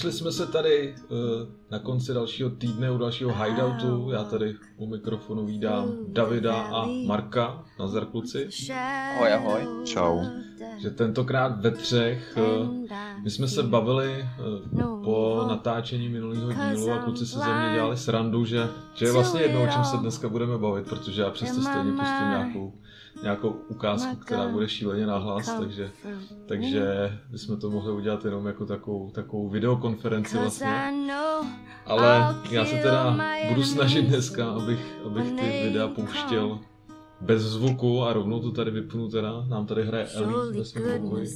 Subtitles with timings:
[0.00, 1.18] Sešli jsme se tady uh,
[1.70, 4.10] na konci dalšího týdne u dalšího hideoutu.
[4.10, 7.64] Já tady u mikrofonu vídám Davida a Marka.
[7.78, 8.48] Nazdar kluci.
[9.16, 9.60] Ahoj, ahoj.
[9.84, 10.20] Čau.
[10.78, 12.38] Že tentokrát ve třech.
[12.60, 12.74] Uh,
[13.24, 14.24] my jsme se bavili
[14.74, 19.12] uh, po natáčení minulého dílu a kluci se ze mě dělali srandu, že, že je
[19.12, 22.72] vlastně jedno, o čem se dneska budeme bavit, protože já přesto stejně pustím nějakou
[23.22, 25.90] nějakou ukázku, která bude šíleně nahlas, takže,
[26.46, 30.92] takže bychom to mohli udělat jenom jako takovou, takovou videokonferenci vlastně.
[31.86, 36.58] Ale já se teda budu snažit dneska, abych, abych ty videa pouštěl
[37.20, 41.28] bez zvuku a rovnou to tady vypnu teda, nám tady hraje Ellie ve svém pokoji.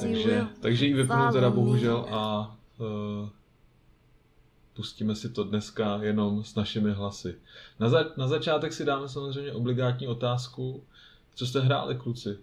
[0.00, 3.28] Takže, takže ji vypnu teda bohužel a uh,
[4.76, 7.38] pustíme si to dneska jenom s našimi hlasy.
[7.80, 10.84] Na, za, na začátek si dáme samozřejmě obligátní otázku,
[11.34, 12.38] co jste hráli kluci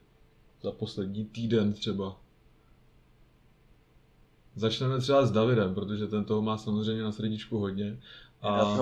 [0.64, 2.16] za poslední týden třeba.
[4.56, 8.00] Začneme třeba s Davidem, protože ten toho má samozřejmě na srdíčku hodně.
[8.42, 8.78] A...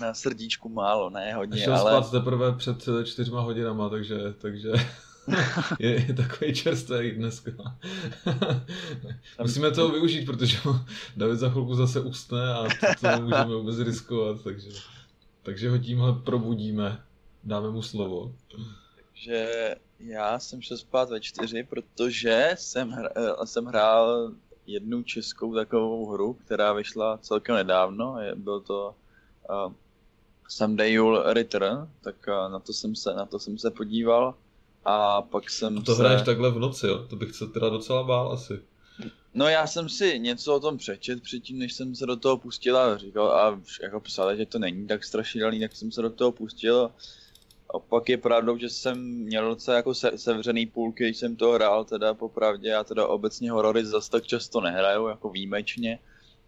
[0.00, 1.90] Na srdíčku málo, ne hodně, šel ale...
[1.90, 4.72] spát teprve před čtyřma hodinama, takže, takže
[5.78, 7.50] je, je takový čerstvý dneska.
[9.42, 10.58] Musíme toho využít, protože
[11.16, 14.68] David za chvilku zase usne a to, to můžeme vůbec riskovat, takže,
[15.42, 17.02] takže ho tímhle probudíme,
[17.44, 18.34] dáme mu slovo.
[18.96, 24.32] Takže já jsem šel spát ve čtyři, protože jsem, hr, eh, jsem hrál
[24.66, 28.94] jednu českou takovou hru, která vyšla celkem nedávno, byl to
[29.50, 29.72] uh,
[30.48, 34.34] Someday You'll Return, tak uh, na, to jsem se, na to jsem se podíval
[34.84, 36.02] a pak jsem a to se...
[36.02, 36.98] hraješ takhle v noci, jo?
[36.98, 38.60] To bych se teda docela bál asi.
[39.34, 42.76] No já jsem si něco o tom přečet předtím, než jsem se do toho pustil
[42.76, 46.32] a říkal a jako psal, že to není tak strašidelný, tak jsem se do toho
[46.32, 46.90] pustil.
[47.74, 51.50] A pak je pravdou, že jsem měl docela jako se, sevřený půlky, když jsem to
[51.50, 55.98] hrál, teda popravdě, já teda obecně horory zase tak často nehraju, jako výjimečně,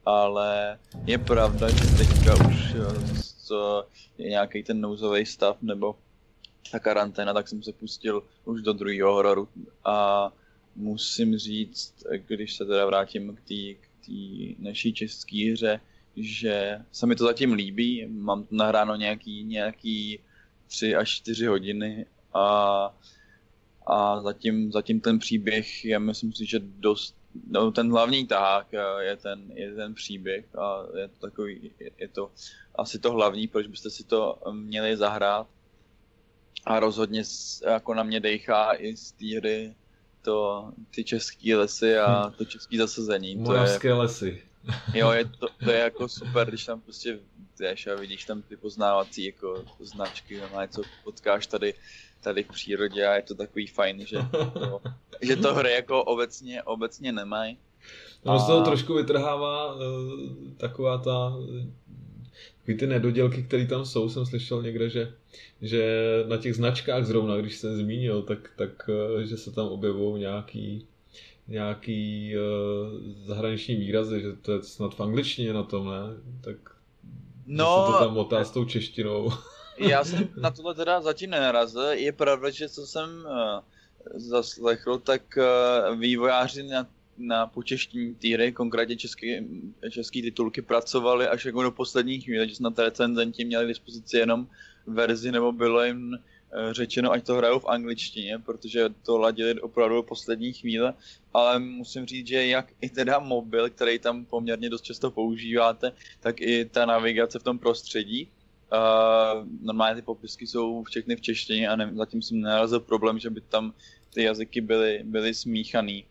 [0.07, 2.75] ale je pravda, že teďka už
[3.49, 3.87] to
[4.19, 5.97] je nějaký ten nouzový stav, nebo
[6.71, 9.49] ta karanténa, tak jsem se pustil už do druhého hororu.
[9.85, 10.33] A
[10.77, 14.09] musím říct, když se teda vrátím k té k
[14.59, 15.81] naší české hře,
[16.17, 20.19] že se mi to zatím líbí, mám tu nahráno nějaký, nějaký
[20.67, 22.45] 3 až 4 hodiny a,
[23.87, 27.17] a zatím, zatím ten příběh je, myslím si, že dost,
[27.51, 28.67] no ten hlavní tahák
[29.01, 32.31] je ten, je ten příběh a je to takový, je, je to
[32.75, 35.47] asi to hlavní, proč byste si to měli zahrát
[36.65, 37.23] a rozhodně
[37.67, 39.75] jako na mě dejchá i z té hry
[40.23, 42.33] to, ty české lesy a hm.
[42.33, 43.37] to české zasazení.
[43.37, 44.43] Moravské to je, lesy.
[44.95, 47.19] Jo, je to, to je jako super, když tam prostě
[47.59, 51.75] jdeš a vidíš tam ty poznávací jako značky, a něco potkáš tady,
[52.21, 54.81] tady v přírodě a je to takový fajn, že to,
[55.23, 57.59] že to hry jako obecně, obecně nemají.
[58.25, 58.39] No, a...
[58.39, 59.81] z toho trošku vytrhává uh,
[60.57, 61.33] taková ta
[62.71, 65.13] Takový ty nedodělky, které tam jsou, jsem slyšel někde, že,
[65.63, 70.21] že na těch značkách zrovna, když jsem zmínil, tak, tak eh, že se tam objevují
[70.21, 70.87] nějaký,
[71.49, 76.01] nějaký uh, zahraniční výrazy, že to je snad v angličtině na tom, ne?
[76.41, 76.57] Tak
[77.47, 79.33] no, se to tam motá s tou češtinou.
[79.79, 81.83] já jsem na tohle teda zatím nenarazil.
[81.83, 83.61] Je pravda, že co jsem uh,
[84.15, 86.87] zaslechl, tak uh, vývojáři na
[87.19, 89.45] na počeštění týry, konkrétně české,
[89.91, 94.47] české titulky, pracovali až jako do poslední chvíle, že snad recenzenti měli k dispozici jenom
[94.87, 99.95] verzi, nebo bylo jim eh, řečeno, ať to hrajou v angličtině, protože to ladili opravdu
[99.95, 100.95] do poslední chvíle,
[101.35, 106.41] ale musím říct, že jak i teda mobil, který tam poměrně dost často používáte, tak
[106.41, 108.29] i ta navigace v tom prostředí,
[108.73, 113.31] Uh, normálně ty popisky jsou všechny v češtině a ne, zatím jsem nenarazil problém, že
[113.31, 113.75] by tam
[114.15, 116.05] ty jazyky byly, byly smíchaný.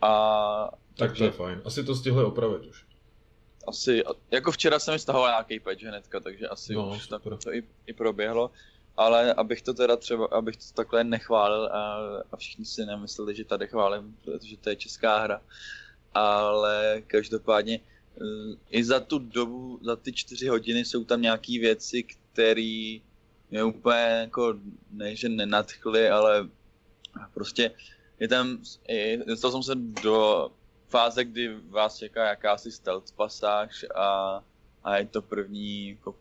[0.00, 1.62] A, tak takže, to je fajn.
[1.64, 2.86] Asi to stihli opravit už.
[3.68, 7.54] Asi, jako včera jsem mi stahoval nějaký patch hnedka, takže asi no, už tak to
[7.54, 8.50] i, i proběhlo.
[8.96, 11.98] Ale abych to teda třeba, abych to takhle nechválil a,
[12.32, 15.40] a všichni si nemysleli, že tady chválím, protože to je česká hra.
[16.14, 22.02] Ale každopádně eh, i za tu dobu, za ty čtyři hodiny jsou tam nějaké věci,
[22.02, 22.98] které
[23.50, 24.54] mě úplně jako,
[24.90, 26.48] ne že nenadchly, ale
[27.34, 27.70] prostě
[28.20, 28.58] je tam,
[29.26, 30.50] dostal jsem se do
[30.88, 34.40] fáze, kdy vás čeká jakási stealth pasáž a,
[34.84, 36.14] a je to první jako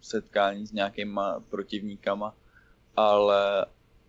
[0.00, 2.34] setkání s nějakýma protivníkama,
[2.96, 3.66] ale,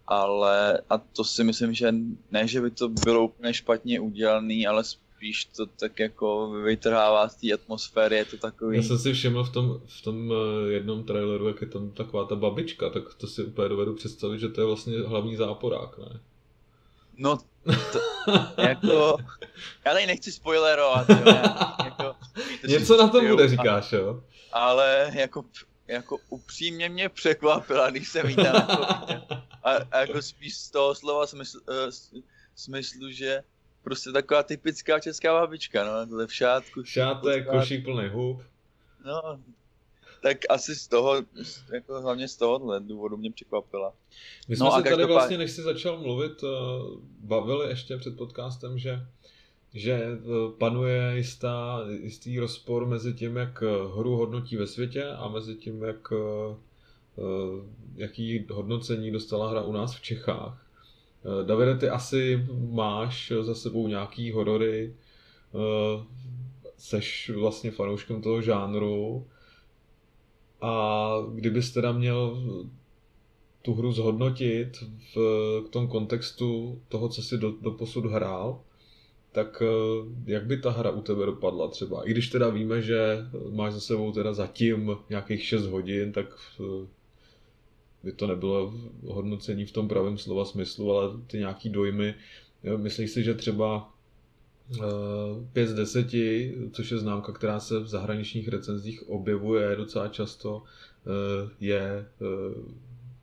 [0.07, 1.93] ale a to si myslím, že
[2.31, 7.35] ne, že by to bylo úplně špatně udělaný, ale spíš to tak jako vytrhává z
[7.35, 8.77] té atmosféry, je to takový...
[8.77, 12.25] Já jsem si všiml v tom, v tom eh, jednom traileru, jak je tam taková
[12.25, 16.19] ta babička, tak to si úplně dovedu představit, že to je vlastně hlavní záporák, ne?
[17.17, 17.37] No,
[17.91, 17.99] To,
[18.61, 19.17] jako,
[19.85, 21.17] já tady nechci spoilerovat, jo,
[21.85, 22.15] jako,
[22.67, 24.23] Něco na tom bude, říkáš, jo?
[24.51, 25.45] Ale jako,
[25.87, 29.33] jako upřímně mě překvapila, když jsem jí tam jako,
[29.63, 31.75] a, a jako spíš z toho slova smysl, uh,
[32.55, 33.43] smyslu, že
[33.83, 36.83] prostě taková typická česká babička, no, takhle v šátku.
[36.83, 38.41] Šátek, košík plný hub.
[39.05, 39.39] No,
[40.25, 41.15] tak asi z toho,
[41.73, 43.93] jako hlavně z tohohle důvodu mě překvapila.
[44.47, 45.13] My jsme no se tady každopád...
[45.13, 46.47] vlastně, než jsi začal mluvit, eh,
[47.19, 49.05] bavili ještě před podcastem, že
[49.73, 50.17] že eh,
[50.57, 55.83] panuje jistá, jistý rozpor mezi tím, jak eh, hru hodnotí ve světě a mezi tím,
[55.83, 56.13] jak,
[57.95, 60.67] jaký hodnocení dostala hra u nás v Čechách.
[61.43, 64.95] Davide, ty asi máš za sebou nějaký horory,
[66.77, 69.27] seš vlastně fanouškem toho žánru
[70.61, 72.43] a kdybys teda měl
[73.61, 75.15] tu hru zhodnotit v,
[75.65, 78.59] v tom kontextu toho, co jsi do, do posud hrál,
[79.31, 79.67] tak eh,
[80.25, 82.07] jak by ta hra u tebe dopadla třeba?
[82.07, 83.17] I když teda víme, že
[83.51, 86.27] máš za sebou teda zatím nějakých 6 hodin, tak
[86.59, 86.87] eh,
[88.03, 88.73] by to nebylo
[89.07, 92.15] hodnocení v tom pravém slova smyslu, ale ty nějaký dojmy.
[92.77, 93.94] Myslíš si, že třeba
[95.53, 96.07] 5 z 10,
[96.71, 102.05] což je známka, která se v zahraničních recenzích objevuje docela často, eh, je eh,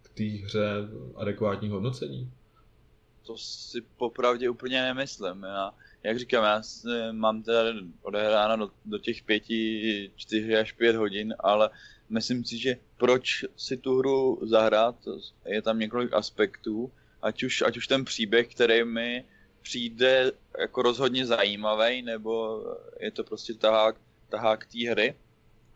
[0.02, 2.30] k té hře adekvátní hodnocení?
[3.26, 5.42] To si popravdě úplně nemyslím.
[5.42, 6.62] Já, jak říkám, já
[7.12, 7.60] mám teda
[8.02, 11.70] odehráno do, do těch pěti, čtyři až pět hodin, ale
[12.08, 14.96] myslím si, že proč si tu hru zahrát,
[15.46, 16.92] je tam několik aspektů,
[17.22, 19.24] ať už, ať už ten příběh, který mi
[19.62, 22.62] přijde jako rozhodně zajímavý, nebo
[23.00, 23.96] je to prostě tahák,
[24.28, 25.14] tahák té hry,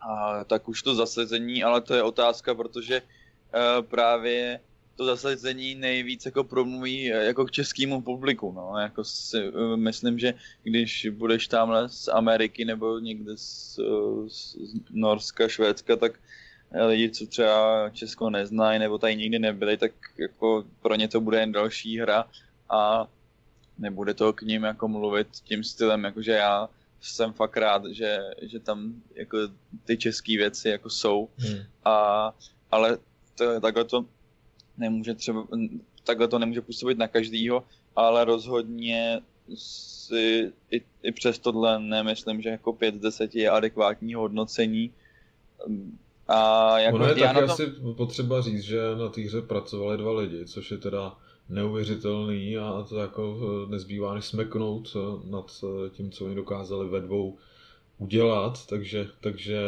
[0.01, 4.59] a tak už to zasazení, ale to je otázka, protože uh, právě
[4.95, 10.19] to zasazení nejvíc jako promluví eh, jako k českému publiku, no, jako si, uh, myslím,
[10.19, 13.79] že když budeš tamhle z Ameriky nebo někde z,
[14.27, 14.55] z
[14.89, 16.19] Norska, Švédska, tak
[16.87, 21.39] lidi, co třeba Česko neznají nebo tady nikdy nebyli, tak jako pro ně to bude
[21.39, 22.25] jen další hra.
[22.69, 23.07] A
[23.79, 26.69] nebude to k ním jako mluvit tím stylem, jakože já
[27.01, 29.37] jsem fakt rád, že, že tam jako
[29.85, 31.59] ty české věci jako jsou, hmm.
[31.85, 32.33] a,
[32.71, 32.97] ale
[33.35, 34.05] to, takhle to
[34.77, 35.47] nemůže třeba,
[36.03, 37.63] takhle to nemůže působit na každýho,
[37.95, 39.21] ale rozhodně
[39.55, 44.91] si i, i přes tohle nemyslím, že jako 5 z 10 je adekvátní hodnocení.
[46.27, 47.49] A jako ono je taky tom...
[47.49, 47.65] asi
[47.97, 51.17] potřeba říct, že na té hře pracovali dva lidi, což je teda
[51.49, 56.89] neuvěřitelný a to jako eh, nezbývá než smeknout eh, nad eh, tím, co oni dokázali
[56.89, 57.37] ve dvou
[57.97, 59.59] udělat, takže, takže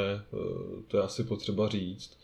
[0.87, 2.17] to je asi potřeba říct.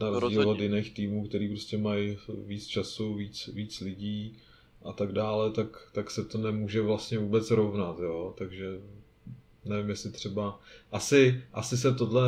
[0.00, 4.36] Na rozdíl od jiných týmů, který prostě mají víc času, víc, víc lidí
[4.84, 8.34] a tak dále, tak, tak se to nemůže vlastně vůbec rovnat, jo?
[8.38, 8.80] takže
[9.68, 10.60] nevím, jestli třeba,
[10.92, 12.22] asi, asi se tohle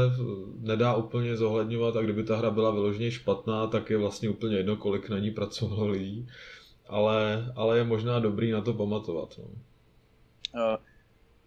[0.61, 4.77] nedá úplně zohledňovat a kdyby ta hra byla vyloženě špatná, tak je vlastně úplně jedno,
[4.77, 6.29] kolik na ní pracovalo lidí,
[6.89, 9.39] ale, ale je možná dobrý na to pamatovat.
[9.39, 9.45] No.
[9.45, 10.77] Uh,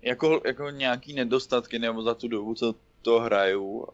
[0.02, 3.86] jako, jako nějaký nedostatky nebo za tu dobu, co to hraju, uh,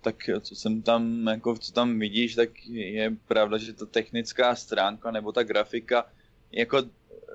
[0.00, 5.10] tak co jsem tam, jako co tam vidíš, tak je pravda, že ta technická stránka
[5.10, 6.06] nebo ta grafika
[6.52, 6.82] jako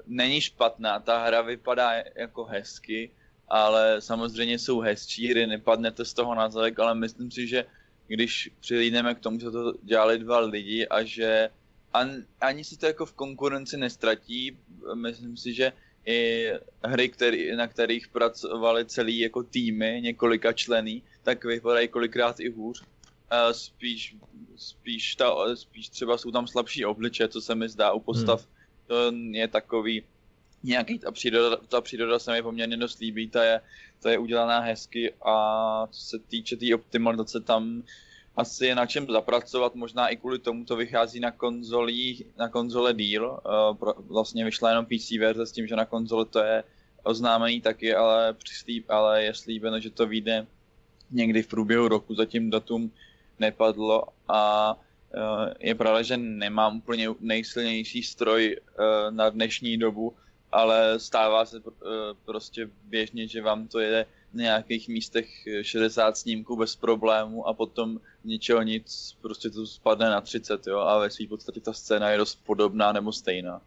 [0.08, 3.12] není špatná, ta hra vypadá jako hezky,
[3.48, 7.66] ale samozřejmě jsou hezčí hry, nepadnete z toho na zadek, ale myslím si, že
[8.08, 11.50] když přilídneme k tomu, že to dělali dva lidi a že
[11.94, 14.58] an, ani si to jako v konkurenci nestratí,
[14.94, 15.74] myslím si, že
[16.06, 16.50] i
[16.84, 22.84] hry, který, na kterých pracovali celý jako týmy, několika členy, tak vypadají kolikrát i hůř.
[23.52, 24.16] Spíš,
[24.56, 28.42] spíš, ta, spíš třeba jsou tam slabší obliče, co se mi zdá u postav.
[28.42, 28.52] Hmm.
[28.88, 30.04] To je takový,
[30.66, 33.62] nějaký, ta příroda, ta příroda se mi poměrně dost líbí, ta je,
[34.00, 37.84] ta je udělaná hezky a co se týče té tý optimalizace, tam
[38.36, 42.94] asi je na čem zapracovat, možná i kvůli tomu to vychází na konzolí, na konzole
[42.94, 43.40] díl,
[43.72, 46.64] uh, vlastně vyšla jenom PC verze s tím, že na konzole to je
[47.04, 50.48] oznámený taky, ale, přislíb, ale je slíbeno, že to vyjde
[51.12, 52.92] někdy v průběhu roku, zatím datum
[53.40, 60.14] nepadlo a uh, je pravda, že nemám úplně nejsilnější stroj uh, na dnešní dobu,
[60.56, 61.90] ale stává se eh,
[62.26, 65.28] prostě běžně, že vám to jede na nějakých místech
[65.62, 71.00] 60 snímků bez problému a potom ničeho nic, prostě to spadne na 30, jo, a
[71.00, 73.62] ve své podstatě ta scéna je dost podobná nebo stejná.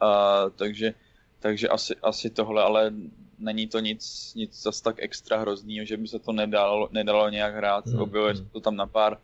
[0.00, 0.94] A, takže,
[1.40, 2.92] takže asi, asi tohle, ale
[3.38, 7.54] není to nic, nic zas tak extra hroznýho, že by se to nedalo, nedalo nějak
[7.54, 8.48] hrát, mm, objevuje mm.
[8.52, 9.18] to tam na pár,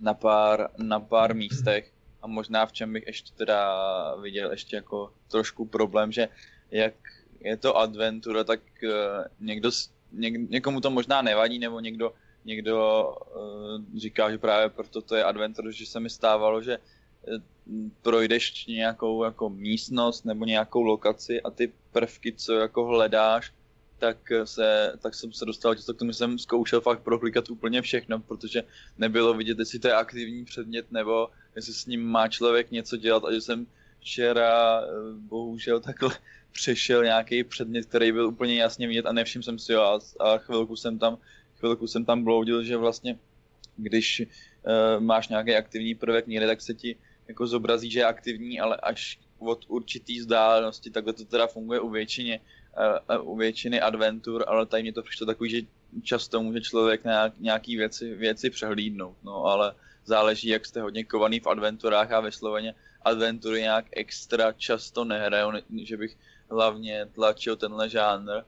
[0.00, 5.12] na pár, na pár místech a možná v čem bych ještě teda viděl ještě jako
[5.30, 6.28] trošku problém, že
[6.70, 6.94] jak
[7.40, 8.90] je to adventura, tak uh,
[9.40, 9.70] někdo,
[10.12, 12.12] něk, někomu to možná nevadí, nebo někdo,
[12.44, 17.38] někdo uh, říká, že právě proto to je adventure, že se mi stávalo, že uh,
[18.02, 23.52] projdeš nějakou jako místnost nebo nějakou lokaci a ty prvky, co jako hledáš,
[24.00, 28.20] tak, se, tak jsem se dostal k tomu, že jsem zkoušel fakt proklikat úplně všechno,
[28.20, 28.62] protože
[28.98, 33.24] nebylo vidět, jestli to je aktivní předmět, nebo jestli s ním má člověk něco dělat.
[33.24, 33.66] A že jsem
[34.00, 34.82] včera
[35.14, 36.10] bohužel takhle
[36.52, 39.82] přešel nějaký předmět, který byl úplně jasně vidět a nevšiml jsem si ho.
[39.82, 41.18] A, a chvilku jsem tam
[41.60, 43.18] chvilku jsem tam bloudil, že vlastně
[43.76, 46.96] když uh, máš nějaký aktivní prvek někde, tak se ti
[47.28, 51.90] jako zobrazí, že je aktivní, ale až od určitý vzdálenosti, takhle to teda funguje u
[51.90, 52.40] většině,
[53.22, 55.60] u většiny adventur, ale tady mě to přišlo takový, že
[56.02, 57.00] často může člověk
[57.38, 59.74] nějaký věci, věci přehlídnout, no ale
[60.04, 65.96] záleží, jak jste hodně kovaný v adventurách a vysloveně adventury nějak extra často nehrajou, že
[65.96, 66.16] bych
[66.50, 68.42] hlavně tlačil tenhle žánr,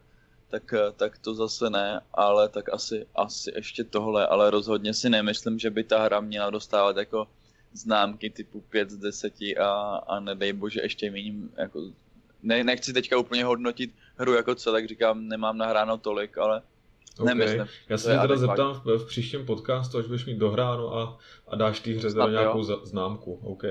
[0.49, 5.59] tak, tak to zase ne, ale tak asi, asi ještě tohle, ale rozhodně si nemyslím,
[5.59, 7.29] že by ta hra měla dostávat jako
[7.73, 11.81] známky typu 5 z 10 a, a nedej bože ještě méně, jako
[12.43, 16.63] ne, nechci teďka úplně hodnotit hru jako celek, říkám, nemám nahráno tolik, ale
[17.19, 17.35] okay.
[17.35, 17.67] nemyslím.
[17.89, 21.81] Já se teda zeptám v, v, příštím podcastu, až budeš mít dohráno a, a dáš
[21.81, 23.63] té hře teda nějakou za, známku, OK?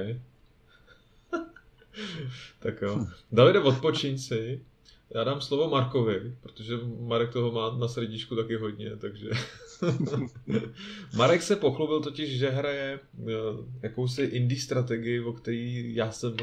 [2.60, 3.06] tak jo.
[3.32, 4.66] Davide, odpočiň si.
[5.16, 9.30] Já dám slovo Markovi, protože Marek toho má na srdíčku taky hodně, takže...
[11.16, 13.32] Marek se pochlubil totiž, že hraje eh,
[13.82, 16.36] jakousi indie strategii, o který já jsem,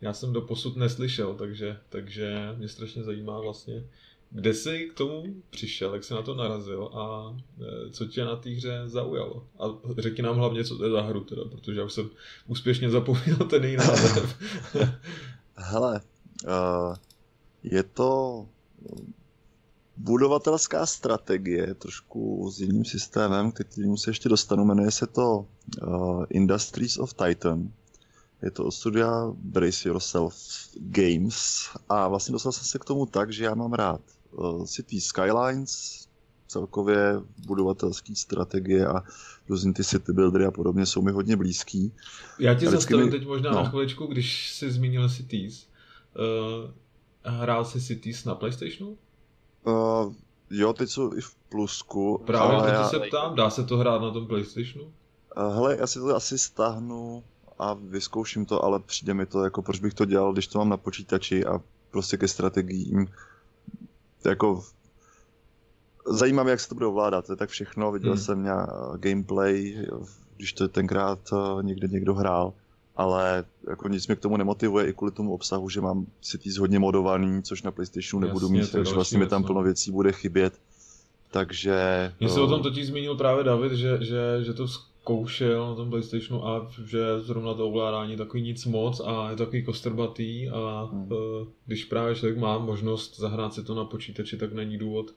[0.00, 3.84] já jsem do posud neslyšel, takže, takže mě strašně zajímá vlastně,
[4.30, 8.36] kde jsi k tomu přišel, jak jsi na to narazil a eh, co tě na
[8.36, 9.46] té hře zaujalo.
[9.58, 9.64] A
[9.98, 12.10] řekni nám hlavně, co to je za hru teda, protože já už jsem
[12.46, 14.38] úspěšně zapomněl ten její název.
[15.54, 16.00] Hele,
[16.44, 16.96] uh
[17.62, 18.46] je to
[19.96, 24.64] budovatelská strategie, trošku s jiným systémem, kterým se ještě dostanu.
[24.64, 25.46] Jmenuje se to
[25.86, 27.72] uh, Industries of Titan.
[28.42, 30.34] Je to od studia Brace Yourself
[30.74, 34.00] Games a vlastně dostal jsem se k tomu tak, že já mám rád
[34.32, 36.06] uh, City Skylines,
[36.50, 39.02] celkově budovatelské strategie a
[39.48, 41.92] různý ty city buildery a podobně jsou mi hodně blízký.
[42.38, 43.10] Já ti zastavím mi...
[43.10, 43.56] teď možná no.
[43.56, 45.66] na chviličku, když jsi zmínil Cities.
[46.18, 46.70] Uh,
[47.24, 48.98] Hrál jsi Cities na Playstationu?
[49.66, 50.12] Uh,
[50.50, 52.22] jo, teď jsou i v plusku.
[52.26, 52.88] Právě ale já...
[52.88, 54.84] se ptám, dá se to hrát na tom Playstationu?
[54.84, 57.24] Uh, hele, já si to asi stáhnu
[57.60, 60.68] a vyzkouším to, ale přijde mi to, jako proč bych to dělal, když to mám
[60.68, 63.06] na počítači a prostě ke strategiím.
[64.24, 64.64] Jako
[66.06, 68.20] zajímá mě, jak se to bude ovládat, to je tak všechno, viděl hmm.
[68.20, 69.86] jsem nějak gameplay,
[70.36, 71.18] když to tenkrát
[71.62, 72.52] někde někdo hrál
[73.00, 76.78] ale jako nic mě k tomu nemotivuje i kvůli tomu obsahu, že mám Cities hodně
[76.78, 80.54] modovaný, což na PlayStationu nebudu Jasně, mít, takže vlastně mi tam plno věcí bude chybět.
[81.30, 81.74] Takže...
[82.20, 84.66] Mně se o tom totiž zmínil právě David, že, že, že to
[85.00, 89.62] zkoušel na tom PlayStationu a že zrovna to ovládání takový nic moc a je takový
[89.62, 91.12] kostrbatý a hmm.
[91.12, 91.18] uh,
[91.66, 95.14] když právě člověk má možnost zahrát si to na počítači, tak není důvod,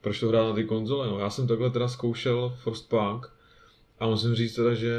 [0.00, 1.08] proč to hrát na ty konzole.
[1.08, 3.32] No, já jsem takhle teda zkoušel Frostpunk
[3.98, 4.96] a musím říct teda, že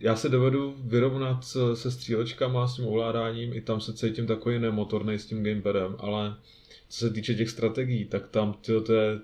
[0.00, 5.14] já se dovedu vyrovnat se střílečkama, s tím ovládáním, i tam se cítím takový nemotorný
[5.14, 6.36] s tím gamepadem, ale
[6.88, 9.20] co se týče těch strategií, tak tam tyjo, to je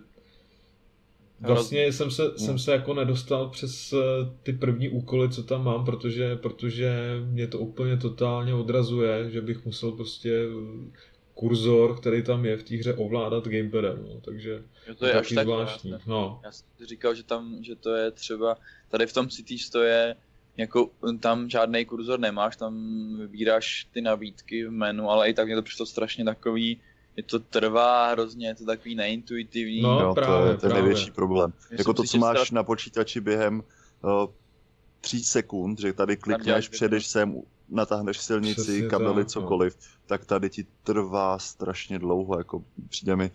[1.41, 2.39] Vlastně jsem se, no.
[2.39, 3.97] jsem se jako nedostal přes eh,
[4.43, 9.65] ty první úkoly, co tam mám, protože, protože mě to úplně totálně odrazuje, že bych
[9.65, 10.47] musel prostě
[11.35, 15.35] kurzor, který tam je v té hře, ovládat gamepadem, no, takže jo, to je taky
[15.35, 15.95] zvláštní.
[16.07, 16.41] No.
[16.45, 18.57] Já jsem říkal, že tam, že to je třeba,
[18.89, 20.17] tady v tom Cities to je
[20.57, 20.91] jako
[21.21, 22.75] tam žádný kurzor nemáš, tam
[23.21, 26.81] vybíráš ty nabídky v menu, ale i tak mě to přišlo strašně takový,
[27.17, 29.83] je to trvá hrozně, je to takový neintuitivní.
[29.83, 31.53] No, no právě, to je ten největší problém.
[31.71, 32.53] Mě jako to, co máš strat...
[32.53, 33.63] na počítači během
[34.03, 34.11] uh,
[35.01, 39.25] tří sekund, že tady klikneš, předeš sem, natáhneš silnici, Přesně kabely, tak, no.
[39.25, 39.87] cokoliv, no.
[40.07, 43.31] tak tady ti trvá strašně dlouho, jako přijde mi,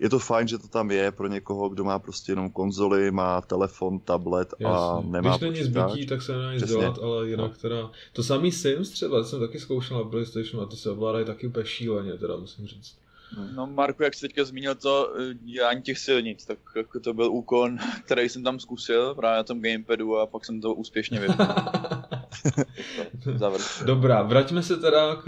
[0.00, 3.40] je to fajn, že to tam je pro někoho, kdo má prostě jenom konzoli, má
[3.40, 4.76] telefon, tablet Jasně.
[4.76, 7.56] a nemá Když není zbytí, tak se nedá nic dělat, ale jinak no.
[7.60, 7.90] teda...
[8.12, 11.66] To samý Sims třeba, jsem taky zkoušel na PlayStation a ty se ovládají taky úplně
[11.66, 13.03] šíleně, teda musím říct.
[13.54, 17.32] No Marku, jak jsi teďka zmínil to eh, dělání těch silnic, tak jako to byl
[17.32, 21.48] úkon, který jsem tam zkusil právě na tom gamepadu a pak jsem to úspěšně vypnul.
[23.84, 25.24] Dobrá, vraťme se teda k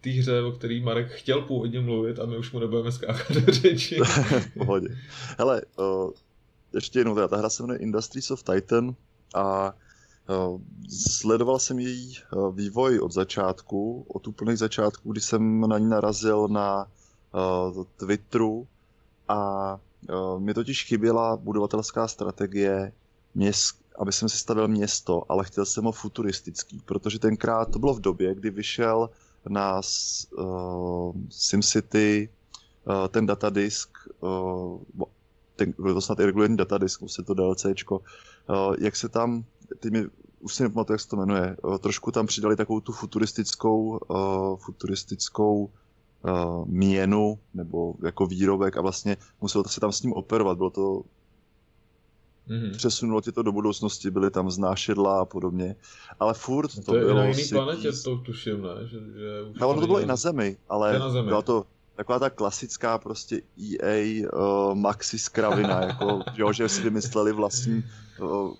[0.00, 3.52] té hře, o který Marek chtěl původně mluvit a my už mu nebudeme skákat do
[3.52, 4.00] řeči.
[4.58, 4.88] Pohodě.
[5.38, 6.10] Hele, uh,
[6.74, 8.94] ještě jednou, teda, ta hra se jmenuje Industries of Titan
[9.34, 9.74] a
[10.88, 12.14] Sledoval jsem její
[12.52, 16.86] vývoj od začátku, od úplných začátků, kdy jsem na ní narazil na
[17.96, 18.66] Twitteru
[19.28, 19.78] a
[20.38, 22.92] mi totiž chyběla budovatelská strategie,
[23.34, 27.94] měst, aby jsem si stavil město, ale chtěl jsem ho futuristický, protože tenkrát to bylo
[27.94, 29.10] v době, kdy vyšel
[29.48, 29.80] na
[30.38, 32.28] uh, SimCity
[32.84, 33.90] uh, ten datadisk,
[34.20, 34.80] uh,
[35.56, 39.44] ten, byl to snad i regulární datadisk, se to DLCčko, uh, jak se tam,
[39.78, 40.06] teď mi
[40.40, 44.56] už si nepamatuju, jak se to jmenuje, uh, trošku tam přidali takovou tu futuristickou, uh,
[44.56, 45.70] futuristickou
[46.26, 50.56] uh, měnu nebo jako výrobek a vlastně muselo se tam s ním operovat.
[50.56, 51.02] Bylo to
[52.48, 52.76] Mm-hmm.
[52.76, 55.76] Přesunulo tě to do budoucnosti, byly tam znášedla a podobně.
[56.20, 57.18] Ale furt to, to je bylo...
[57.18, 58.68] na jiný planetě, to tuším, ne?
[58.82, 61.28] Že, že už no, ono to bylo i na Zemi, ale na zemi.
[61.28, 61.66] byla to
[61.96, 67.84] taková ta klasická prostě EA uh, maxi skravina, jako, jo, že si vymysleli vlastní,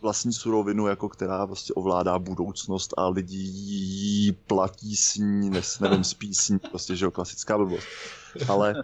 [0.03, 6.05] vlastní surovinu, jako která prostě ovládá budoucnost a lidi jí platí s ní, nes, nevím,
[6.05, 7.87] spí s ní, prostě, že jo, klasická blbost.
[8.49, 8.75] Ale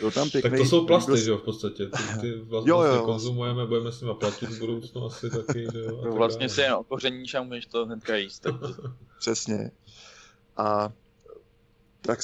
[0.00, 1.16] byl tam pěkný, tak to jsou plasty, byl...
[1.16, 1.86] že jo, v podstatě.
[1.86, 3.02] Ty, ty vlastně jo, jo.
[3.04, 6.00] konzumujeme, budeme s nimi platit v budoucnu asi taky, že jo.
[6.04, 8.40] No, vlastně si jen okořeníš a můžeš to hnedka jíst.
[8.40, 8.54] Tak...
[9.18, 9.70] Přesně.
[10.56, 10.92] A
[12.00, 12.18] tak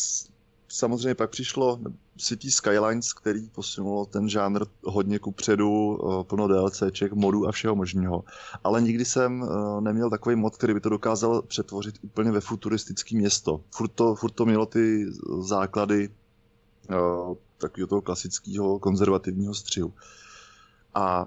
[0.70, 1.80] samozřejmě pak přišlo
[2.18, 8.24] City Skylines, který posunulo ten žánr hodně ku předu, plno DLCček, modů a všeho možného.
[8.64, 9.48] Ale nikdy jsem
[9.80, 13.60] neměl takový mod, který by to dokázal přetvořit úplně ve futuristické město.
[13.70, 15.06] Furt to, furt to mělo ty
[15.38, 16.10] základy
[17.58, 19.92] takového toho klasického konzervativního střihu.
[20.94, 21.26] A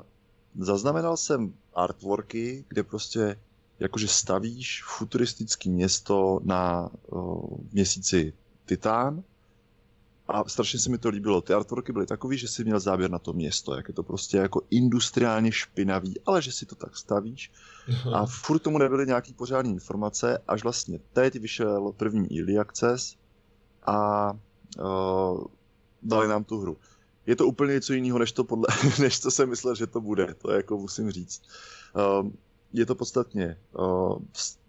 [0.60, 3.40] zaznamenal jsem artworky, kde prostě
[3.80, 8.34] jakože stavíš futuristický město na uh, měsíci
[8.66, 9.24] Titán
[10.28, 11.42] a strašně se mi to líbilo.
[11.42, 14.38] Ty artworky byly takový, že si měl záběr na to město, jak je to prostě
[14.38, 17.52] jako industriálně špinavý, ale že si to tak stavíš.
[18.14, 23.16] A furt tomu nebyly nějaký pořádné informace, až vlastně teď vyšel první Early Access
[23.86, 24.32] a
[24.80, 25.44] uh,
[26.04, 26.78] dali nám tu hru.
[27.26, 28.68] Je to úplně něco jiného, než, to podle,
[29.00, 31.42] než co jsem myslel, že to bude, to jako musím říct.
[31.96, 32.30] Uh,
[32.74, 34.18] je to podstatně, uh,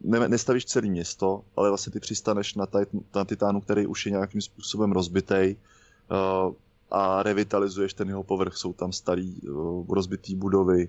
[0.00, 4.12] ne, nestavíš celé město, ale vlastně ty přistaneš na, taj, na Titánu, který už je
[4.12, 6.54] nějakým způsobem rozbitej uh,
[6.90, 8.56] a revitalizuješ ten jeho povrch.
[8.56, 10.88] Jsou tam starý uh, rozbitý budovy,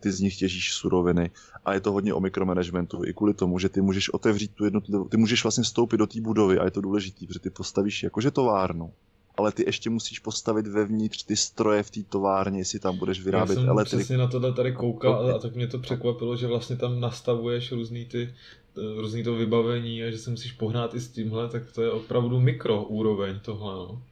[0.00, 1.30] ty z nich těžíš suroviny
[1.64, 5.08] a je to hodně o mikromanagementu i kvůli tomu, že ty můžeš otevřít tu jednotlivou,
[5.08, 8.30] ty můžeš vlastně vstoupit do té budovy a je to důležité, protože ty postavíš jakože
[8.30, 8.92] továrnu
[9.36, 13.54] ale ty ještě musíš postavit vevnitř ty stroje v té továrně, jestli tam budeš vyrábět
[13.54, 13.98] Já jsem elektriku.
[13.98, 18.04] přesně na tohle tady koukal a tak mě to překvapilo, že vlastně tam nastavuješ různý
[18.04, 18.34] ty
[18.76, 22.40] různý to vybavení a že se musíš pohnát i s tímhle, tak to je opravdu
[22.40, 24.02] mikro úroveň tohle, no.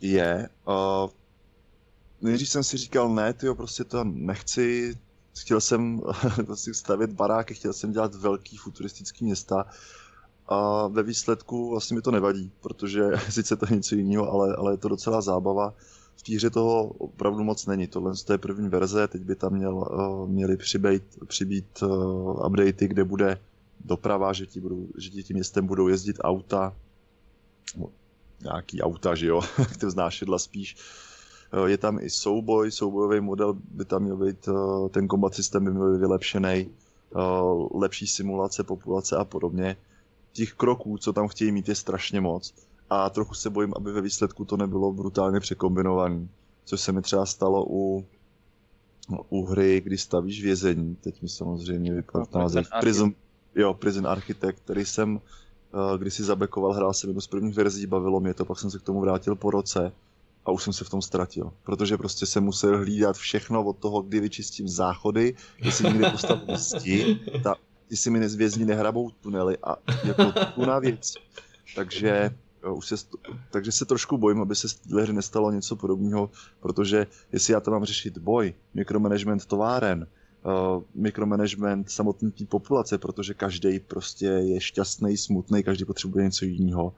[0.00, 0.48] Je.
[0.68, 1.10] Uh,
[2.20, 4.94] nejdřív jsem si říkal, ne, ty prostě to nechci,
[5.38, 6.00] chtěl jsem
[6.46, 9.66] prostě stavět baráky, chtěl jsem dělat velký futuristický města,
[10.48, 14.72] a ve výsledku vlastně mi to nevadí, protože sice to je něco jiného, ale, ale
[14.72, 15.74] je to docela zábava.
[16.16, 17.86] V té hře toho opravdu moc není.
[17.86, 23.04] Tohle je první verze, teď by tam měl, uh, měly přibýt, přibýt uh, updaty, kde
[23.04, 23.40] bude
[23.84, 26.76] doprava, že ti, budou, že ti tím městem budou jezdit auta,
[27.76, 27.88] no,
[28.42, 29.40] nějaký auta, že jo,
[29.80, 30.76] to znášedla spíš.
[31.56, 34.48] Uh, je tam i souboj, soubojový model by tam měl být,
[34.90, 36.70] ten combat systém by měl být vylepšený,
[37.74, 39.76] lepší simulace populace a podobně
[40.34, 42.54] těch kroků, co tam chtějí mít, je strašně moc.
[42.90, 46.28] A trochu se bojím, aby ve výsledku to nebylo brutálně překombinované.
[46.64, 48.06] Což se mi třeba stalo u,
[49.28, 50.96] u hry, kdy stavíš vězení.
[50.96, 52.68] Teď mi samozřejmě vypadá no, název.
[52.80, 53.12] Prison,
[53.54, 57.86] jo, Prison Architect, který jsem uh, když si zabekoval, hrál jsem jednu z prvních verzí,
[57.86, 59.92] bavilo mě to, pak jsem se k tomu vrátil po roce
[60.44, 61.52] a už jsem se v tom ztratil.
[61.62, 67.20] Protože prostě jsem musel hlídat všechno od toho, kdy vyčistím záchody, jestli někde postavím zdi,
[67.42, 67.54] ta
[67.94, 71.14] ty si mi nezvězdní nehrabou tunely a jako na věc.
[71.76, 72.34] Takže
[72.70, 72.96] už se,
[73.50, 76.30] takže se trošku bojím, aby se z téhle hry nestalo něco podobného,
[76.60, 80.06] protože jestli já tam mám řešit boj, mikromanagement továren,
[80.42, 86.92] uh, mikromanagement samotné populace, protože každý prostě je šťastný, smutný, každý potřebuje něco jiného.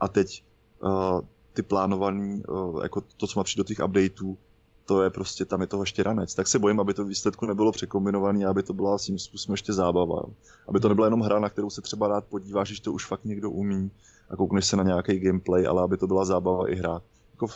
[0.00, 0.44] A teď
[0.82, 1.20] uh,
[1.52, 4.38] ty plánované, uh, jako to, co má přijít do těch updateů,
[4.86, 6.34] to je prostě, tam je toho ještě ranec.
[6.34, 10.22] Tak se bojím, aby to výsledku nebylo překombinované, aby to byla svým způsobem ještě zábava.
[10.68, 13.24] Aby to nebyla jenom hra, na kterou se třeba rád podíváš, že to už fakt
[13.24, 13.90] někdo umí
[14.30, 17.02] a koukneš se na nějaký gameplay, ale aby to byla zábava i hra.
[17.32, 17.46] Jako.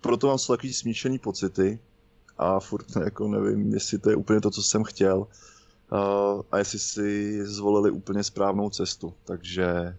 [0.00, 1.78] Proto mám takový smíšený pocity
[2.38, 6.78] a furt jako nevím, jestli to je úplně to, co jsem chtěl uh, a jestli
[6.78, 9.14] si zvolili úplně správnou cestu.
[9.24, 9.96] Takže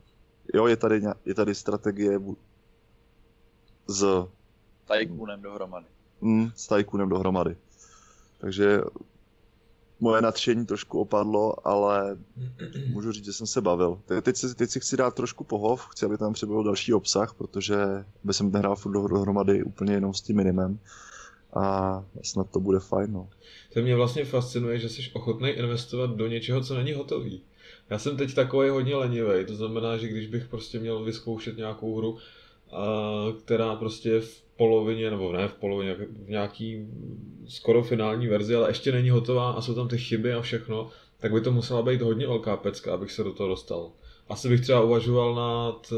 [0.53, 2.19] jo, je tady, je tady strategie
[3.87, 4.27] z
[4.97, 5.85] Tycoonem dohromady.
[6.21, 7.55] Mm, s Tycoonem dohromady.
[8.37, 8.81] Takže
[9.99, 12.17] moje nadšení trošku opadlo, ale
[12.87, 14.01] můžu říct, že jsem se bavil.
[14.21, 17.77] Teď si, teď si chci dát trošku pohov, chci, aby tam přibyl další obsah, protože
[18.23, 20.79] by jsem nehrál furt dohromady úplně jenom s tím minimem
[21.53, 23.13] a snad to bude fajn.
[23.13, 23.29] No.
[23.73, 27.43] To mě vlastně fascinuje, že jsi ochotný investovat do něčeho, co není hotový.
[27.89, 31.97] Já jsem teď takový hodně lenivý, to znamená, že když bych prostě měl vyzkoušet nějakou
[31.97, 32.17] hru,
[33.43, 36.87] která prostě je v polovině, nebo ne v polovině, v nějaký
[37.47, 41.33] skoro finální verzi, ale ještě není hotová a jsou tam ty chyby a všechno, tak
[41.33, 43.91] by to musela být hodně velká pecka, abych se do toho dostal.
[44.29, 45.95] Asi bych třeba uvažoval nad eh,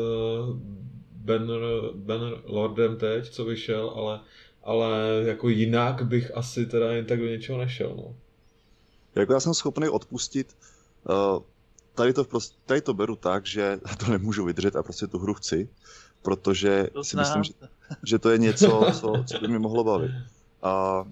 [1.11, 1.61] Banner,
[1.93, 4.19] Banner Lordem teď, co vyšel, ale,
[4.63, 7.93] ale jako jinak bych asi teda jen tak do něčeho nešel.
[7.97, 8.15] No.
[9.15, 10.57] Jako já jsem schopný odpustit
[11.09, 11.43] uh,
[11.95, 15.33] tady to, prostě, tady to beru tak, že to nemůžu vydržet a prostě tu hru
[15.33, 15.69] chci,
[16.23, 17.53] protože to si myslím, že,
[18.03, 20.11] že to je něco, co, co by mi mohlo bavit.
[20.63, 21.05] A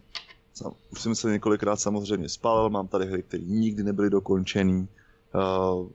[0.91, 4.87] už jsem se několikrát samozřejmě spálil, mám tady hry, které nikdy nebyly dokončený
[5.35, 5.87] uh,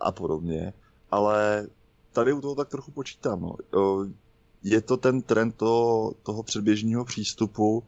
[0.00, 0.72] a podobně,
[1.10, 1.66] ale
[2.12, 3.40] tady u toho tak trochu počítám.
[3.40, 3.54] No.
[3.74, 4.08] Uh,
[4.62, 7.82] je to ten trend toho, toho předběžního přístupu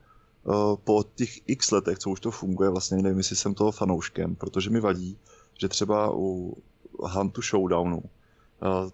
[0.45, 4.35] uh, po těch x letech, co už to funguje, vlastně nevím, jestli jsem toho fanouškem,
[4.35, 5.19] protože mi vadí,
[5.59, 6.57] že třeba u
[6.99, 8.91] Huntu Showdownu uh,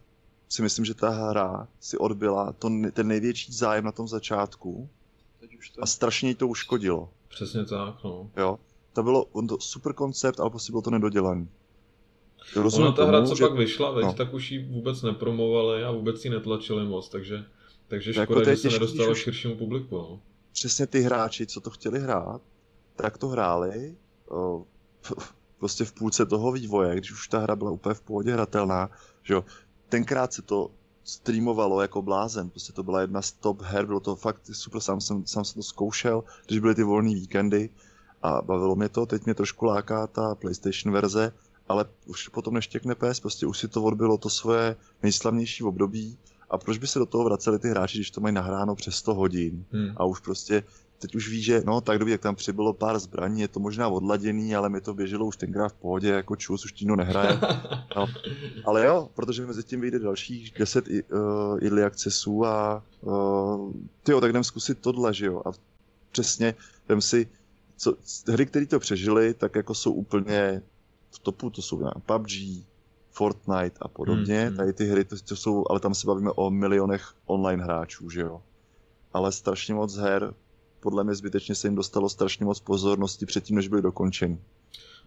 [0.48, 4.88] si myslím, že ta hra si odbyla to, ten největší zájem na tom začátku
[5.74, 5.82] to...
[5.82, 7.08] a strašně jí to uškodilo.
[7.28, 8.30] Přesně tak, no.
[8.36, 8.58] Jo,
[8.92, 11.48] to bylo on to super koncept, ale prostě bylo to nedodělaný.
[12.56, 13.44] Rozumím Ona ta hra, co že...
[13.44, 14.12] pak vyšla, veď, no.
[14.12, 17.44] tak už ji vůbec nepromovali a vůbec ji netlačili moc, takže,
[17.88, 19.22] takže jako škoda, jako že se nedostalo už...
[19.22, 19.96] širšímu publiku.
[19.96, 20.20] No.
[20.52, 22.42] Přesně ty hráči, co to chtěli hrát,
[22.96, 23.96] tak to hráli.
[24.28, 24.64] O,
[25.58, 28.90] prostě v půlce toho vývoje, když už ta hra byla úplně v pohodě hratelná,
[29.22, 29.44] že jo,
[29.94, 30.70] tenkrát se to
[31.04, 35.00] streamovalo jako blázen, prostě to byla jedna z top her, bylo to fakt super, sám
[35.00, 37.70] jsem, sám jsem to zkoušel, když byly ty volné víkendy
[38.22, 41.32] a bavilo mě to, teď mě trošku láká ta PlayStation verze,
[41.68, 46.18] ale už potom neštěkne PS, prostě už si to odbylo to svoje nejslavnější období
[46.50, 49.14] a proč by se do toho vraceli ty hráči, když to mají nahráno přes 100
[49.14, 49.94] hodin hmm.
[49.96, 50.62] a už prostě
[50.98, 53.88] teď už ví, že no tak dobře, jak tam přibylo pár zbraní, je to možná
[53.88, 57.40] odladěný, ale mi to běželo už tenkrát v pohodě, jako čus, už Tíno nehraje.
[57.96, 58.06] No.
[58.64, 60.94] Ale jo, protože mezi tím vyjde dalších 10 uh,
[61.60, 65.42] idly accessů a uh, tyjo, tak jdem zkusit tohle, že jo.
[65.46, 65.50] A
[66.12, 66.54] přesně,
[66.88, 67.28] jdem si,
[67.76, 67.94] co,
[68.28, 70.62] hry, které to přežily, tak jako jsou úplně
[71.10, 72.30] v topu, to jsou PUBG,
[73.10, 74.38] Fortnite a podobně.
[74.38, 74.56] Hmm, hmm.
[74.56, 78.20] Tady ty hry, to, to jsou, ale tam se bavíme o milionech online hráčů, že
[78.20, 78.42] jo.
[79.12, 80.34] Ale strašně moc her
[80.84, 84.38] podle mě zbytečně se jim dostalo strašně moc pozornosti předtím, než byly dokončeny.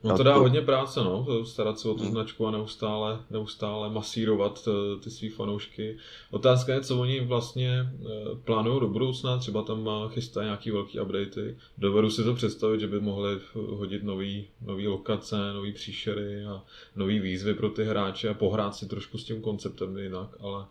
[0.04, 0.40] No to dá to...
[0.40, 2.12] hodně práce, no, starat se o tu hmm.
[2.12, 5.98] značku a neustále, neustále masírovat eh, ty svý fanoušky.
[6.32, 8.06] Otázka je, co oni vlastně eh,
[8.44, 11.58] plánují do budoucna, třeba tam chystají nějaký velký updaty.
[11.78, 16.64] Dovedu si to představit, že by mohli hodit nový, nový lokace, nový příšery a
[16.96, 20.66] nový výzvy pro ty hráče a pohrát si trošku s tím konceptem jinak, ale,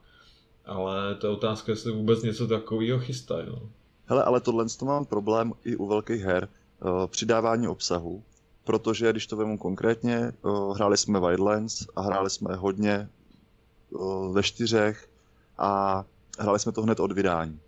[0.64, 3.46] ale to je otázka, jestli vůbec něco takového chystají.
[3.48, 3.62] No.
[4.06, 6.48] Hele, ale tohle to mám problém i u velkých her,
[6.84, 8.22] uh, přidávání obsahu,
[8.64, 13.08] protože když to vemu konkrétně, uh, hráli jsme Wildlands a hráli jsme hodně
[13.90, 15.08] uh, ve čtyřech
[15.58, 16.04] a
[16.38, 17.60] hráli jsme to hned od vydání.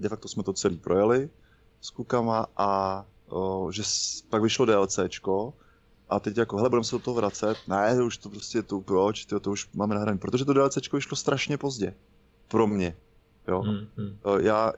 [0.00, 1.30] De facto jsme to celý projeli
[1.80, 3.04] s klukama a
[3.70, 3.82] že
[4.30, 5.54] pak vyšlo DLCčko
[6.08, 7.56] a teď jako, hele, budeme se do toho vracet.
[7.68, 10.18] Ne, už to prostě tu, proč, tyjo, to už máme nahrané.
[10.18, 11.94] Protože to DLCčko vyšlo strašně pozdě.
[12.48, 12.96] Pro mě.
[13.48, 13.60] Jo.
[13.60, 14.18] Hmm, hmm.
[14.40, 14.72] Já,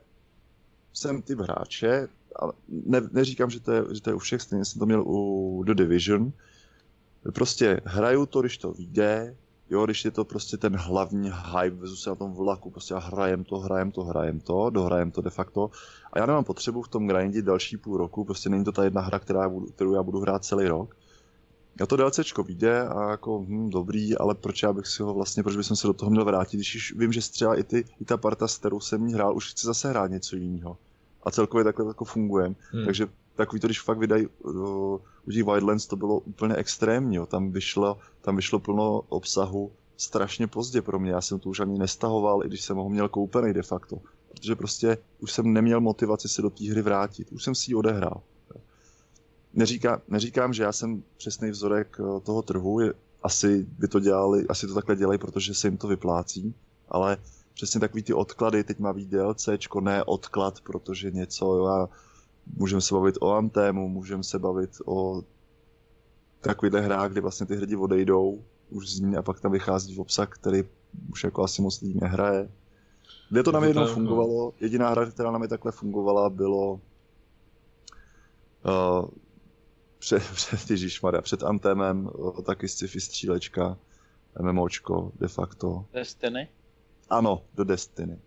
[0.97, 4.65] jsem typ hráče, ale ne, neříkám, že to, je, že to je u všech, stejně
[4.65, 6.33] jsem to měl u The Division.
[7.35, 9.37] Prostě hraju to, když to vyjde,
[9.71, 12.99] jo, když je to prostě ten hlavní hype, vezu se na tom vlaku, prostě a
[12.99, 15.71] hrajem to, hrajem to, hrajem to, dohrajem to de facto.
[16.13, 19.01] A já nemám potřebu v tom grindit další půl roku, prostě není to ta jedna
[19.01, 20.97] hra, která budu, kterou já budu hrát celý rok.
[21.81, 25.43] Já to DLCčko vyjde a jako hm, dobrý, ale proč já bych si ho vlastně,
[25.43, 28.17] proč bych se do toho měl vrátit, když vím, že třeba i, ty, i ta
[28.17, 30.77] parta, s kterou jsem hrál, už chce zase hrát něco jiného
[31.27, 32.55] a celkově takhle jako fungujeme.
[32.71, 32.85] Hmm.
[32.85, 34.53] Takže takový to, když fakt vydají uh,
[35.29, 37.17] u těch Wildlands, to bylo úplně extrémní.
[37.17, 37.27] Jo.
[37.27, 41.11] Tam, vyšlo, tam vyšlo plno obsahu strašně pozdě pro mě.
[41.11, 43.97] Já jsem to už ani nestahoval, i když jsem ho měl koupený de facto.
[44.29, 47.33] Protože prostě už jsem neměl motivaci se do té hry vrátit.
[47.33, 48.21] Už jsem si ji odehrál.
[49.55, 52.81] Neříká, neříkám, že já jsem přesný vzorek uh, toho trhu.
[52.81, 56.55] Je, asi by to dělali, asi to takhle dělají, protože se jim to vyplácí.
[56.89, 57.17] Ale
[57.57, 61.88] přesně takový ty odklady, teď má být DLCčko, ne odklad, protože něco, jo, a
[62.57, 65.23] můžeme se bavit o Antému, můžeme se bavit o
[66.40, 70.01] takovýhle hrách, kdy vlastně ty hrdi odejdou už z ní a pak tam vychází v
[70.01, 70.62] obsah, který
[71.11, 72.51] už jako asi moc lidí nehraje.
[73.31, 76.81] Kde to na mě jednou fungovalo, jediná hra, která na mě takhle fungovala, bylo uh,
[79.99, 82.11] před, před Ježišmarja, před Antemem,
[82.45, 83.79] taky sci-fi střílečka,
[84.42, 85.85] MMOčko de facto.
[85.92, 86.49] Destiny?
[87.11, 88.19] Ano, do Destiny.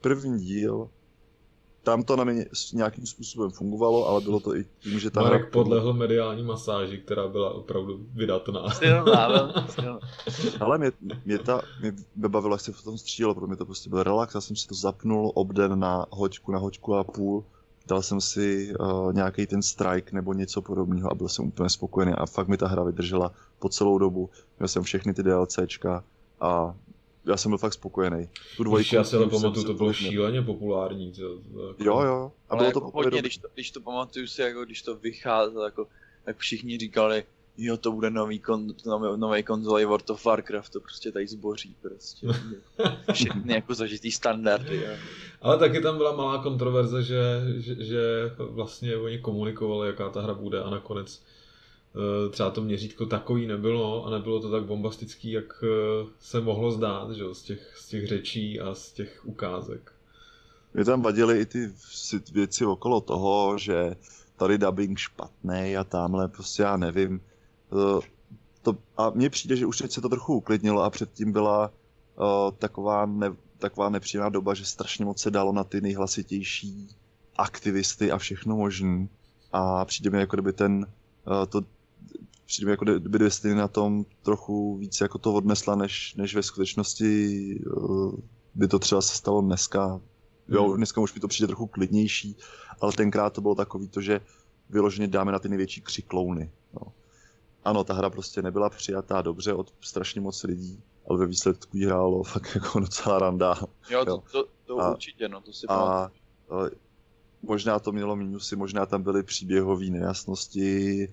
[0.00, 0.88] První díl,
[1.84, 5.42] tam to na mě nějakým způsobem fungovalo, ale bylo to i tím, že ta Marek
[5.42, 5.50] hra...
[5.50, 8.60] podlehl mediální masáži, která byla opravdu vydatná.
[10.60, 10.92] ale mě,
[11.24, 14.34] mě, ta, mě bavilo, jak se v tom střílelo, pro mě to prostě byl relax,
[14.34, 17.44] já jsem si to zapnul obden na hoďku, na hoďku a půl,
[17.86, 22.12] dal jsem si uh, nějaký ten strike nebo něco podobného a byl jsem úplně spokojený
[22.12, 24.30] a fakt mi ta hra vydržela po celou dobu.
[24.58, 26.04] Měl jsem všechny ty DLCčka
[26.40, 26.74] a
[27.26, 28.28] já jsem byl fakt spokojený.
[28.56, 31.12] Tu dvojku, já si ale pamatuju, to bylo šíleně populární.
[31.12, 31.84] To, to jako...
[31.84, 32.32] Jo, jo.
[32.48, 34.96] A ale bylo jako to hodně, když to, když to pamatuju si, jako když to
[34.96, 35.86] vycházelo, jako,
[36.24, 37.24] tak všichni říkali,
[37.58, 41.76] jo, to bude nový, kon, nový, nový konzole World of Warcraft, to prostě tady zboří,
[41.82, 42.26] prostě.
[43.12, 44.76] Všechny jako zažitý standardy.
[44.76, 44.92] Jo.
[45.42, 47.22] Ale taky tam byla malá kontroverze, že,
[47.56, 48.00] že, že
[48.38, 51.22] vlastně oni komunikovali, jaká ta hra bude a nakonec
[52.30, 57.10] třeba to měřítko takový nebylo a nebylo to tak bombastický, jak eh, se mohlo zdát,
[57.10, 57.24] že?
[57.32, 59.92] Z, těch, z těch řečí a z těch ukázek.
[60.74, 61.70] Mě tam vadily i ty
[62.32, 63.96] věci okolo toho, že
[64.36, 67.20] tady dubbing špatný a tamhle prostě já nevím.
[67.72, 68.14] Eh,
[68.62, 71.70] to, a mně přijde, že už teď se to trochu uklidnilo a předtím byla
[72.16, 76.88] uh, taková, ne, taková nepříjemná doba, že strašně moc se dalo na ty nejhlasitější
[77.36, 79.08] aktivisty a všechno možný.
[79.52, 80.86] A přijde mi jako kdyby ten,
[81.26, 81.62] uh, to
[82.46, 87.60] přijde jako kdyby Destiny na tom trochu víc jako to odnesla, než, než ve skutečnosti
[87.76, 88.14] uh,
[88.54, 90.00] by to třeba se stalo dneska.
[90.48, 90.76] Jo, hmm.
[90.76, 92.36] dneska už mi to přijde trochu klidnější,
[92.80, 94.20] ale tenkrát to bylo takový to, že
[94.70, 96.52] vyloženě dáme na ty největší křiklouny.
[96.72, 96.92] No.
[97.64, 101.84] Ano, ta hra prostě nebyla přijatá dobře od strašně moc lidí, ale ve výsledku jí
[101.86, 103.54] hrálo fakt jako docela randa.
[103.90, 106.10] Jo, to, to, to a, určitě, no, to si a, a,
[107.42, 111.08] možná to mělo mínusy, možná tam byly příběhové nejasnosti,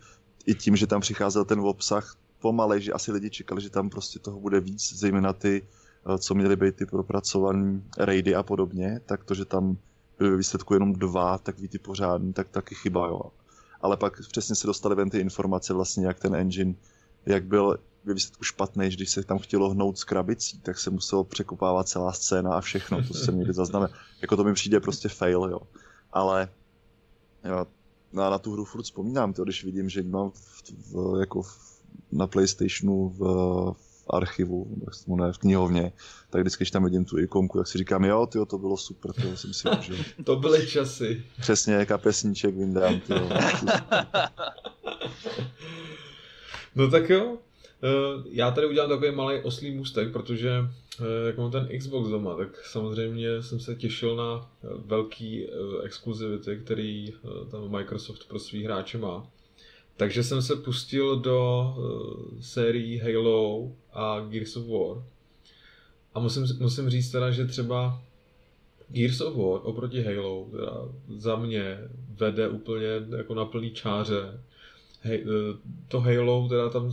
[0.45, 4.19] i tím, že tam přicházel ten obsah pomalej, že asi lidi čekali, že tam prostě
[4.19, 9.23] toho bude víc, zejména ty, eh, co měly být ty propracované raidy a podobně, tak
[9.23, 9.77] to, že tam
[10.17, 13.21] byly ve výsledku jenom dva takový ty pořádný, tak taky chyba, jo.
[13.81, 16.73] Ale pak přesně se dostaly ven ty informace vlastně, jak ten engine,
[17.25, 20.89] jak byl ve výsledku špatný, že když se tam chtělo hnout s krabicí, tak se
[20.89, 23.95] muselo překopávat celá scéna a všechno, to jsem někdy zaznamenal.
[24.21, 25.59] Jako to mi přijde prostě fail, jo.
[26.11, 26.49] Ale
[27.43, 27.67] jo,
[28.13, 31.81] na, na tu hru furt vzpomínám, to, když vidím, že mám v, v, jako v,
[32.11, 33.19] na Playstationu v,
[34.03, 35.91] v archivu, tak se ne, v knihovně,
[36.29, 39.13] tak vždycky, když tam vidím tu ikonku, tak si říkám, jo, tyjo, to bylo super,
[39.13, 39.95] to jsem si užil.
[40.23, 41.23] to byly časy.
[41.41, 43.29] Přesně, kapesníček vyndám, tyjo.
[46.75, 47.37] no tak jo,
[47.83, 50.51] eh, já tady udělám takový malý oslý můstek, protože
[51.25, 55.49] jak mám ten Xbox doma, tak samozřejmě jsem se těšil na eh, velký eh,
[55.83, 57.13] exkluzivity, který
[57.51, 59.27] tam Microsoft pro svý hráče má.
[59.97, 61.75] Takže jsem se pustil do
[62.39, 65.03] sérií Halo a Gears of War.
[66.13, 68.01] A musím, musím říct teda, že třeba
[68.89, 70.71] Gears of War oproti Halo teda
[71.17, 74.41] za mě vede úplně jako na plný čáře.
[75.01, 75.25] Hej,
[75.87, 76.91] to Halo teda tam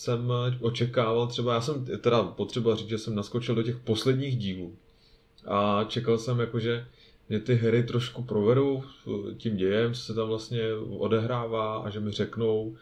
[0.00, 4.76] jsem očekával třeba, já jsem teda potřeba říct, že jsem naskočil do těch posledních dílů
[5.46, 6.86] a čekal jsem jako, že
[7.28, 8.84] mě ty hry trošku provedou
[9.36, 10.60] tím dějem, co se tam vlastně
[10.98, 12.76] odehrává a že mi řeknou,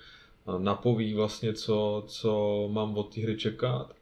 [0.59, 3.92] napoví vlastně, co, co mám od té hry čekat,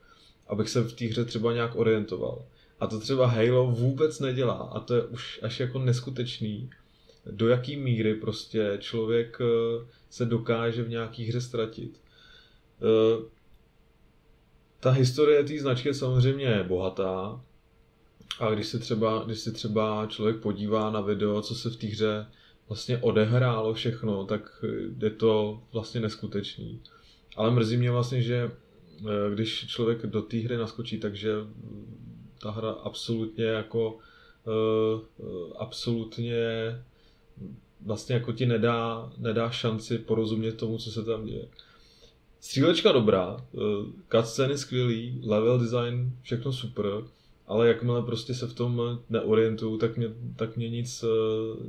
[0.49, 2.45] abych se v té hře třeba nějak orientoval.
[2.81, 6.71] A to třeba Halo vůbec nedělá a to je už až jako neskutečný,
[7.31, 12.06] do jaký míry prostě člověk eh, se dokáže v nějaký hře ztratit.
[12.83, 13.25] Eh,
[14.81, 17.41] ta historie té značky je samozřejmě bohatá
[18.41, 21.87] a když se třeba, když se třeba člověk podívá na video, co se v té
[21.87, 22.27] hře
[22.69, 24.65] vlastně odehrálo všechno, tak
[25.03, 26.81] je to vlastně neskutečný.
[27.37, 28.51] Ale mrzí mě vlastně, že
[29.01, 31.33] eh, když člověk do té hry naskočí, takže
[32.43, 33.99] ta hra absolutně jako
[34.47, 35.01] uh,
[35.59, 36.37] absolutně
[37.81, 41.49] vlastně jako ti nedá, nedá šanci porozumět tomu, co se tam děje.
[42.41, 43.59] Střílečka dobrá, eh,
[44.09, 46.87] cutscény skvělý, level design, všechno super,
[47.47, 51.09] ale jakmile prostě se v tom neorientuju, tak mě, tak mě nic, eh,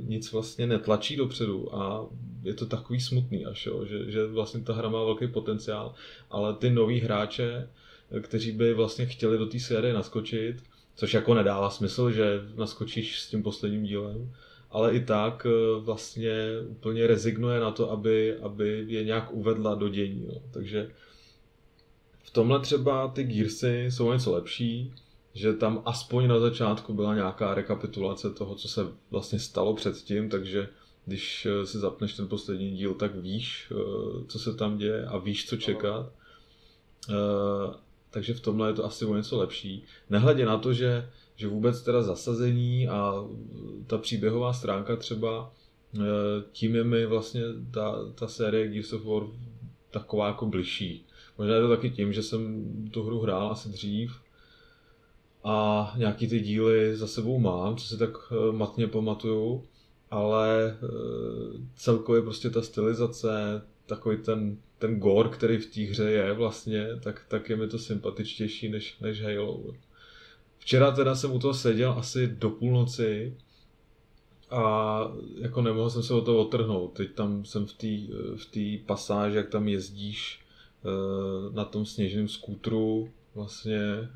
[0.02, 2.06] nic vlastně netlačí dopředu a
[2.42, 5.94] je to takový smutný až, jo, že, že vlastně ta hra má velký potenciál,
[6.30, 7.68] ale ty noví hráče,
[8.10, 10.56] eh, kteří by vlastně chtěli do té série naskočit,
[10.96, 14.32] což jako nedává smysl, že naskočíš s tím posledním dílem,
[14.70, 16.34] ale i tak eh, vlastně
[16.68, 20.26] úplně rezignuje na to, aby, aby je nějak uvedla do dění.
[20.28, 20.42] No.
[20.50, 20.90] Takže
[22.22, 24.92] v tomhle třeba ty Gearsy jsou něco lepší,
[25.34, 30.68] že tam aspoň na začátku byla nějaká rekapitulace toho, co se vlastně stalo předtím, takže
[31.06, 35.18] když eh, si zapneš ten poslední díl, tak víš, eh, co se tam děje a
[35.18, 36.12] víš, co čekat.
[38.10, 39.84] Takže v tomhle je to asi o něco lepší.
[40.10, 43.24] Nehledě na to, že, že vůbec teda zasazení a
[43.86, 45.52] ta příběhová stránka třeba,
[46.52, 49.22] tím je mi vlastně ta, ta série Gears of War
[49.90, 51.06] taková jako bližší.
[51.38, 54.12] Možná je to taky tím, že jsem tu hru hrál asi dřív
[55.44, 58.10] a nějaký ty díly za sebou mám, co si tak
[58.50, 59.66] matně pamatuju,
[60.10, 60.78] ale
[61.76, 67.24] celkově prostě ta stylizace, takový ten ten gore, který v té hře je vlastně, tak,
[67.28, 69.74] tak je mi to sympatičtější než, než Halo.
[70.68, 73.36] Včera teda jsem u toho seděl asi do půlnoci
[74.50, 75.00] a
[75.40, 76.92] jako nemohl jsem se o to otrhnout.
[76.92, 77.86] Teď tam jsem v té
[78.36, 80.40] v tý pasáži, jak tam jezdíš
[80.84, 84.08] eh, na tom sněžném skútru vlastně eh,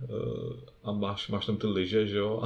[0.84, 2.42] a máš, máš tam ty lyže, že jo?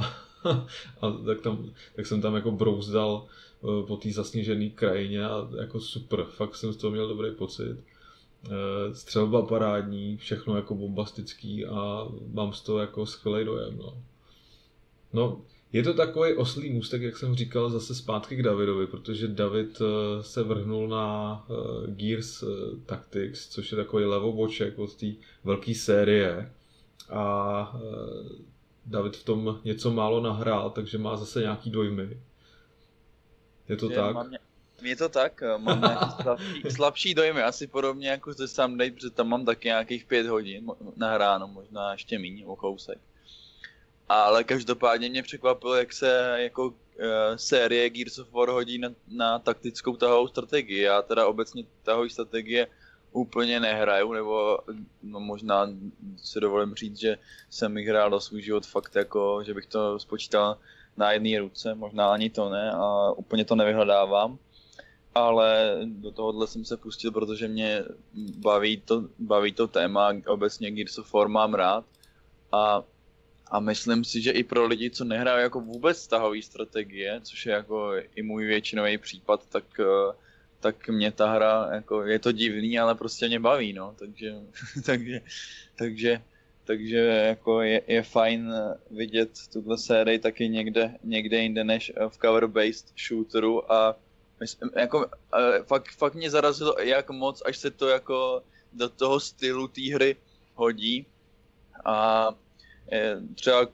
[1.01, 5.79] a tak, tam, tak jsem tam jako brouzdal eh, po té zasněžené krajině a jako
[5.79, 7.77] super, fakt jsem z toho měl dobrý pocit.
[8.47, 13.77] Eh, střelba parádní, všechno jako bombastický a mám z toho jako skvělý dojem.
[13.77, 14.03] No.
[15.13, 15.41] no,
[15.73, 20.23] je to takový oslý můstek, jak jsem říkal, zase zpátky k Davidovi, protože David eh,
[20.23, 22.43] se vrhnul na eh, Gears
[22.85, 25.07] Tactics, což je takový levoboček od té
[25.43, 26.53] velké série
[27.09, 27.81] a
[28.85, 32.21] David v tom něco málo nahrál, takže má zase nějaký dojmy.
[33.69, 34.13] Je to je, tak?
[34.13, 34.31] Mám,
[34.81, 39.09] je to tak, eh, mám nějaký slabší, slabší dojmy, asi podobně jako ze Someday, protože
[39.09, 42.97] tam mám taky nějakých pět hodin nahráno, možná ještě méně o kousek.
[44.09, 46.73] Ale každopádně mě překvapilo, jak se jako uh,
[47.35, 50.81] série Gears of War hodí na, na taktickou tahovou strategii.
[50.81, 52.67] Já teda obecně tahové strategie
[53.11, 54.59] úplně nehraju, nebo
[55.03, 55.69] no, možná
[56.17, 57.17] si dovolím říct, že
[57.49, 60.57] jsem jich hrál do svůj život fakt jako, že bych to spočítal
[60.97, 64.37] na jedné ruce, možná ani to ne a úplně to nevyhledávám
[65.17, 67.83] ale do tohohle jsem se pustil, protože mě
[68.37, 71.85] baví to, baví to téma, obecně Gears of War mám rád.
[72.51, 72.83] A,
[73.51, 77.53] a myslím si, že i pro lidi, co nehrají jako vůbec stahové strategie, což je
[77.53, 80.15] jako i můj většinový případ, tak, eh,
[80.59, 84.35] tak mě ta hra, jako je to divný, ale prostě mě baví, no, takže,
[84.85, 85.21] takže,
[85.77, 86.21] takže,
[86.65, 88.53] takže jako je, je fajn
[88.91, 93.95] vidět tuhle sérii taky někde, někde jinde než v cover-based shooteru a
[94.39, 95.05] Myslím, jako, uh,
[95.63, 98.41] fakt, fakt mě zarazilo, jak moc, až se to jako
[98.73, 100.15] do toho stylu té hry
[100.55, 101.05] hodí.
[101.85, 102.29] A
[102.91, 103.67] je, třeba uh,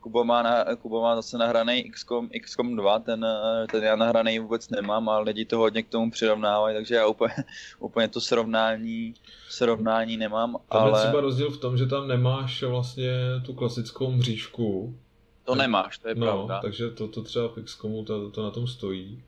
[0.00, 3.26] Kuba, má na, Kuba má zase nahraný XCOM, XCOM 2, ten,
[3.70, 7.34] ten já nahraný vůbec nemám, ale lidi to hodně k tomu přirovnávají, takže já úplně,
[7.78, 9.14] úplně to srovnání,
[9.48, 10.52] srovnání nemám.
[10.52, 10.98] Tam ale...
[10.98, 13.12] je třeba rozdíl v tom, že tam nemáš vlastně
[13.46, 14.94] tu klasickou mřížku.
[15.44, 16.60] To nemáš, to je no, pravda.
[16.60, 19.22] takže to, to třeba v XCOMu to, to na tom stojí.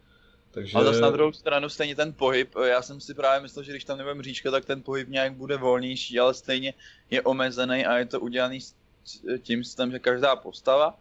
[0.55, 0.77] Takže...
[0.77, 3.85] Ale zase na druhou stranu stejně ten pohyb, já jsem si právě myslel, že když
[3.85, 6.75] tam nebude mřížka, tak ten pohyb nějak bude volnější, ale stejně
[7.11, 8.59] je omezený a je to udělaný
[9.43, 10.99] tím systém, že každá postava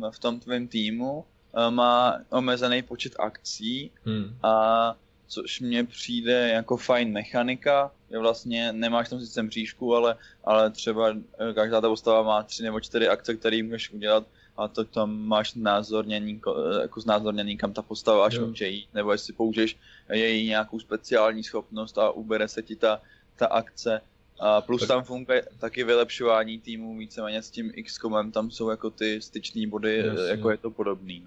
[0.00, 4.38] uh, v tom tvém týmu uh, má omezený počet akcí hmm.
[4.42, 4.94] a
[5.28, 11.10] což mně přijde jako fajn mechanika, je vlastně nemáš tam sice mřížku, ale, ale třeba
[11.10, 14.26] eh, každá ta postava má tři nebo čtyři akce, které můžeš udělat
[14.56, 16.40] a to tam máš názornění,
[16.82, 18.46] jako znázornění, kam ta postava až jo.
[18.46, 19.76] může jít, nebo jestli použiješ
[20.12, 23.00] její nějakou speciální schopnost a ubere se ti ta,
[23.36, 24.00] ta akce.
[24.40, 24.88] A plus tak.
[24.88, 29.98] tam funguje taky vylepšování týmu víceméně s tím XCOMem, tam jsou jako ty styční body,
[29.98, 30.22] Jasně.
[30.28, 31.26] jako je to podobný.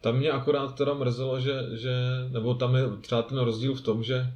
[0.00, 1.92] Tam mě akorát teda mrzelo, že, že,
[2.30, 4.26] nebo tam je třeba ten rozdíl v tom, že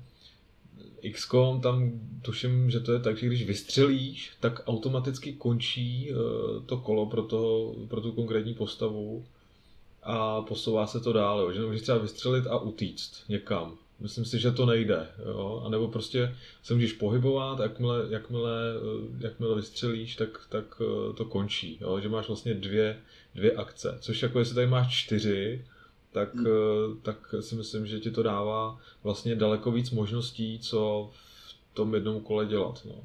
[1.12, 6.76] XCOM, tam tuším, že to je tak, že když vystřelíš, tak automaticky končí uh, to
[6.76, 9.24] kolo pro, toho, pro tu konkrétní postavu
[10.02, 11.52] a posouvá se to dál, jo.
[11.52, 13.76] že nemůžeš třeba vystřelit a utíct někam.
[14.00, 15.62] Myslím si, že to nejde, jo?
[15.66, 21.24] a nebo prostě se můžeš pohybovat, jakmile, jakmile, eh, jakmile vystřelíš, tak, tak eh, to
[21.24, 22.00] končí, jo?
[22.00, 22.98] že máš vlastně dvě,
[23.34, 25.64] dvě akce, což jako jestli tady máš čtyři,
[26.16, 26.46] tak, hmm.
[26.46, 31.94] Eh, tak si myslím, že ti to dává vlastně daleko víc možností, co v tom
[31.94, 32.80] jednom kole dělat.
[32.84, 33.04] No.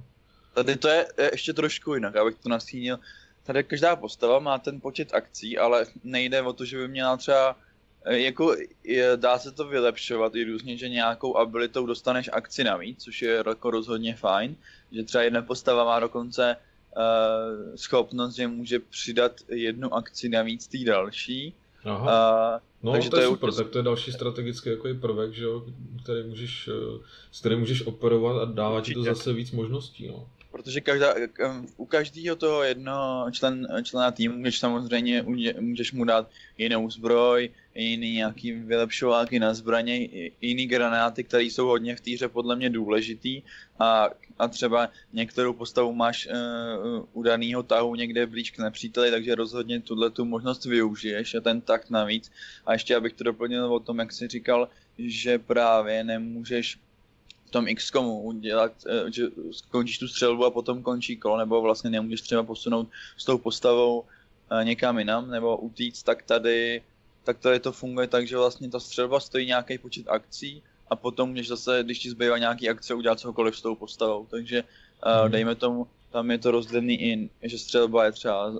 [0.53, 2.99] Tady to je ještě trošku jinak, abych to nastínil.
[3.43, 7.55] Tady každá postava má ten počet akcí, ale nejde o to, že by měla třeba
[8.05, 13.03] eh, jako je, dá se to vylepšovat i různě, že nějakou abilitou dostaneš akci navíc,
[13.03, 14.55] což je jako rozhodně fajn,
[14.91, 16.55] že třeba jedna postava má dokonce
[16.95, 21.55] uh, schopnost, že může přidat jednu akci navíc té další.
[21.85, 22.55] Aha.
[22.55, 25.33] Uh, No, Takže to, je, to je super, tak to je další strategický jako prvek,
[25.33, 25.65] že jo,
[26.03, 26.99] který můžeš, eh,
[27.31, 30.27] s kterým můžeš operovat a dávat ti to zase víc možností, no.
[30.51, 31.13] Protože každá,
[31.77, 35.25] u každého toho jedno člen, člena týmu, když samozřejmě
[35.59, 40.07] můžeš mu dát jinou zbroj, jiný nějaký vylepšováky na zbraně,
[40.41, 43.41] jiný granáty, které jsou hodně v týře podle mě důležitý
[43.79, 44.09] a,
[44.39, 49.79] a třeba některou postavu máš uh, u daného tahu někde blíž k nepříteli, takže rozhodně
[49.79, 52.31] tuhle tu možnost využiješ a ten takt navíc.
[52.65, 56.79] A ještě abych to doplnil o tom, jak jsi říkal, že právě nemůžeš
[57.45, 61.89] v tom XCOMu udělat, uh, že skončíš tu střelbu a potom končí kolo, nebo vlastně
[61.89, 66.81] nemůžeš třeba posunout s tou postavou uh, někam jinam, nebo utíct, tak tady
[67.23, 71.29] tak tady to funguje tak, že vlastně ta střelba stojí nějaký počet akcí a potom
[71.29, 74.25] můžeš zase, když ti zbývá nějaký akce, udělat cokoliv s tou postavou.
[74.25, 74.63] Takže
[75.23, 78.53] uh, dejme tomu, tam je to rozdělený i, že střelba je třeba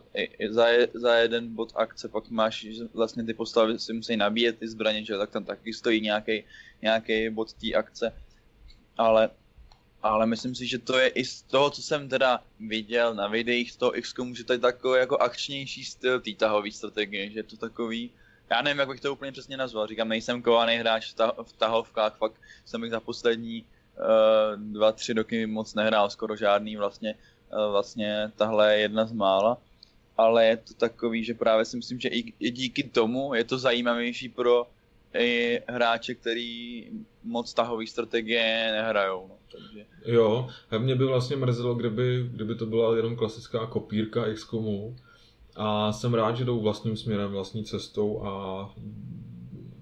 [0.50, 4.60] za, je, za jeden bod akce, pak máš, že vlastně ty postavy si musí nabíjet
[4.60, 6.44] ty zbraně, že tak tam taky stojí nějaký,
[6.82, 8.14] nějaký bod té akce.
[8.98, 9.30] Ale,
[10.04, 13.72] ale myslím si, že to je i z toho, co jsem teda viděl na videích
[13.72, 17.44] z toho XCOMu, že to je takový jako akčnější styl té tahové strategie, že je
[17.44, 18.12] to takový,
[18.52, 19.88] já nevím, jak bych to úplně přesně nazval.
[19.88, 24.92] Říkám, nejsem kovaný hráč v, ta, v tahovkách, fakt jsem bych za poslední uh, dva,
[24.92, 27.16] tři roky moc nehrál, skoro žádný vlastně.
[27.54, 29.58] Uh, vlastně tahle je jedna z mála.
[30.18, 33.58] Ale je to takový, že právě si myslím, že i, i díky tomu je to
[33.58, 34.68] zajímavější pro
[35.14, 36.86] i hráče, který
[37.24, 39.28] moc tahový strategie nehrajou.
[39.30, 39.86] No, takže...
[40.06, 44.96] Jo, mě by vlastně mrzelo, kdyby, kdyby to byla jenom klasická kopírka XCOMu,
[45.56, 48.70] a jsem rád, že jdou vlastním směrem, vlastní cestou a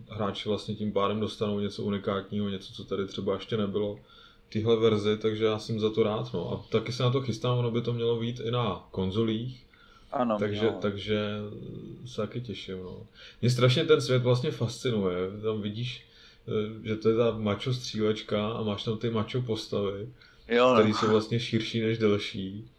[0.10, 4.00] hráči vlastně tím pádem dostanou něco unikátního, něco, co tady třeba ještě nebylo
[4.48, 6.34] v téhle verzi, takže já jsem za to rád.
[6.34, 6.54] No.
[6.54, 9.66] A taky se na to chystám, ono by to mělo být i na konzolích,
[10.12, 11.20] ano, takže, takže
[12.06, 12.84] se taky těším.
[12.84, 13.08] No.
[13.42, 15.18] Mě strašně ten svět vlastně fascinuje.
[15.44, 16.06] Tam vidíš,
[16.48, 20.10] eh, že to je ta mačo střílečka a máš tam ty mačo postavy,
[20.48, 20.74] jo, no.
[20.74, 22.70] které jsou vlastně širší než delší.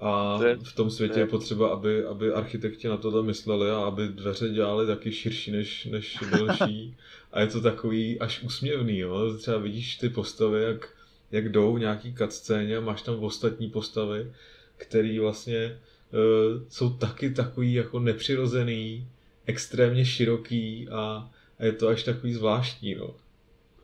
[0.00, 4.48] A v tom světě je potřeba, aby, aby architekti na tohle mysleli a aby dveře
[4.48, 6.96] dělali taky širší než, než delší.
[7.32, 9.34] A je to takový až úsměvný, jo?
[9.38, 10.88] Třeba vidíš ty postavy, jak,
[11.30, 14.32] jak jdou v nějaký cutscéně a máš tam ostatní postavy,
[14.76, 15.78] který vlastně
[16.12, 19.06] uh, jsou taky takový jako nepřirozený,
[19.46, 23.14] extrémně široký a, a je to až takový zvláštní, no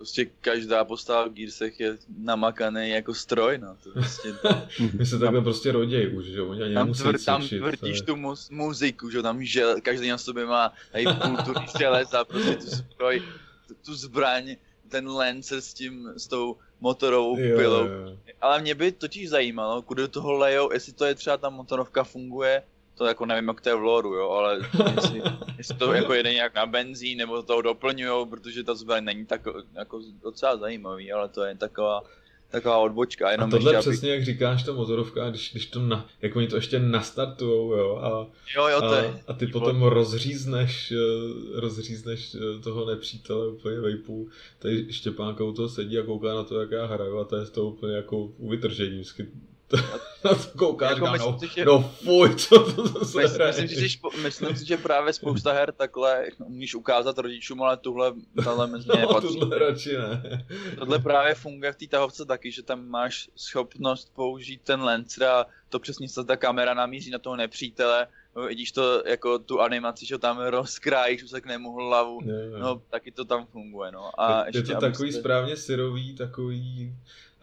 [0.05, 3.77] prostě každá postava v Gearsech je namakaný jako stroj, no.
[3.83, 4.35] To prostě...
[4.99, 8.35] My se takhle prostě rodějí už, že oni ani tam, tvr, tam tvrdíš tu mu,
[8.51, 13.23] muziku, že tam žel, každý na sobě má tady půl železa, prostě tu zbroj,
[13.69, 14.57] tu, tu zbraň,
[14.89, 17.85] ten Lancer s tím, s tou motorovou jo, pilou.
[17.87, 18.19] Jo.
[18.41, 22.05] Ale mě by totiž zajímalo, kudy do toho lejou, jestli to je třeba ta motorovka
[22.05, 22.63] funguje
[22.95, 24.61] to jako nevím, jak to je v loru, jo, ale
[24.95, 25.23] jestli,
[25.59, 29.41] jestli to jako jede nějak na benzín, nebo to doplňují, protože ta zbraň není tak
[29.75, 32.03] jako docela zajímavý, ale to je taková,
[32.51, 33.31] taková odbočka.
[33.31, 34.17] Jenom a tohle ještě, přesně, aby...
[34.17, 38.09] jak říkáš, ta motorovka, když, když to, na, jak oni to ještě nastartujou, jo, a,
[38.57, 39.23] jo, jo, to a, je.
[39.27, 44.29] a ty potom rozřízneš, eh, rozřízneš eh, toho nepřítele úplně vejpů.
[44.59, 47.47] Tady Štěpánka u toho sedí a kouká na to, jak já hraju a to je
[47.47, 48.95] z toho úplně jako u vytržení.
[48.95, 49.27] Vždycky
[50.25, 51.65] na to koukáš, jako myslím, no, že...
[51.65, 55.73] no fuj, co to zase myslím, myslím, si, že, myslím si, že právě spousta her
[55.73, 58.13] takhle umíš ukázat rodičům, ale tuhle,
[58.45, 59.39] tahle mezi no, nepatří.
[59.39, 60.47] Tohle radši ne.
[60.79, 65.47] Tohle právě funguje v té tahovce taky, že tam máš schopnost použít ten Lancer a
[65.69, 68.07] to přesně se ta kamera namíří na toho nepřítele,
[68.49, 72.59] vidíš to jako tu animaci, že tam rozkrájíš usekne mu hlavu, ne, ne.
[72.59, 74.21] no taky to tam funguje, no.
[74.21, 75.21] A je, ještě, je to takový jste...
[75.21, 76.95] správně syrový, takový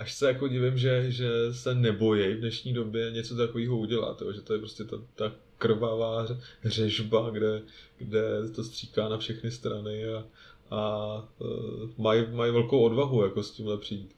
[0.01, 4.31] až se jako divím, že, že se nebojí v dnešní době něco takového udělat, jo?
[4.31, 6.27] že to je prostě ta, ta krvavá
[6.65, 7.61] řežba, kde,
[7.97, 10.23] kde to stříká na všechny strany a,
[10.71, 14.15] a uh, mají maj velkou odvahu jako s tímhle přijít.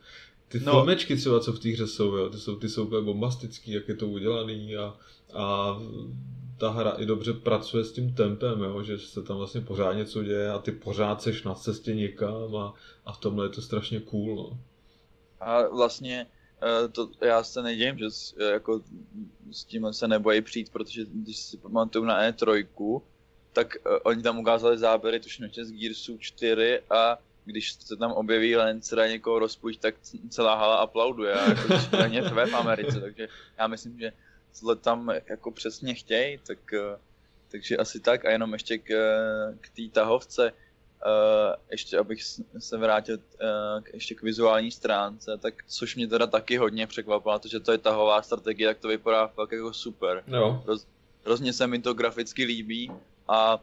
[0.47, 0.71] Ty no.
[0.71, 2.29] filmečky třeba, co v té hře jsou, jo?
[2.29, 4.97] Ty, jsou, ty jsou úplně bombastický, jak je to udělaný a,
[5.34, 5.77] a
[6.57, 8.84] ta hra i dobře pracuje s tím tempem, jo?
[8.84, 12.73] že se tam vlastně pořád něco děje a ty pořád seš na cestě někam a,
[13.05, 14.36] a v tomhle je to strašně cool.
[14.36, 14.59] No.
[15.43, 16.27] A vlastně
[16.63, 18.81] eh, to, já se nedělím, že s, eh, jako
[19.51, 23.01] s tím se nebojí přijít, protože když si pamatuju na E3,
[23.53, 28.55] tak uh, oni tam ukázali záběry tuším z Gearsu 4 a když se tam objeví
[28.55, 29.95] Lancer a někoho rozpůjč, tak
[30.29, 31.67] celá hala aplauduje a jako
[32.29, 33.27] to je v Americe, takže
[33.57, 34.13] já myslím, že
[34.59, 36.73] tohle tam jako přesně chtějí, tak,
[37.51, 38.87] takže asi tak a jenom ještě k,
[39.61, 40.51] k té tahovce,
[41.05, 42.23] Uh, ještě abych
[42.57, 47.39] se vrátil uh, k, ještě k vizuální stránce, tak což mě teda taky hodně překvapilo,
[47.39, 50.23] to, že to je tahová strategie, tak to vypadá fakt jako super.
[50.27, 50.63] Jo.
[50.65, 50.87] Roz,
[51.25, 52.91] hrozně se mi to graficky líbí
[53.27, 53.59] a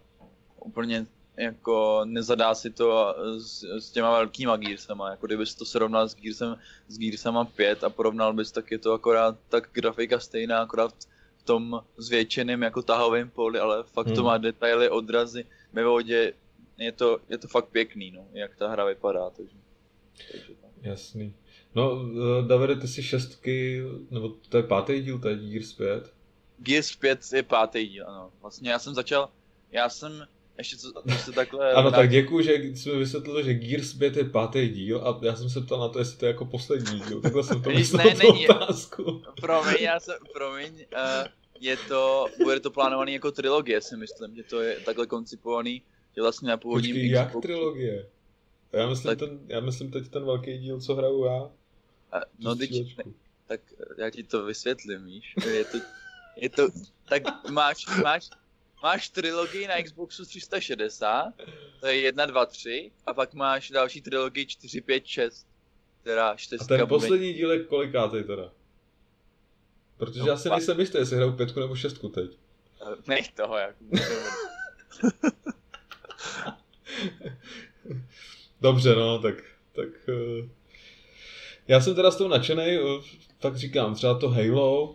[0.60, 6.14] úplně jako nezadá si to s, s těma velkýma Gearsama, jako kdybys to srovnal s
[6.14, 6.56] Gearsem,
[6.88, 10.94] s Gearsama 5 a porovnal bys, tak je to akorát tak grafika stejná, akorát
[11.38, 14.16] v tom zvětšeném jako tahovém poli, ale fakt hmm.
[14.16, 16.32] to má detaily, odrazy ve vodě,
[16.80, 19.56] je to, je to fakt pěkný, no, jak ta hra vypadá, takže,
[20.32, 20.70] takže tak.
[20.82, 21.34] Jasný.
[21.74, 26.12] No, eh, Davide, ty jsi šestky, nebo to je pátý díl, to je Gears 5?
[26.58, 28.32] Gears 5 je pátý díl, ano.
[28.40, 29.28] Vlastně já jsem začal,
[29.72, 30.26] já jsem,
[30.58, 31.72] ještě co, když se takhle...
[31.72, 35.36] ano, tak děkuji, že jsi mi vysvětlil, že Gears 5 je pátý díl a já
[35.36, 37.20] jsem se ptal na to, jestli to je jako poslední díl.
[37.20, 39.22] Takhle jsem to myslel ne, není, otázku.
[39.40, 41.26] Promiň, já jsem, promiň, uh,
[41.60, 45.82] je to, bude to plánovaný jako trilogie, si myslím, že to je takhle koncipovaný,
[46.16, 48.06] že vlastně na původním Počkej, jak trilogie?
[48.72, 49.18] Já myslím, tak...
[49.18, 51.50] ten, já myslím teď ten velký díl, co hraju já.
[52.12, 52.96] A, no, teď,
[53.46, 53.60] tak
[53.98, 55.34] já ti to vysvětlím, víš.
[55.46, 55.78] Je to,
[56.36, 56.68] je to,
[57.08, 58.30] tak máš, máš,
[58.82, 61.32] máš trilogii na Xboxu 360,
[61.80, 65.46] to je 1, 2, 3, a pak máš další trilogii 4, 5, 6,
[66.02, 68.52] která čtyřka A ten poslední díl je kolikátej teda?
[69.96, 70.58] Protože no, já si pak...
[70.58, 72.38] nejsem jistý, jestli hraju pětku nebo šestku teď.
[73.06, 73.76] Nech toho, jak
[78.60, 79.34] Dobře, no, tak,
[79.72, 80.48] tak uh,
[81.68, 82.78] já jsem teda s tou nadšený,
[83.38, 84.94] tak říkám, třeba to Halo,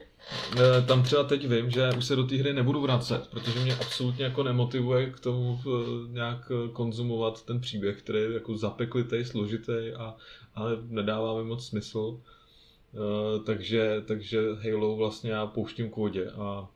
[0.58, 3.76] Eh, tam třeba teď vím, že už se do té hry nebudu vracet, protože mě
[3.76, 5.70] absolutně jako nemotivuje k tomu eh,
[6.14, 10.16] nějak eh, konzumovat ten příběh, který je jako zapeklitý, složitý a,
[10.56, 12.22] a nedává mi moc smysl.
[13.46, 16.68] takže, takže Halo vlastně já pouštím k vodě a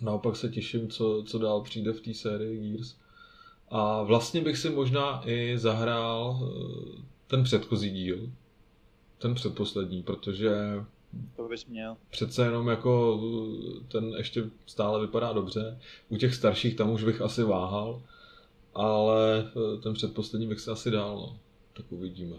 [0.00, 2.96] naopak se těším, co, co dál přijde v té sérii Gears.
[3.68, 6.40] A vlastně bych si možná i zahrál
[7.26, 8.30] ten předchozí díl,
[9.18, 10.50] ten předposlední, protože
[11.36, 11.96] to bys měl.
[12.10, 13.20] Přece jenom jako
[13.88, 15.78] ten ještě stále vypadá dobře.
[16.08, 18.02] U těch starších tam už bych asi váhal,
[18.74, 21.38] ale eh, ten předposlední bych se asi dál, no.
[21.72, 22.36] Tak uvidíme.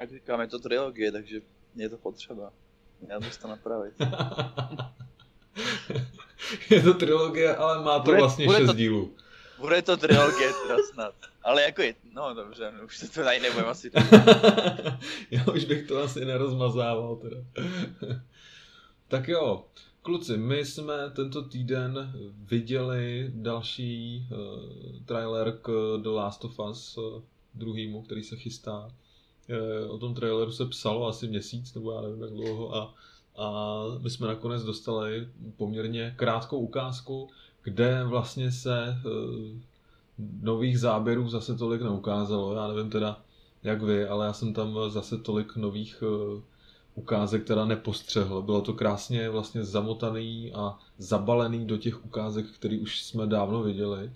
[0.00, 1.40] Jak říkám, je to trilogie, takže
[1.76, 2.52] je to potřeba.
[3.08, 3.94] Já bych to napravit.
[6.70, 9.14] je to trilogie, ale má to bude, vlastně bude šest to, dílů.
[9.60, 11.14] Bude to trilogie teda snad.
[11.42, 13.90] Ale jako je, no dobře, už se to tady nebudem asi
[15.30, 17.36] Já už bych to asi nerozmazával teda.
[19.08, 19.64] tak jo,
[20.02, 27.22] kluci, my jsme tento týden viděli další uh, trailer k The Last of Us uh,
[27.54, 28.90] druhýmu, který se chystá.
[29.84, 32.94] Uh, o tom traileru se psalo asi měsíc, nebo já nevím jak dlouho a
[33.36, 37.30] a my jsme nakonec dostali poměrně krátkou ukázku,
[37.62, 38.96] kde vlastně se
[40.42, 42.54] nových záběrů zase tolik neukázalo.
[42.54, 43.20] Já nevím teda,
[43.62, 46.42] jak vy, ale já jsem tam zase tolik nových uh,
[46.94, 48.42] ukázek teda nepostřehl.
[48.42, 54.12] Bylo to krásně vlastně zamotaný a zabalený do těch ukázek, které už jsme dávno viděli.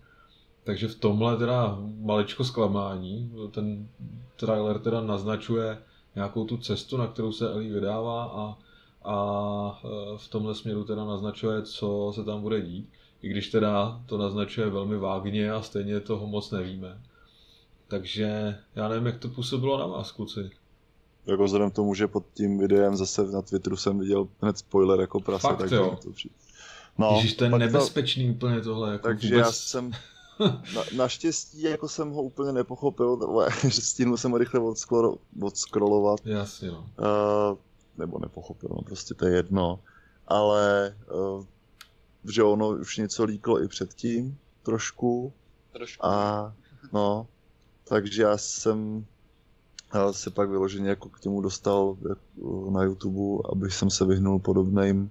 [0.65, 3.33] Takže v tomhle teda maličko zklamání.
[3.51, 3.89] Ten
[4.37, 5.79] trailer teda naznačuje
[6.15, 8.59] nějakou tu cestu, na kterou se Ellie vydává a,
[9.05, 12.89] a eh, v tomhle směru teda naznačuje, co se tam bude dít
[13.25, 17.01] i když teda to naznačuje velmi vágně a stejně toho moc nevíme.
[17.89, 20.51] Takže já nevím, jak to působilo na vás, kluci.
[21.27, 25.01] Jako vzhledem k tomu, že pod tím videem zase na Twitteru jsem viděl hned spoiler
[25.01, 25.49] jako prase.
[25.49, 25.99] Fakt jo.
[26.03, 26.35] To přijde.
[26.99, 28.33] No, Ježiš, to je nebezpečný to...
[28.35, 28.93] úplně tohle.
[28.93, 29.47] Jako Takže vůbec...
[29.47, 29.93] já jsem
[30.75, 33.19] na, naštěstí jako jsem ho úplně nepochopil,
[33.63, 36.21] že stihnul jsem ho rychle odskrolo, odskrolovat.
[36.25, 36.79] Jasně no.
[36.79, 37.59] Uh,
[37.99, 39.81] nebo nepochopil, no prostě to je jedno.
[40.29, 40.95] Ale
[41.37, 41.45] uh,
[42.31, 45.33] že ono už něco líklo i předtím, trošku.
[45.73, 46.07] Trošku.
[46.07, 46.53] A
[46.93, 47.27] no,
[47.85, 49.07] takže já jsem
[49.95, 51.97] já se pak vyloženě jako k němu dostal
[52.71, 55.11] na YouTube, abych jsem se vyhnul podobným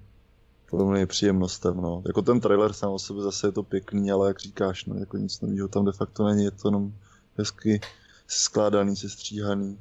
[0.70, 2.04] podobným příjemnostem, no.
[2.06, 5.18] Jako ten trailer sám o sobě zase je to pěkný, ale jak říkáš, no, jako
[5.18, 6.94] nic nového tam de facto není, je to jenom
[7.38, 7.82] hezky
[8.28, 9.80] skládaný, sestříhaný.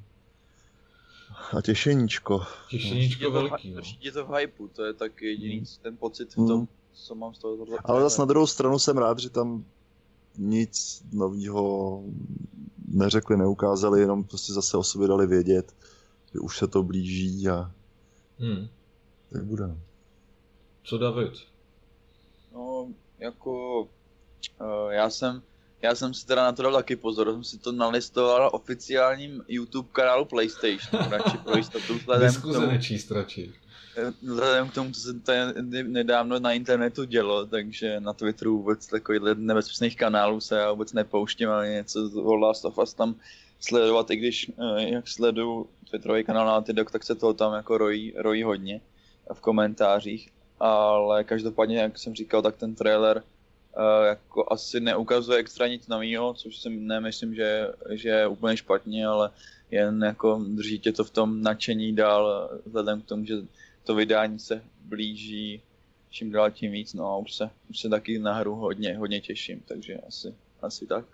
[1.57, 2.43] A těšeníčko.
[2.71, 3.31] Těšeníčko no.
[3.31, 3.83] velký, no.
[4.01, 5.67] Je to v hypeu, to je tak jediný mm.
[5.83, 7.79] ten pocit v tom, mm co mám z toho tohle.
[7.85, 9.65] Ale zase na druhou stranu jsem rád, že tam
[10.39, 12.03] nic nového
[12.89, 15.75] neřekli, neukázali, jenom prostě zase o sobě dali vědět,
[16.33, 17.71] že už se to blíží a
[18.39, 18.69] hmm.
[19.33, 19.67] tak bude.
[19.67, 19.79] No.
[20.85, 21.33] Co David?
[22.55, 22.89] No,
[23.19, 25.43] jako uh, já jsem
[25.83, 29.89] já jsem si teda na to dal taky pozor, jsem si to nalistoval oficiálním YouTube
[29.93, 32.67] kanálu PlayStation, radši pro jistotu vzhledem k tomu.
[32.67, 33.53] nečíst radši
[34.23, 39.35] vzhledem k tomu, co se tady nedávno na internetu dělo, takže na Twitteru vůbec takovýchhle
[39.35, 43.15] nebezpečných kanálů se já vůbec nepouštím, ale něco z Last of Us tam
[43.61, 47.79] sledovat, i když eh, jak sleduju Twitterový kanál na Tidok, tak se toho tam jako
[47.79, 48.81] rojí, rojí hodně
[49.33, 50.31] v komentářích,
[50.61, 53.23] ale každopádně, jak jsem říkal, tak ten trailer
[53.77, 59.07] uh, jako asi neukazuje extra nic nového, což si nemyslím, že, že je úplně špatně,
[59.07, 59.31] ale
[59.71, 63.35] jen jako drží tě to v tom nadšení dál, vzhledem k tomu, že
[63.85, 65.61] to vydání se blíží
[66.11, 69.21] čím dál tím víc, no a už se, už se taky na hru hodně, hodně
[69.21, 71.05] těším, takže asi, asi tak.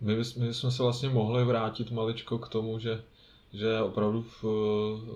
[0.00, 3.02] my, my jsme se vlastně mohli vrátit maličko k tomu, že,
[3.52, 4.44] že opravdu v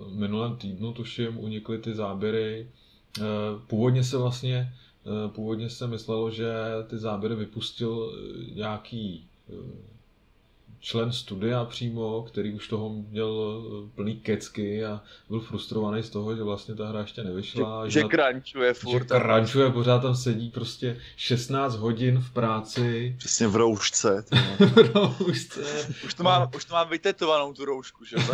[0.09, 2.69] minulém týdnu, tuším, unikly ty záběry.
[3.67, 4.73] Původně se vlastně
[5.27, 6.53] Původně se myslelo, že
[6.87, 8.13] ty záběry vypustil
[8.55, 9.27] nějaký
[10.85, 16.35] člen studia přímo, který už toho měl eh, plný kecky a byl frustrovaný z toho,
[16.35, 17.87] že vlastně ta hra ještě nevyšla.
[17.87, 19.09] Že, že, že crunchuje furt.
[19.13, 23.15] Že crunchuje, pořád tam sedí prostě 16 hodin v práci.
[23.17, 24.25] Přesně v roušce.
[24.59, 25.87] v roušce.
[26.05, 28.15] Už to má, už to má vytetovanou tu roušku, že?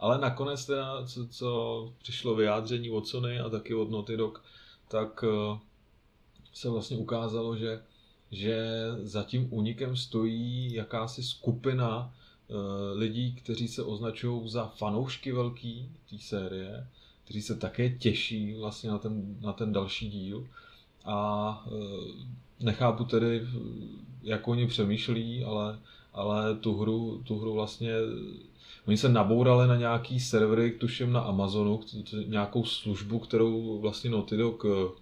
[0.00, 4.44] Ale nakonec teda, co, co přišlo vyjádření od Sony a taky od Naughty Dog,
[4.88, 5.58] tak uh,
[6.52, 7.80] se vlastně ukázalo, že
[8.32, 8.66] že
[9.02, 12.14] za tím únikem stojí jakási skupina
[12.48, 12.56] uh,
[12.98, 16.86] lidí, kteří se označují za fanoušky velký té série,
[17.24, 20.46] kteří se také těší vlastně na ten, na ten další díl.
[21.04, 21.80] A uh,
[22.60, 23.42] nechápu tedy,
[24.22, 25.78] jak oni přemýšlí, ale,
[26.12, 27.92] ale tu hru, tu hru vlastně
[28.86, 31.80] Oni se nabourali na nějaký servery, tuším na Amazonu,
[32.26, 35.01] nějakou službu, kterou vlastně Naughty Dog eh,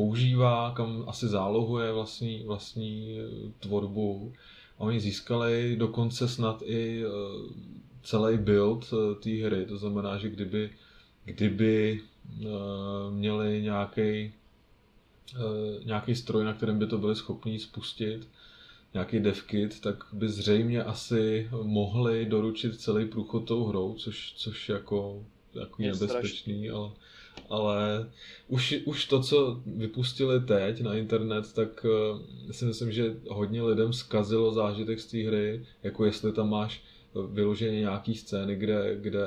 [0.00, 4.32] používá, kam asi zálohuje vlastní, vlastní eh, tvorbu.
[4.78, 7.08] A oni získali dokonce snad i eh,
[8.02, 10.70] celý build eh, té hry, to znamená, že kdyby,
[11.24, 12.00] kdyby
[13.10, 14.32] měli nějaký
[15.84, 18.28] nějaký stroj, na kterém by to byli schopni spustit,
[18.94, 25.24] nějaký devkit, tak by zřejmě asi mohli doručit celý průchod tou hrou, což, což jako,
[25.54, 26.90] jako je nebezpečný, ale,
[27.50, 28.10] ale
[28.48, 32.20] už, už to, co vypustili teď na internet, tak uh,
[32.50, 36.82] si myslím, že hodně lidem zkazilo zážitek z té hry, jako jestli tam máš
[37.30, 39.26] vyloženě nějaký scény, kde, kde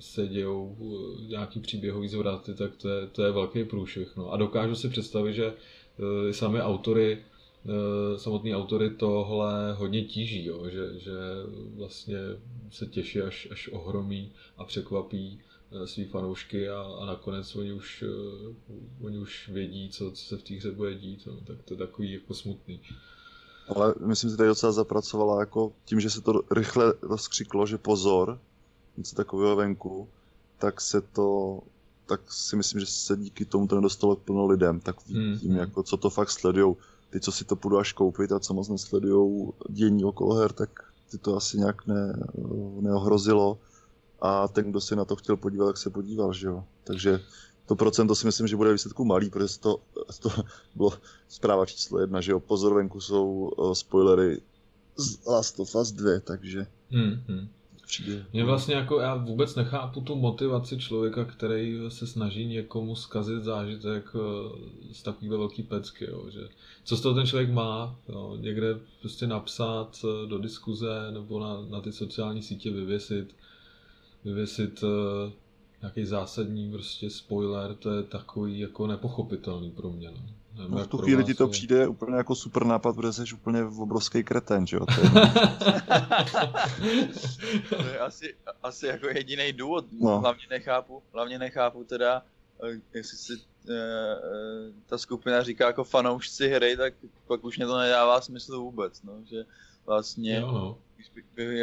[0.00, 4.16] se dějou uh, nějaký příběhový zvraty, tak to je, to je velký průšvih.
[4.16, 4.32] No.
[4.32, 7.18] A dokážu si představit, že uh, sami autory
[8.16, 10.68] samotní autory tohle hodně tíží, jo?
[10.68, 11.12] Že, že
[11.76, 12.16] vlastně
[12.70, 15.53] se těší, až, až ohromí a překvapí Eh,
[15.84, 20.42] svý fanoušky a, a nakonec oni už, uh, oni už vědí, co, co se v
[20.42, 22.80] té hře bude dít, no, tak to je takový jako smutný.
[23.68, 28.40] Ale myslím, že tady docela zapracovala jako tím, že se to rychle rozkřiklo, že pozor,
[28.96, 30.08] něco takového venku,
[30.58, 31.60] tak se to,
[32.06, 35.56] tak si myslím, že se díky tomu to nedostalo plno lidem, tak vidím, hmm, hmm.
[35.56, 36.76] jako co to fakt sledujou.
[37.10, 40.70] Ty, co si to půjdu až koupit a co moc nesledujou dění okolo her, tak
[41.10, 42.16] ty to asi nějak ne,
[42.80, 43.58] neohrozilo
[44.20, 46.64] a ten, kdo se na to chtěl podívat, tak se podíval, že jo.
[46.84, 47.20] Takže
[47.66, 49.80] to procento si myslím, že bude výsledku malý, protože to,
[50.22, 50.28] to
[50.74, 50.92] bylo
[51.28, 54.40] zpráva číslo jedna, že jo, pozor venku jsou uh, spoilery
[54.96, 57.48] z Last of Us 2, takže hmm, hmm.
[57.86, 58.24] Přijde.
[58.32, 64.04] Mě vlastně jako, já vůbec nechápu tu motivaci člověka, který se snaží někomu zkazit zážitek
[64.92, 66.40] z takovýhle velký pecky, jo, že
[66.84, 71.80] co z toho ten člověk má, jo, někde prostě napsat do diskuze nebo na, na
[71.80, 73.34] ty sociální sítě vyvěsit,
[74.24, 74.88] vyvěsit uh,
[75.80, 80.10] nějaký zásadní prostě spoiler, to je takový jako nepochopitelný pro mě.
[80.10, 80.22] No.
[80.56, 81.50] Nevím, no v tu chvíli ti to je...
[81.50, 84.86] přijde úplně jako super nápad, protože jsi úplně v obrovský kreten, že jo?
[84.86, 85.08] To je,
[87.68, 90.20] to je asi, asi jako jediný důvod, no.
[90.20, 92.22] hlavně nechápu, hlavně nechápu teda,
[92.64, 93.36] eh, jestli si e,
[93.74, 94.16] e,
[94.86, 96.94] ta skupina říká jako fanoušci hry, tak
[97.26, 99.44] pak už mě to nedává smysl vůbec, no, že
[99.86, 100.78] vlastně, jo, no.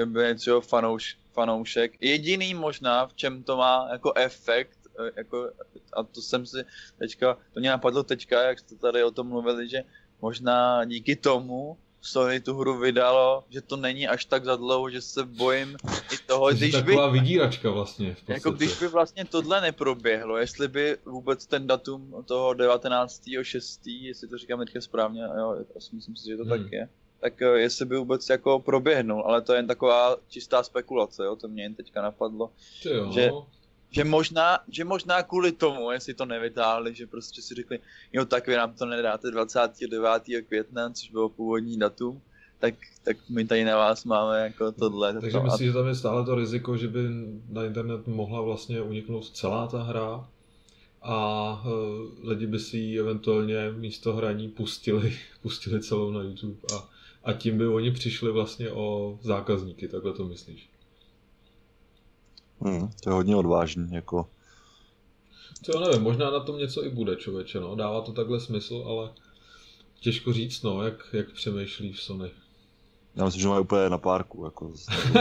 [0.05, 1.97] By něco fanouš, fanoušek.
[2.01, 5.51] Jediný možná, v čem to má jako efekt, eh, jako,
[5.93, 6.65] a to jsem si
[6.99, 9.83] teďka, to mě napadlo teďka, jak jste tady o tom mluvili, že
[10.21, 15.01] možná díky tomu Sony tu hru vydalo, že to není až tak za dlouho, že
[15.01, 15.77] se bojím
[16.13, 17.19] i toho, Takže když taková by...
[17.19, 18.15] vydíračka vlastně.
[18.15, 24.27] V jako když by vlastně tohle neproběhlo, jestli by vůbec ten datum toho 19.6., jestli
[24.27, 25.57] to říkám teďka správně, jo,
[25.93, 26.49] myslím si, že to hmm.
[26.49, 26.89] tak je,
[27.21, 31.35] tak eh, jestli by vůbec jako proběhnul, ale to je jen taková čistá spekulace, jo,
[31.35, 32.51] to mě jen teďka napadlo,
[32.85, 33.11] jo.
[33.11, 33.29] že
[33.93, 37.79] že možná, že možná kvůli tomu, jestli to nevytáhli, že prostě si řekli,
[38.13, 40.23] jo tak vy nám to nedáte 29.
[40.47, 42.21] května, což bylo původní datum,
[42.59, 45.13] tak, tak my tady na vás máme jako tohle.
[45.13, 46.99] Takže to, myslíš, že tam je stále to riziko, že by
[47.49, 50.27] na internet mohla vlastně uniknout celá ta hra
[51.01, 56.89] a uh, lidi by si ji eventuálně místo hraní pustili, pustili celou na YouTube a
[57.23, 60.69] a tím by oni přišli vlastně o zákazníky, takhle to myslíš?
[62.61, 64.27] Hmm, to je hodně odvážný, jako...
[65.63, 67.75] Co já nevím, možná na tom něco i bude, člověče, no.
[67.75, 69.09] Dává to takhle smysl, ale
[69.99, 72.31] těžko říct, no, jak, jak přemýšlí v Sony.
[73.15, 74.73] Já myslím, že mají úplně na párku, jako,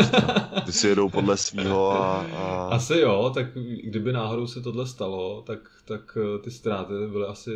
[0.67, 2.69] ty si jedou podle svého a, a...
[2.69, 3.47] Asi jo, tak
[3.85, 7.51] kdyby náhodou se tohle stalo, tak, tak ty ztráty byly asi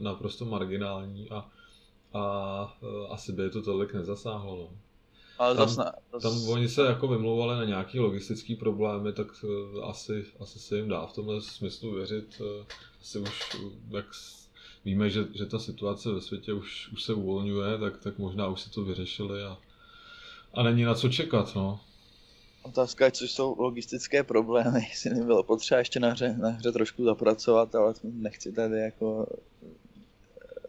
[0.00, 1.48] naprosto marginální a
[2.14, 4.56] a uh, asi by je to tolik nezasáhlo.
[4.56, 4.68] No.
[5.38, 6.22] Ale tam, zas ne, zas...
[6.22, 10.88] tam oni se jako vymlouvali na nějaký logistický problémy, tak uh, asi, asi se jim
[10.88, 12.40] dá v tomhle smyslu věřit.
[12.40, 12.66] Uh,
[13.00, 13.56] asi už,
[13.90, 14.06] jak
[14.84, 18.60] víme, že, že ta situace ve světě už, už se uvolňuje, tak, tak možná už
[18.60, 19.58] si to vyřešili a,
[20.54, 21.80] a není na co čekat, no.
[22.62, 27.04] Otázka je, co jsou logistické problémy, jestli nebylo potřeba ještě na hře, na hře trošku
[27.04, 29.26] zapracovat, ale nechci tady jako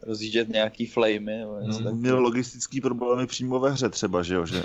[0.05, 1.45] rozjíždět nějaký flamey.
[1.83, 1.91] No.
[1.91, 4.45] Měl logistický problémy přímo ve hře třeba, že jo?
[4.45, 4.61] Že,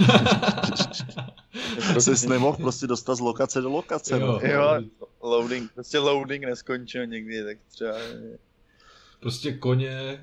[1.94, 4.20] že jsi nemohl prostě dostat z lokace do lokace.
[4.20, 4.40] Jo, no.
[4.50, 4.82] jo
[5.22, 7.92] loading, prostě loading neskončil někdy, tak třeba...
[9.20, 10.22] Prostě koně,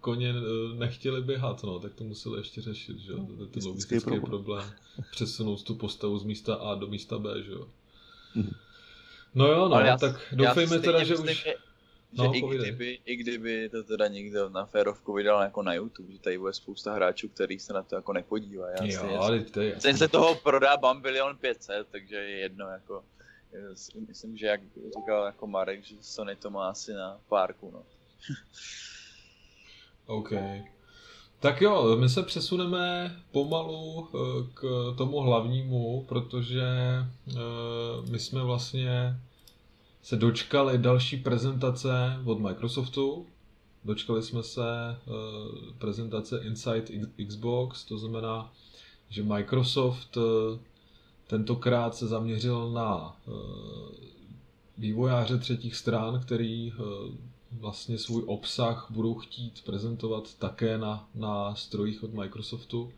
[0.00, 0.34] koně
[0.74, 4.22] nechtěli běhat, no, tak to museli ještě řešit, že jo, to je ten logistický problém.
[4.22, 4.70] problém.
[5.10, 7.68] Přesunout tu postavu z místa A do místa B, že jo.
[8.34, 8.54] Mhm.
[9.34, 11.44] No jo, no, já, tak doufejme teda, že už...
[11.44, 11.54] Že
[12.18, 16.12] No, že i kdyby, i kdyby to teda někdo na férovku vydal jako na YouTube,
[16.12, 18.70] že tady bude spousta hráčů, který se na to jako nepodívá.
[18.70, 19.94] Já jo, ale to je jasný.
[19.94, 23.04] se toho prodá Bambilion 500, takže je jedno jako,
[24.08, 24.60] myslím, že jak
[24.98, 27.82] říkal jako Marek, že Sony to má asi na párku, no.
[30.06, 30.32] OK.
[31.40, 34.18] Tak jo, my se přesuneme pomalu eh,
[34.54, 34.62] k
[34.98, 36.64] tomu hlavnímu, protože
[37.30, 37.34] eh,
[38.10, 39.16] my jsme vlastně
[40.04, 43.26] se dočkali další prezentace od Microsoftu.
[43.84, 44.62] Dočkali jsme se
[45.06, 45.14] uh,
[45.78, 46.84] prezentace Inside
[47.26, 48.52] Xbox, to znamená,
[49.08, 50.24] že Microsoft uh,
[51.26, 53.34] tentokrát se zaměřil na uh,
[54.78, 56.72] vývojáře třetích stran, který
[57.52, 62.92] vlastně svůj obsah budou chtít prezentovat také na, na strojích od Microsoftu.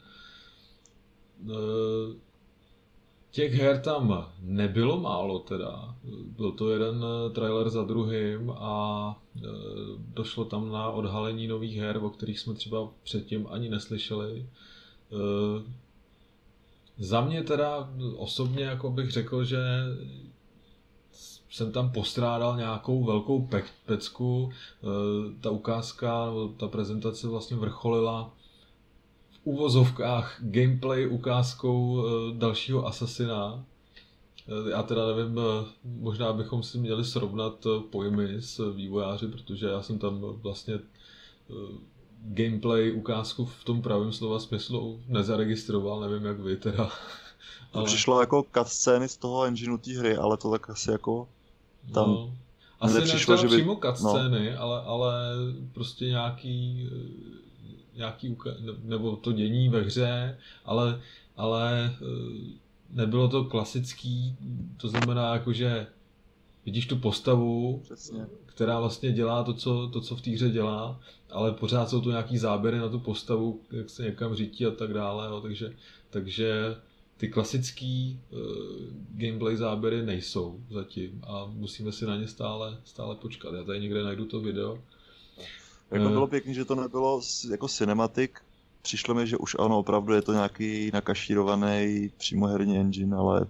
[3.37, 5.95] Těch her tam nebylo málo teda.
[6.37, 9.41] Byl to jeden eh, trailer za druhým a eh,
[10.15, 14.47] došlo tam na odhalení nových her, o kterých jsme třeba předtím ani neslyšeli.
[15.13, 15.73] Eh,
[16.99, 19.59] za mě teda osobně jako bych řekl, že
[21.51, 23.49] jsem tam postrádal nějakou velkou
[23.87, 24.51] pecku.
[25.41, 28.36] Ta ukázka, ta prezentace vlastně vrcholila
[29.47, 33.65] uvozovkách gameplay ukázkou eh, dalšího Assassina.
[34.49, 39.83] Eh, já teda nevím, eh, možná bychom si měli srovnat pojmy s vývojáři, protože já
[39.83, 40.79] jsem tam vlastně
[42.23, 46.91] gameplay ukázku v tom pravém slova smyslu nezaregistroval, nevím jak vy teda.
[47.73, 47.87] To ale...
[47.87, 51.29] přišlo jako cutscény z toho engineu té hry, ale to tak asi jako
[51.95, 52.11] tam...
[52.11, 52.35] No.
[52.81, 53.57] Asi nepřišlo, že by...
[53.57, 54.61] přímo cutscény, no.
[54.61, 55.13] ale, ale
[55.73, 56.89] prostě nějaký
[57.97, 58.37] nějaký,
[58.83, 61.01] nebo to dění ve hře, ale,
[61.37, 62.57] ale eh,
[62.91, 64.37] nebylo to klasický,
[64.77, 65.87] to znamená jako, že
[66.67, 68.27] vidíš tu postavu, Přesně.
[68.47, 72.11] která vlastně dělá to co, to, co v té hře dělá, ale pořád jsou tu
[72.11, 75.73] nějaký záběry na tu postavu, jak se někam řítí a tak dále, no, takže,
[76.11, 76.77] takže
[77.17, 78.39] ty klasický uh,
[79.15, 83.55] gameplay záběry nejsou zatím a musíme si na ně stále, stále počkat.
[83.55, 84.79] Já tady někde najdu to video,
[85.91, 87.21] jako bylo pěkný, že to nebylo
[87.51, 88.31] jako cinematic.
[88.83, 93.47] Přišlo mi, že už ano, opravdu je to nějaký nakašírovaný přímoherní engine, ale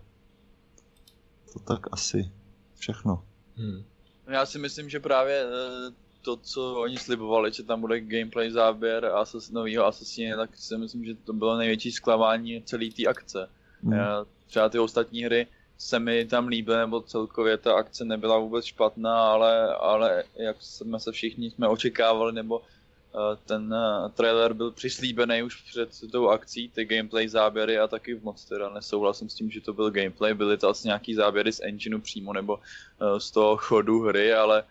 [1.52, 2.30] to tak asi
[2.78, 3.24] všechno.
[3.56, 3.84] Hmm.
[4.26, 9.04] Já si myslím, že právě eh, to, co oni slibovali, že tam bude gameplay záběr
[9.04, 13.48] Asas, novýho Assassina, tak si myslím, že to bylo největší zklamání celé té akce.
[13.82, 13.94] Hmm.
[14.46, 15.46] Třeba ty ostatní hry
[15.78, 21.00] se mi tam líbily, nebo celkově ta akce nebyla vůbec špatná, ale, ale jak jsme
[21.00, 22.64] se všichni jsme očekávali, nebo uh,
[23.46, 28.44] ten uh, trailer byl přislíbený už před tou akcí, ty gameplay záběry a taky moc
[28.44, 32.00] teda nesouhlasím s tím, že to byl gameplay, byly to asi nějaký záběry z engineu
[32.00, 34.64] přímo nebo uh, z toho chodu hry, ale,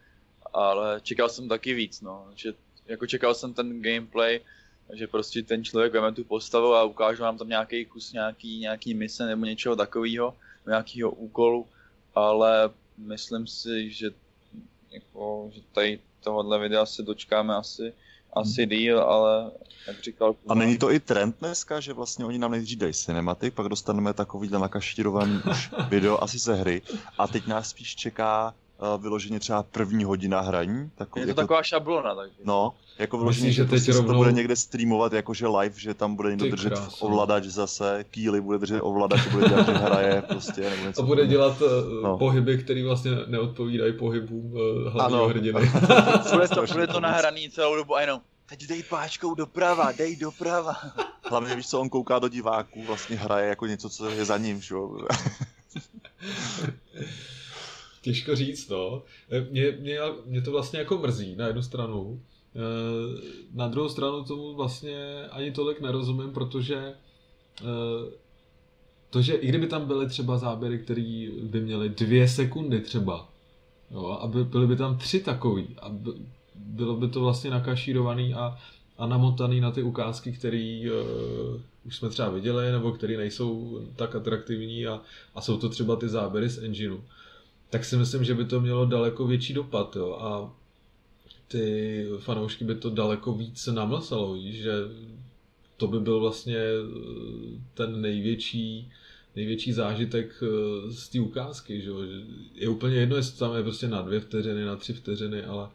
[0.53, 2.53] ale čekal jsem taky víc, no, že
[2.87, 4.39] jako čekal jsem ten gameplay,
[4.93, 8.93] že prostě ten člověk veme tu postavu a ukáže vám tam nějaký kus nějaký, nějaký
[8.93, 10.33] mise nebo něčeho takového
[10.67, 11.67] nějakého úkolu,
[12.15, 14.09] ale myslím si, že,
[14.91, 17.93] jako, že tady tohohle videa se dočkáme asi,
[18.33, 18.69] asi hmm.
[18.69, 19.51] díl, ale
[19.87, 20.35] jak říkal...
[20.47, 24.13] A není to i trend dneska, že vlastně oni nám nejdřív dají cinematik, pak dostaneme
[24.13, 26.81] takovýhle nakašírovaný už video asi ze hry
[27.17, 30.91] a teď nás spíš čeká uh, vyloženě třeba první hodina hraní.
[30.95, 32.15] Takový, je to jako, taková šablona.
[32.15, 32.35] Takže.
[32.43, 34.11] No, jako vyloženě, že, že teď rovnou...
[34.11, 37.07] to bude někde streamovat jakože live, že tam bude někdo držet krásno.
[37.07, 40.69] ovladač zase, Kýly bude držet ovladač, bude dělat, že hraje prostě.
[40.69, 42.17] Nebo něco a bude dělat uh, no.
[42.17, 45.61] pohyby, které vlastně neodpovídají pohybům uh, hlavního hrdiny.
[46.33, 50.73] bude, to, bude to nahraný celou dobu a jenom teď dej páčkou doprava, dej doprava.
[51.29, 54.61] Hlavně víš co, on kouká do diváků, vlastně hraje jako něco, co je za ním,
[54.61, 54.75] že?
[58.05, 59.03] Těžko říct, no.
[59.51, 62.21] Mě, mě, mě to vlastně jako mrzí na jednu stranu,
[63.53, 67.65] na druhou stranu tomu vlastně ani tolik nerozumím, protože eh,
[69.09, 73.29] to, že i kdyby tam byly třeba záběry, které by měly dvě sekundy třeba,
[73.91, 76.11] jo, a by, byly by tam tři takový, a by,
[76.55, 78.57] bylo by to vlastně nakašírovaný a,
[78.97, 84.15] a namotaný na ty ukázky, které uh, už jsme třeba viděli, nebo které nejsou tak
[84.15, 85.01] atraktivní a,
[85.35, 86.97] a jsou to třeba ty záběry z engineu,
[87.75, 89.95] tak si myslím, že by to mělo daleko větší dopad.
[89.95, 90.17] Jo?
[90.19, 90.53] A
[91.47, 94.71] ty fanoušky by to daleko víc namlsalo, že
[95.77, 98.91] to by byl vlastně eh, ten největší
[99.35, 101.91] největší zážitek eh, z té ukázky, že
[102.53, 105.69] je úplně jedno, jestli tam je prostě na dvě vteřiny, na tři vteřiny, ale,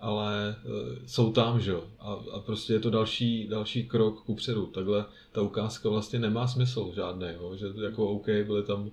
[0.00, 4.34] ale eh, jsou tam, že jo, a, a prostě je to další, další krok ku
[4.34, 4.66] předu.
[4.66, 7.56] Takhle ta ukázka vlastně nemá smysl žádný, jo?
[7.56, 8.90] že jako OK, byly tam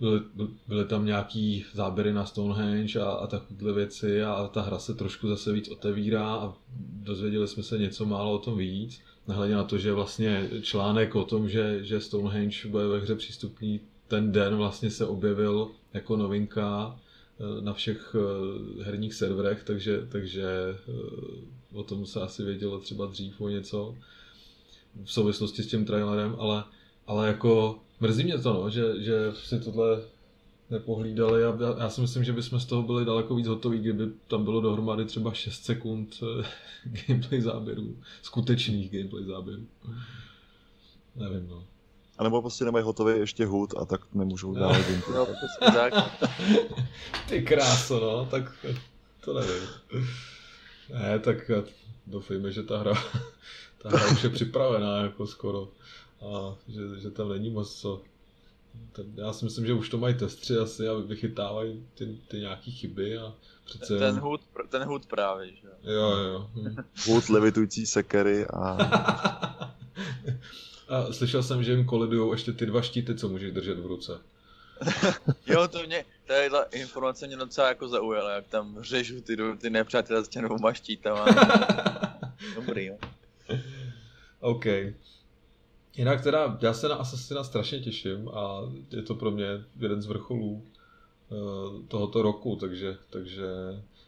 [0.00, 0.20] byly,
[0.68, 5.28] byly tam nějaký záběry na Stonehenge a, a takovéhle věci a ta hra se trošku
[5.28, 6.54] zase víc otevírá a
[7.02, 9.00] dozvěděli jsme se něco málo o tom víc.
[9.28, 13.80] Nehledě na to, že vlastně článek o tom, že, že Stonehenge bude ve hře přístupný
[14.08, 17.00] ten den vlastně se objevil jako novinka
[17.40, 20.92] eh, na všech eh, herních serverech, takže, takže eh,
[21.72, 23.96] o tom se asi vědělo třeba dřív o něco
[25.04, 26.64] v souvislosti s tím trailerem, ale,
[27.06, 30.00] ale jako Mrzí mě to, no, že, že si tohle
[30.70, 34.10] nepohlídali a já, já si myslím, že bychom z toho byli daleko víc hotoví, kdyby
[34.28, 36.46] tam bylo dohromady třeba 6 sekund eh,
[37.06, 39.66] gameplay záběrů, skutečných gameplay záběrů.
[41.16, 41.64] Nevím, no.
[42.18, 44.60] A nebo prostě nemají hotový ještě hud a tak nemůžou no.
[44.60, 45.16] dále gameplay.
[45.16, 45.26] No,
[45.60, 45.94] tak.
[47.28, 48.66] Ty kráso, no, tak
[49.24, 49.68] to nevím.
[50.92, 51.50] Ne, tak
[52.06, 52.94] doufejme, že ta hra,
[53.82, 55.68] ta hra už je připravená jako skoro
[56.26, 58.02] a že, že tam není moc co.
[58.92, 62.72] Ten, já si myslím, že už to mají testři asi a vychytávají ty, ty nějaký
[62.72, 63.98] chyby a přece...
[63.98, 65.92] Ten hud, ten hud právě, že jo.
[65.92, 66.76] Jo, hm.
[67.06, 68.62] Hud, levitující sekery a...
[70.88, 74.20] a slyšel jsem, že jim kolidujou ještě ty dva štíty, co můžeš držet v ruce.
[75.46, 80.24] jo, to mě, tadyhle informace mě docela jako zaujala, jak tam řežu ty, ty nepřátelé
[80.24, 81.26] s těmi dvouma štítama.
[82.54, 82.98] Dobrý, jo.
[84.40, 84.64] OK.
[85.96, 89.46] Jinak teda, já se na Assassina strašně těším a je to pro mě
[89.80, 93.46] jeden z vrcholů uh, tohoto roku, takže, takže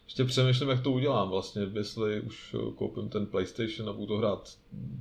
[0.08, 4.58] ještě přemýšlím, jak to udělám vlastně, jestli už koupím ten PlayStation a budu to hrát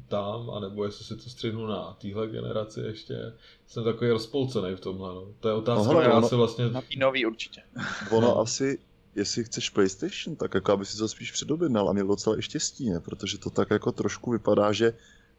[0.07, 3.33] tam, anebo jestli si to střihnu na téhle generaci ještě.
[3.67, 5.27] Jsem takový rozpolcený v tomhle, no.
[5.39, 6.69] To je otázka, no, já se vlastně...
[6.69, 7.61] Na nový určitě.
[8.11, 8.79] Ono asi,
[9.15, 12.89] jestli chceš PlayStation, tak jako aby si to spíš předobjednal a měl docela i štěstí,
[12.89, 12.99] ne?
[12.99, 14.93] Protože to tak jako trošku vypadá, že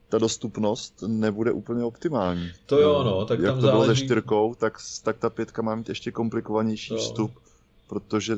[0.09, 2.51] ta dostupnost nebude úplně optimální.
[2.67, 3.85] To jo, no, tak Jak tam to záleží...
[3.85, 6.99] bylo se čtyřkou, tak, tak ta pětka má mít ještě komplikovanější jo.
[6.99, 7.31] vstup,
[7.89, 8.37] protože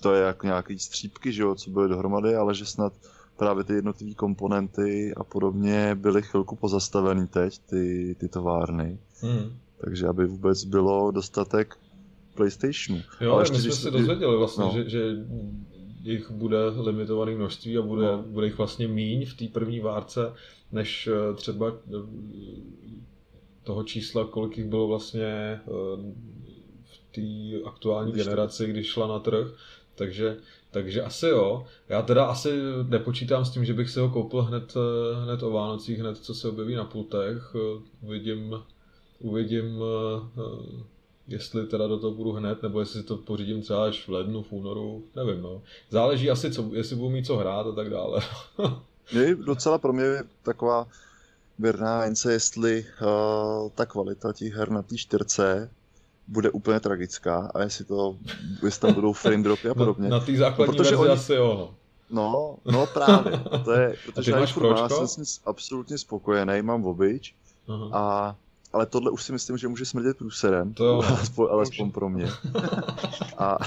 [0.00, 2.92] to je jako nějaký střípky, že jo, co byly dohromady, ale že snad
[3.36, 8.98] právě ty jednotlivé komponenty a podobně byly chvilku pozastavený teď, ty, ty továrny.
[9.20, 9.56] Hmm.
[9.84, 11.76] Takže aby vůbec bylo dostatek
[12.34, 13.02] PlayStationu.
[13.20, 14.72] Jo, ale ještě, my jsme si dozvěděli vlastně, no.
[14.74, 14.98] že, že
[16.04, 18.22] jich bude limitované množství a bude, no.
[18.22, 20.32] bude jich vlastně míň v té první várce,
[20.72, 21.98] než eh, třeba eh,
[23.62, 25.60] toho čísla, kolik jich bylo vlastně eh,
[26.84, 29.46] v té aktuální když generaci, když šla na trh.
[29.94, 30.36] Takže,
[30.70, 31.66] takže asi jo.
[31.88, 32.50] Já teda asi
[32.88, 34.74] nepočítám s tím, že bych si ho koupil hned,
[35.24, 37.56] hned o Vánocích, hned co se objeví na pultech.
[38.02, 38.54] Uvidím,
[39.20, 39.82] uvidím
[41.28, 44.52] jestli teda do toho budu hned, nebo jestli to pořídím třeba až v lednu, v
[44.52, 45.62] únoru, nevím, no.
[45.90, 48.22] Záleží asi, co, jestli budu mít co hrát a tak dále.
[49.12, 50.04] je docela pro mě
[50.42, 50.86] taková
[51.58, 55.70] věrná mince, jestli uh, ta kvalita těch her na té čtyřce
[56.28, 58.16] bude úplně tragická a jestli to,
[58.64, 60.08] jestli tam budou frame dropy a podobně.
[60.08, 61.10] Na, na té základní no, verzi oni...
[61.10, 61.74] asi jo, no.
[62.10, 63.32] No, no právě,
[63.64, 64.46] to je, protože já
[64.88, 67.34] jsem s tím absolutně spokojený, mám obyč
[67.92, 68.36] a
[68.74, 71.02] ale tohle už si myslím, že může smrdět průserem, to jo.
[71.08, 72.28] alespoň, alespoň pro mě.
[73.38, 73.58] A,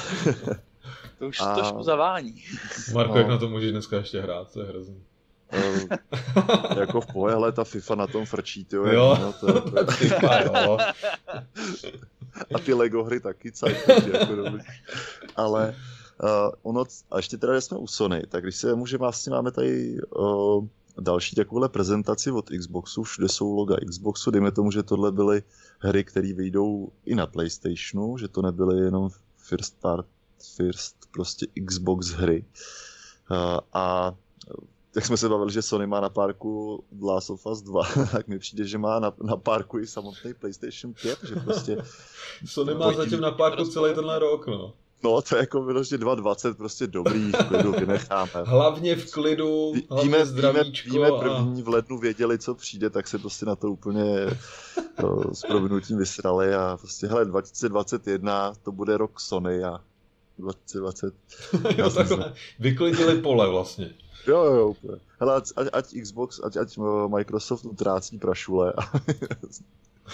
[1.19, 1.55] to už a...
[1.55, 2.43] trošku zavání.
[2.93, 3.19] Marko, no.
[3.19, 5.03] jak na to můžeš dneska ještě hrát, to je hrozný.
[5.53, 9.17] Uh, jako v pohodě, ale ta FIFA na tom frčí, tyjo, jo.
[9.21, 9.85] No, to, to...
[9.91, 10.77] FIFA, jo.
[12.55, 14.63] A ty Lego hry taky cajt, jako dobrý.
[15.35, 15.75] Ale
[16.23, 19.97] uh, ono, a ještě teda, jsme u Sony, tak když se může vlastně máme tady
[20.15, 20.65] uh,
[21.01, 25.43] další takovouhle prezentaci od Xboxu, všude jsou loga Xboxu, dejme tomu, že tohle byly
[25.79, 30.07] hry, které vyjdou i na Playstationu, že to nebyly jenom first part,
[30.55, 32.45] first prostě Xbox hry.
[33.73, 34.15] A
[34.95, 38.39] jak jsme se bavili, že Sony má na parku Last of Us 2, tak mi
[38.39, 41.77] přijde, že má na, na parku i samotný PlayStation 5, že prostě...
[42.45, 44.73] Sony má zatím na parku celý tenhle rok, no.
[45.03, 48.31] No, to je jako vyloženě 2.20, prostě dobrý, v klidu vynecháme.
[48.45, 50.89] Hlavně v klidu, hlavně víme, zdravíčko.
[50.89, 51.65] Víme, víme první a...
[51.65, 54.03] v lednu věděli, co přijde, tak se prostě na to úplně
[55.01, 59.81] to, s provinutím vysrali a prostě, hele, 2021, to bude rok Sony a
[60.37, 61.13] 2020.
[61.77, 63.93] jo, takhle, vyklidili pole vlastně.
[64.27, 64.97] Jo, jo, úplně.
[65.19, 66.77] Hele, ať, ať Xbox, ať, ať
[67.07, 68.73] Microsoft utrácí prašule.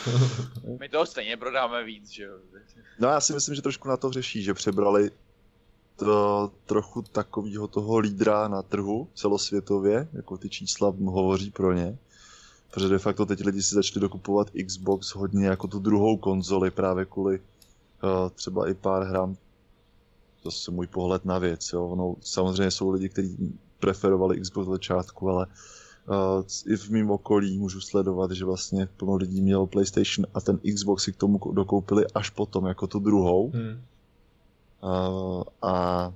[0.79, 2.37] My toho stejně prodáme víc, že jo.
[2.99, 5.11] No já si myslím, že trošku na to řeší, že přebrali
[5.95, 11.97] to, trochu takového toho lídra na trhu celosvětově, jako ty čísla hovoří pro ně.
[12.71, 17.05] Protože de facto teď lidi si začali dokupovat Xbox hodně jako tu druhou konzoli právě
[17.05, 19.37] kvůli uh, třeba i pár hrám.
[20.43, 21.73] To je můj pohled na věc.
[21.73, 21.85] Jo.
[21.85, 25.53] Ono, samozřejmě jsou lidi, kteří preferovali Xbox od začátku, ale uh,
[26.67, 31.03] i v mém okolí můžu sledovat, že vlastně plno lidí mělo PlayStation a ten Xbox
[31.03, 33.51] si k tomu dokoupili až potom, jako tu druhou.
[33.51, 33.81] Hmm.
[34.83, 36.13] Uh, a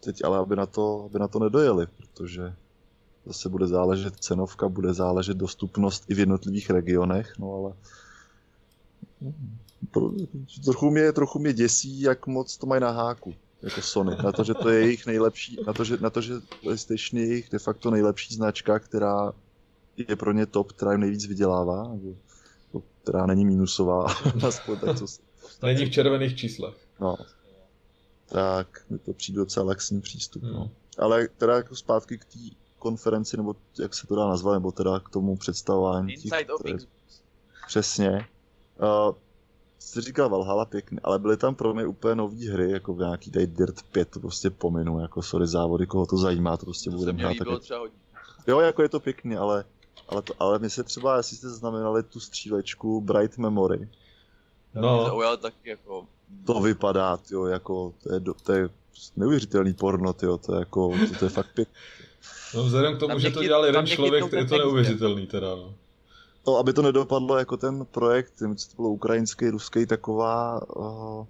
[0.00, 2.54] teď ale, aby na, to, aby na to nedojeli, protože
[3.26, 7.72] zase bude záležet cenovka, bude záležet dostupnost i v jednotlivých regionech, no ale
[10.64, 14.44] trochu mě, trochu mě děsí, jak moc to mají na háku jako Sony, na to,
[14.44, 17.58] že to je jejich nejlepší, na to, že, na to, že PlayStation je jejich de
[17.58, 19.32] facto nejlepší značka, která
[19.96, 22.16] je pro ně top, která jim nejvíc vydělává, nebo,
[23.02, 24.06] která není minusová,
[24.46, 25.22] aspoň tak co se...
[25.62, 26.74] Není v červených číslech.
[27.00, 27.16] No.
[28.28, 30.48] Tak, mi to přijde docela laxní přístup, no.
[30.48, 30.58] hmm.
[30.58, 30.70] no.
[30.98, 32.38] Ale teda jako zpátky k té
[32.78, 36.12] konferenci, nebo jak se to dá nazvat, nebo teda k tomu představování.
[36.12, 37.22] Inside těch, of Xbox.
[37.66, 38.28] Přesně.
[38.80, 39.14] Uh,
[39.78, 43.30] jsi říkal Valhalla pěkně, ale byly tam pro mě úplně nové hry, jako v nějaký
[43.30, 47.12] tady Dirt 5, to prostě pominu, jako sorry závody, koho to zajímá, to prostě bude
[47.12, 47.36] hrát.
[47.38, 47.60] Tak...
[47.60, 47.98] třeba hodně.
[48.46, 49.64] Jo, jako je to pěkný, ale,
[50.08, 53.88] ale, to, ale my se třeba, jestli jste znamenali tu střílečku Bright Memory.
[54.74, 55.04] No.
[55.04, 56.06] Zaujal tak jako...
[56.46, 58.68] To vypadá, jo, jako, to je, to je
[59.16, 61.74] neuvěřitelný porno, jo, to je jako, to, to je fakt pěkný.
[62.54, 65.74] No vzhledem k tomu, tam že to dělal jeden člověk, je to neuvěřitelný teda, no
[66.48, 68.46] to, aby to nedopadlo jako ten projekt, to
[68.76, 71.26] bylo ukrajinský, ruský, taková, uh,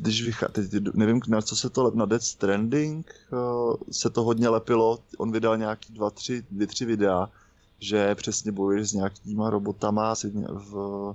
[0.00, 4.22] když vychá, teď nevím, na co se to lep, na Dead Stranding uh, se to
[4.22, 7.28] hodně lepilo, on vydal nějaký dva, tři, dvě, tři videa,
[7.80, 10.14] že přesně bojuješ s nějakýma robotama
[10.48, 11.14] v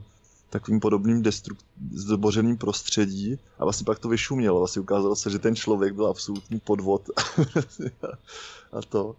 [0.50, 5.56] takovým podobným destruk- zdobořeným prostředí a vlastně pak to vyšumělo, vlastně ukázalo se, že ten
[5.56, 7.10] člověk byl absolutní podvod
[8.72, 9.16] a to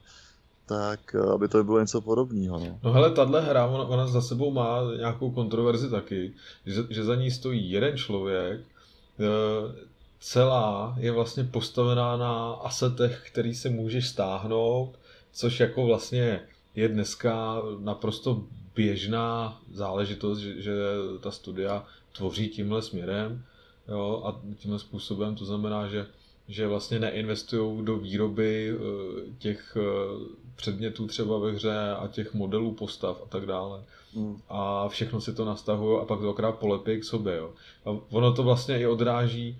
[0.68, 2.58] tak eh, aby to bylo něco podobného.
[2.58, 2.78] No.
[2.82, 6.32] no hele, tahle hra, ona, ona za sebou má nějakou kontroverzi taky,
[6.66, 9.88] že, že za ní stojí jeden člověk, eh,
[10.20, 14.92] celá je vlastně postavená na asetech, který se můžeš stáhnout,
[15.32, 16.40] což jako vlastně
[16.74, 18.42] je dneska naprosto
[18.74, 20.72] běžná záležitost, že, že
[21.20, 21.84] ta studia
[22.16, 23.44] tvoří tímhle směrem
[23.88, 26.06] jo, a tímhle způsobem, to znamená, že
[26.48, 28.78] že vlastně neinvestují do výroby eh,
[29.38, 29.76] těch
[30.58, 33.80] předmětů třeba ve hře a těch modelů postav a tak dále.
[34.14, 34.36] Mm.
[34.48, 37.36] A všechno si to nastahují a pak to akorát polepí k sobě.
[37.36, 37.50] Jo.
[37.86, 39.58] A ono to vlastně i odráží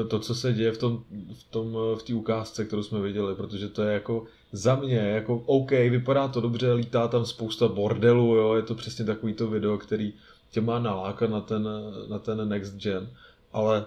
[0.00, 1.04] eh, to, co se děje v tom,
[1.34, 5.42] v tom v té ukázce, kterou jsme viděli, protože to je jako za mě, jako
[5.46, 9.78] OK, vypadá to dobře, lítá tam spousta bordelu, jo, je to přesně takový to video,
[9.78, 10.12] který
[10.50, 11.68] tě má nalákat na ten,
[12.08, 13.08] na ten next gen,
[13.52, 13.84] ale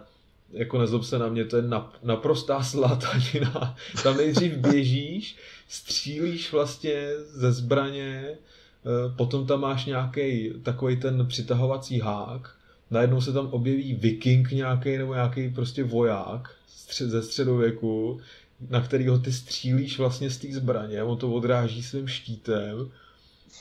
[0.52, 1.64] jako nezlob se na mě, to je
[2.04, 3.76] naprostá slátanina.
[4.04, 5.38] Tam nejdřív běžíš,
[5.68, 8.38] střílíš vlastně ze zbraně, eh,
[9.16, 12.56] potom tam máš nějaký takový ten přitahovací hák,
[12.92, 16.56] najednou se tam objeví viking nějaký nebo nějaký prostě voják
[16.90, 18.20] ze středověku,
[18.70, 22.92] na kterého ty střílíš vlastně z té zbraně, on to odráží svým štítem,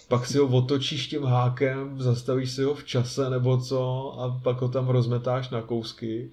[0.09, 4.61] pak si ho otočíš tím hákem, zastavíš si ho v čase nebo co a pak
[4.61, 6.31] ho tam rozmetáš na kousky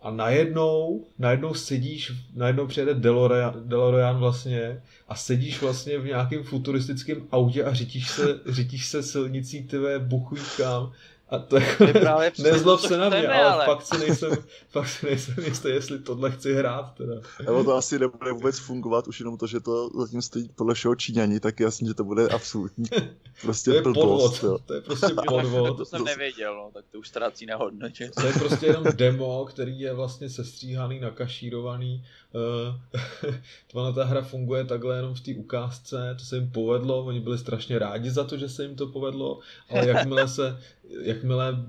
[0.00, 7.26] a najednou, najednou sedíš, najednou přijede DeLorean, DeLorean vlastně a sedíš vlastně v nějakém futuristickém
[7.30, 10.92] autě a řítíš se, řítíš se silnicí tvé buchují kam
[11.30, 14.30] a to jako, je právě nezlob se na mě, ale, ale, fakt si nejsem,
[14.68, 17.14] fakt si nejsem jistý, jestli tohle chci hrát teda.
[17.46, 20.94] Nebo to asi nebude vůbec fungovat, už jenom to, že to zatím stojí podle všeho
[20.94, 22.84] Číňani, tak jasně, že to bude absolutní
[23.42, 25.76] prostě to je blbost, podvod, to je prostě podvod.
[25.76, 28.10] to jsem nevěděl, no, tak to už ztrácí na hodnotě.
[28.14, 32.04] To je prostě jenom demo, který je vlastně sestříhaný, nakašírovaný.
[33.74, 37.38] Uh, ta hra funguje takhle jenom v té ukázce, to se jim povedlo, oni byli
[37.38, 39.38] strašně rádi za to, že se jim to povedlo,
[39.70, 40.58] ale jakmile se,
[41.02, 41.64] jakmile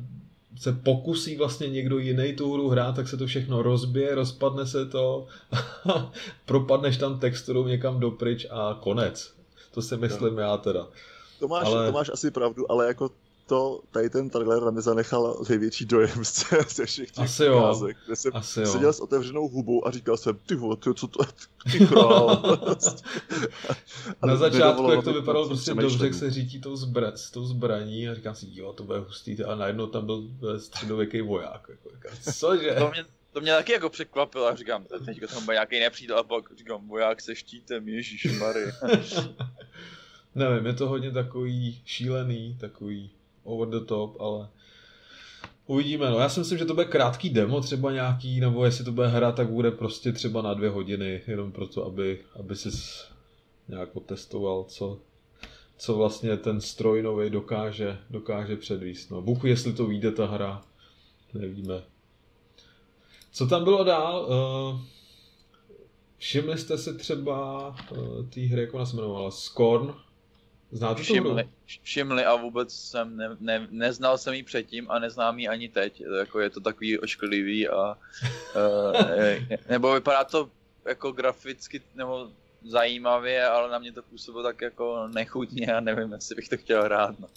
[0.57, 4.85] se pokusí vlastně někdo jiný tu hru hrát, tak se to všechno rozbije, rozpadne se
[4.85, 5.27] to,
[6.45, 9.33] propadneš tam texturou někam dopryč a konec.
[9.71, 10.41] To si myslím no.
[10.41, 10.87] já teda.
[11.39, 11.85] To máš, ale...
[11.85, 13.09] to máš asi pravdu, ale jako
[13.49, 17.57] to, tady ten trailer na mě zanechal největší dojem z ze všech těch Asi jo.
[17.57, 18.65] ukázek, kde jsem Asi jo.
[18.65, 21.19] seděl s otevřenou hubou a říkal jsem, ty vole, ty, co to,
[21.71, 22.29] ty král.
[24.21, 27.45] A Na začátku, jak to vypadalo prostě dobře, jak se řítí tou, zbra, s tou
[27.45, 30.23] zbraní a říkám si, jo, to bude hustý, a najednou tam byl
[30.55, 31.67] eh, středověký voják.
[31.69, 32.75] Jako, říkám, cože?
[32.79, 36.23] To mě, to mě taky jako překvapilo a říkám, teď tam bude nějaký nepřítel a
[36.23, 38.65] pak říkám, voják se štítem, ježišmary.
[40.35, 43.11] Nevím, je to hodně takový šílený, takový
[43.43, 44.47] over the top, ale
[45.65, 46.09] uvidíme.
[46.09, 49.07] No, já si myslím, že to bude krátký demo třeba nějaký, nebo jestli to bude
[49.07, 52.69] hra, tak bude prostě třeba na dvě hodiny, jenom proto, aby, aby si
[53.67, 54.99] nějak otestoval, co,
[55.77, 59.11] co vlastně ten stroj nový dokáže, dokáže předvíst.
[59.11, 60.61] No, Bůh, jestli to vyjde ta hra,
[61.33, 61.83] nevíme.
[63.31, 64.27] Co tam bylo dál?
[64.29, 64.81] Uh,
[66.17, 69.31] všimli jste si třeba uh, té hry, jak ona se jmenovala?
[69.31, 69.93] Scorn?
[70.71, 71.03] Znáte tu?
[71.03, 71.49] Všimli,
[71.83, 76.03] všimli a vůbec jsem ne, ne, neznal jsem ji předtím a neznám ji ani teď.
[76.19, 77.97] Jako je to takový ošklivý a
[78.55, 80.49] uh, nebo vypadá to
[80.85, 82.29] jako graficky nebo
[82.65, 86.83] zajímavě, ale na mě to působilo tak jako nechutně a nevím, jestli bych to chtěl
[86.83, 87.19] hrát.
[87.19, 87.27] No.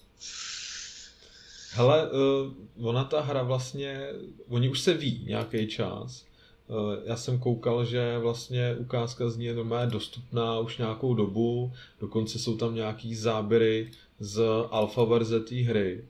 [1.71, 4.09] Hele, uh, ona ta hra vlastně,
[4.49, 6.25] oni už se ví nějaký čas.
[6.69, 11.73] Uh, já jsem koukal, že vlastně ukázka z ní je normálně dostupná už nějakou dobu,
[12.01, 13.91] dokonce jsou tam nějaký záběry
[14.21, 16.05] z alfa verze té hry.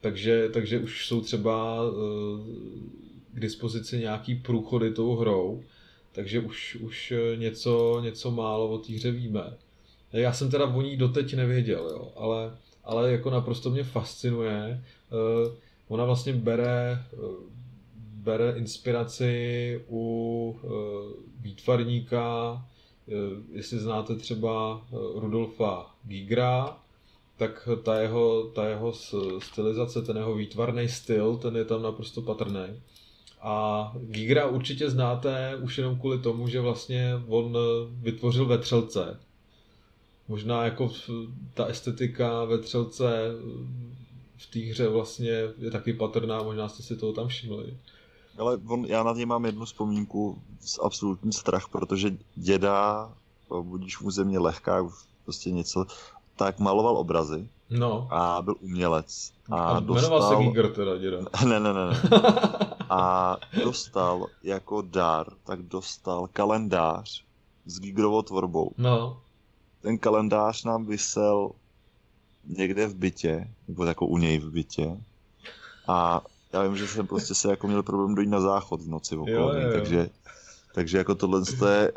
[0.00, 1.90] Takže, takže už jsou třeba uh,
[3.34, 5.62] k dispozici nějaký průchody tou hrou,
[6.12, 9.56] takže už, už něco, něco málo o té hře víme.
[10.12, 12.52] Já jsem teda o ní doteď nevěděl, jo, ale
[12.84, 14.84] ale jako naprosto mě fascinuje.
[15.88, 17.04] Ona vlastně bere,
[18.28, 19.34] bere inspiraci
[19.88, 20.02] u
[20.62, 20.70] uh,
[21.40, 23.14] výtvarníka, uh,
[23.52, 26.76] jestli znáte třeba uh, Rudolfa Gigra,
[27.36, 28.92] tak ta jeho, ta jeho
[29.38, 32.82] stylizace, ten jeho výtvarný styl, ten je tam naprosto patrný.
[33.40, 37.56] A Gigra určitě znáte už jenom kvůli tomu, že vlastně on
[37.90, 39.20] vytvořil vetřelce,
[40.28, 40.90] možná jako
[41.54, 43.30] ta estetika ve třelce
[44.38, 47.76] v té hře vlastně je taky patrná, možná jste si toho tam všimli.
[48.38, 53.10] Ale on, já na něj mám jednu vzpomínku s absolutní strach, protože děda,
[53.62, 54.88] budíš mu země lehká,
[55.24, 55.86] prostě něco,
[56.36, 58.08] tak maloval obrazy no.
[58.10, 59.32] a byl umělec.
[59.50, 60.28] A, a dostal...
[60.28, 61.18] se Giger teda, děda.
[61.48, 62.00] ne, ne, ne, ne.
[62.90, 67.24] A dostal jako dar, tak dostal kalendář
[67.66, 68.72] s Gigerovou tvorbou.
[68.78, 69.16] No
[69.82, 71.50] ten kalendář nám vysel
[72.44, 75.00] někde v bytě, nebo jako u něj v bytě.
[75.88, 76.20] A
[76.52, 79.32] já vím, že jsem prostě se jako měl problém dojít na záchod v noci okolo,
[79.32, 79.72] jo, jo, jo.
[79.72, 80.10] takže
[80.74, 81.92] takže jako tohle je,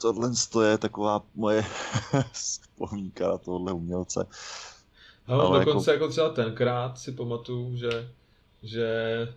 [0.00, 0.30] tohle
[0.68, 1.64] je taková moje
[2.32, 4.26] vzpomínka na tohle umělce.
[5.28, 6.04] No, Ale dokonce jako...
[6.04, 8.08] jako třeba tenkrát si pamatuju, že
[8.62, 8.88] že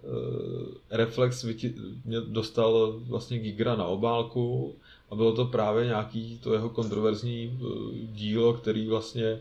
[0.04, 1.76] uh, Reflex vyti-
[2.06, 4.76] mě dostal vlastně Gigra na obálku
[5.10, 9.40] a bylo to právě nějaký to jeho kontroverzní uh, dílo, který vlastně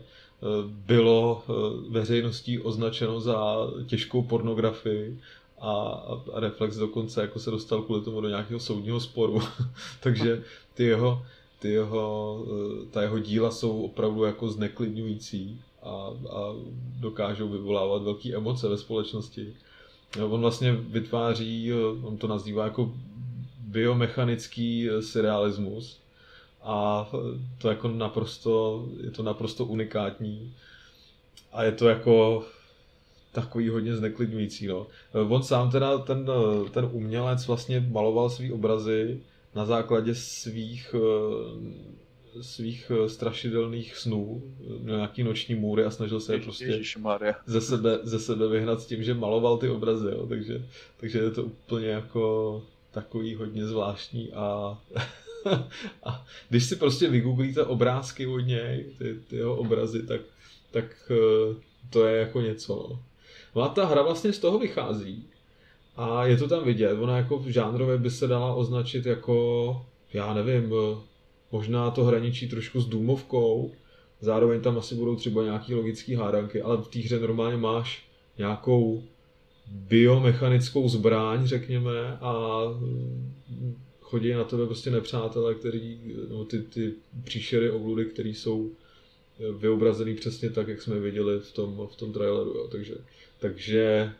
[0.63, 5.19] bylo uh, veřejností označeno za těžkou pornografii
[5.61, 5.71] a,
[6.33, 9.41] a Reflex dokonce jako se dostal kvůli tomu do nějakého soudního sporu.
[9.99, 10.43] Takže
[10.73, 11.25] ty jeho,
[11.59, 12.45] ty jeho,
[12.91, 15.89] ta jeho díla jsou opravdu jako zneklidňující a,
[16.29, 16.55] a
[16.99, 19.53] dokážou vyvolávat velké emoce ve společnosti.
[20.29, 22.93] On vlastně vytváří, on to nazývá jako
[23.59, 25.98] biomechanický surrealismus
[26.61, 27.09] a
[27.57, 30.53] to jako naprosto, je to naprosto unikátní
[31.51, 32.43] a je to jako
[33.31, 34.67] takový hodně zneklidňující.
[34.67, 34.87] No.
[35.29, 36.29] On sám teda, ten,
[36.71, 39.21] ten umělec vlastně maloval svý obrazy
[39.55, 40.95] na základě svých
[42.41, 44.43] svých strašidelných snů,
[44.79, 46.81] měl nějaký noční můry a snažil se je prostě
[47.45, 50.27] ze sebe, ze sebe vyhnat s tím, že maloval ty obrazy, jo.
[50.27, 50.65] Takže,
[50.97, 54.77] takže je to úplně jako takový hodně zvláštní a,
[56.03, 60.21] a když si prostě vygooglíte obrázky od něj, ty, ty jeho obrazy, tak,
[60.71, 61.11] tak
[61.89, 62.87] to je jako něco.
[62.89, 63.03] No.
[63.55, 65.29] no a ta hra vlastně z toho vychází
[65.97, 70.33] a je to tam vidět, ona jako v žánrově by se dala označit jako, já
[70.33, 70.73] nevím,
[71.51, 73.71] možná to hraničí trošku s důmovkou,
[74.21, 78.07] zároveň tam asi budou třeba nějaký logický hádanky, ale v té hře normálně máš
[78.37, 79.03] nějakou
[79.67, 82.61] biomechanickou zbraň, řekněme, a
[84.09, 85.99] chodí na tebe prostě nepřátelé, který,
[86.29, 88.71] no, ty, ty příšery, obludy, které jsou
[89.57, 92.67] vyobrazený přesně tak, jak jsme viděli v tom, v tom traileru, jo.
[92.71, 92.95] Takže,
[93.39, 94.11] takže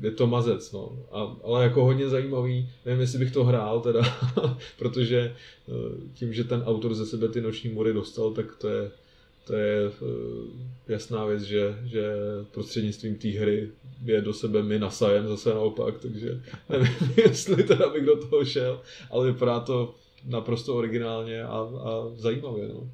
[0.00, 0.98] je to mazec, no.
[1.12, 4.02] A, ale jako hodně zajímavý, nevím, jestli bych to hrál teda,
[4.78, 5.36] protože
[6.14, 8.90] tím, že ten autor ze sebe ty noční mory dostal, tak to je
[9.44, 10.08] to je uh,
[10.88, 12.14] jasná věc, že, že
[12.50, 13.70] prostřednictvím té hry
[14.04, 18.80] je do sebe my nasajem zase naopak, takže nevím, jestli teda bych do toho šel,
[19.10, 19.94] ale vypadá to
[20.24, 22.68] naprosto originálně a, a zajímavě.
[22.68, 22.90] No.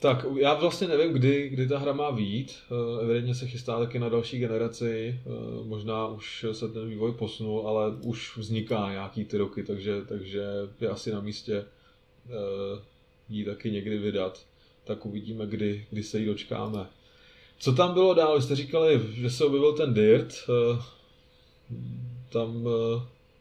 [0.00, 2.52] Tak já vlastně nevím, kdy, kdy ta hra má výjít.
[2.70, 5.20] Eh, evidentně se chystá taky na další generaci.
[5.20, 10.42] Eh, možná už se ten vývoj posunul, ale už vzniká nějaký ty roky, takže, takže
[10.80, 11.64] je asi na místě
[13.30, 14.46] eh, jí taky někdy vydat.
[14.84, 16.86] Tak uvidíme, kdy, kdy se jí dočkáme.
[17.58, 18.36] Co tam bylo dál?
[18.36, 20.34] Vy jste říkali, že se objevil ten Dirt.
[22.32, 22.68] Tam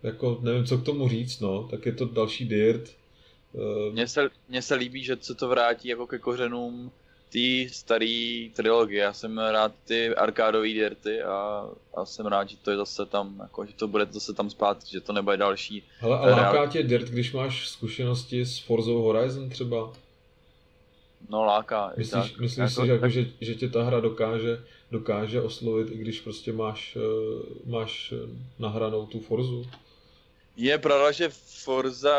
[0.03, 1.67] jako nevím, co k tomu říct, no.
[1.71, 2.95] Tak je to další Dirt
[3.55, 6.91] Eh, mně se, mně se líbí, že se to vrátí jako ke kořenům
[7.35, 9.01] té staré trilogie.
[9.01, 13.39] Já jsem rád ty arkádové dirty a, a jsem rád, že to je zase tam,
[13.41, 15.83] jako, že to bude zase tam zpátky, že to nebude další.
[15.99, 19.93] Hele, ale láká tě dirt, když máš zkušenosti s Forza Horizon třeba?
[21.29, 21.93] No láká.
[21.97, 24.59] Myslíš, tak, myslíš jako, si, že, jako, že, že tě ta hra dokáže,
[24.91, 28.13] dokáže oslovit, i když prostě máš, eh, máš
[28.59, 29.65] nahranou tu Forzu?
[30.57, 31.29] Je pravda, že
[31.63, 32.15] Forza,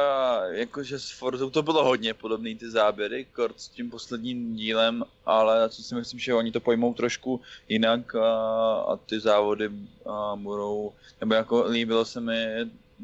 [0.51, 5.69] jakože s Forzou to bylo hodně podobný ty záběry, kort s tím posledním dílem, ale
[5.69, 8.35] co si myslím, že oni to pojmou trošku jinak a,
[8.75, 9.71] a ty závody
[10.07, 12.37] a budou, nebo jako líbilo se mi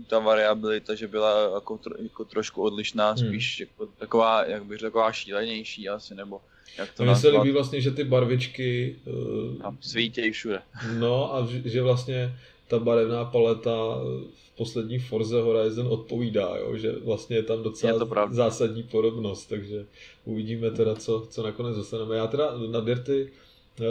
[0.06, 3.28] ta variabilita, že byla jako, tro, jako trošku odlišná, hmm.
[3.28, 6.40] spíš jako taková, jak bych řekl, taková šílenější asi, nebo
[6.78, 8.98] jak to Mně se líbí vlastně, že ty barvičky...
[9.64, 10.62] Uh, svítějí všude.
[10.98, 12.38] No a že vlastně
[12.72, 14.00] ta barevná paleta
[14.34, 16.76] v poslední Forze Horizon odpovídá, jo?
[16.76, 17.98] že vlastně je tam docela je
[18.30, 19.86] zásadní podobnost, takže
[20.24, 22.16] uvidíme teda, co, co nakonec dostaneme.
[22.16, 23.28] Já teda na Dirty
[23.80, 23.84] eh,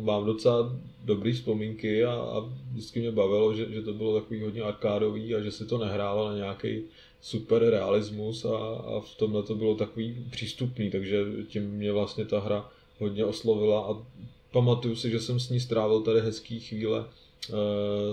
[0.00, 4.62] mám docela dobrý vzpomínky a, a vždycky mě bavilo, že, že to bylo takový hodně
[4.62, 6.82] arkádový a že se to nehrálo na nějaký
[7.20, 12.40] super realismus a, a v tomhle to bylo takový přístupný, takže tím mě vlastně ta
[12.40, 14.06] hra hodně oslovila a
[14.50, 17.04] pamatuju si, že jsem s ní strávil tady hezký chvíle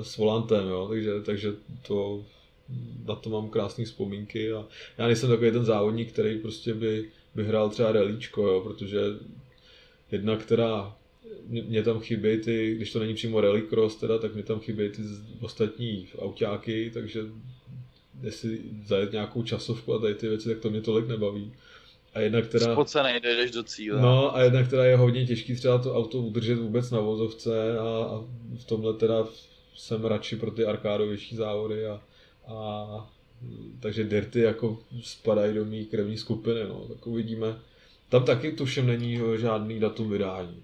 [0.01, 1.53] s volantem, jo, takže, takže
[1.87, 2.25] to,
[3.05, 4.65] na to mám krásné vzpomínky a
[4.97, 8.99] já nejsem takový ten závodník, který prostě by, by hrál třeba relíčko, jo, protože
[10.11, 10.95] jedna, která
[11.47, 15.01] mě tam chybí ty, když to není přímo rallycross teda, tak mě tam chybí ty
[15.41, 17.21] ostatní autáky, takže
[18.21, 21.51] jestli zajet nějakou časovku a tady ty věci, tak to mě tolik nebaví.
[22.17, 22.73] A jedna, která...
[22.73, 24.01] Spocenej, jdeš do cíle.
[24.01, 27.83] No a jedna, která je hodně těžký třeba to auto udržet vůbec na vozovce a,
[27.83, 28.23] a
[28.57, 29.25] v tomhle teda
[29.75, 32.01] jsem radši pro ty arkádovější závody a,
[32.47, 33.09] a
[33.79, 37.55] takže Dirty jako spadají do mý krevní skupiny, no, tak uvidíme.
[38.09, 40.63] Tam taky tuším není žádný datum vydání.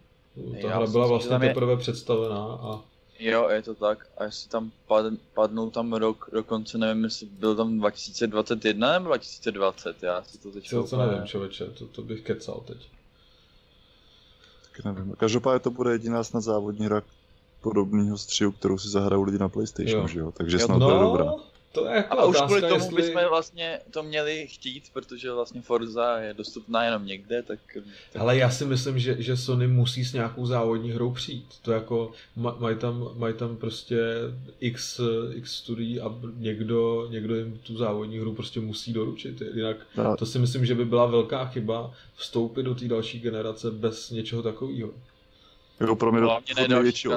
[0.61, 2.81] Ta hra byla vlastně teprve představená a
[3.19, 4.07] Jo, je to tak.
[4.17, 10.03] A jestli tam pad, padnou tam rok, dokonce nevím, jestli byl tam 2021 nebo 2020,
[10.03, 12.77] já si to teď Co, co nevím, člověče, to, to bych kecal teď.
[14.71, 15.15] Tak nevím.
[15.17, 17.01] Každopádně to bude jediná snad závodní hra
[17.61, 20.07] podobného střihu, kterou si zahrajou lidi na PlayStation, jo.
[20.07, 20.31] že jo?
[20.31, 21.52] Takže snad no, bude dobrá.
[21.73, 22.95] To je jako a už kvůli tomu jestli...
[22.95, 27.59] bychom vlastně to měli chtít, protože vlastně Forza je dostupná jenom někde, tak...
[28.19, 31.47] Ale já si myslím, že, že Sony musí s nějakou závodní hrou přijít.
[31.61, 33.97] To jako, mají tam, maj tam prostě
[34.59, 35.01] x,
[35.33, 39.41] x studií a někdo, někdo jim tu závodní hru prostě musí doručit.
[39.55, 40.17] Jinak no.
[40.17, 44.41] to si myslím, že by byla velká chyba vstoupit do té další generace bez něčeho
[44.41, 44.89] takového.
[45.79, 47.07] Jako pro mě Hlavně největší...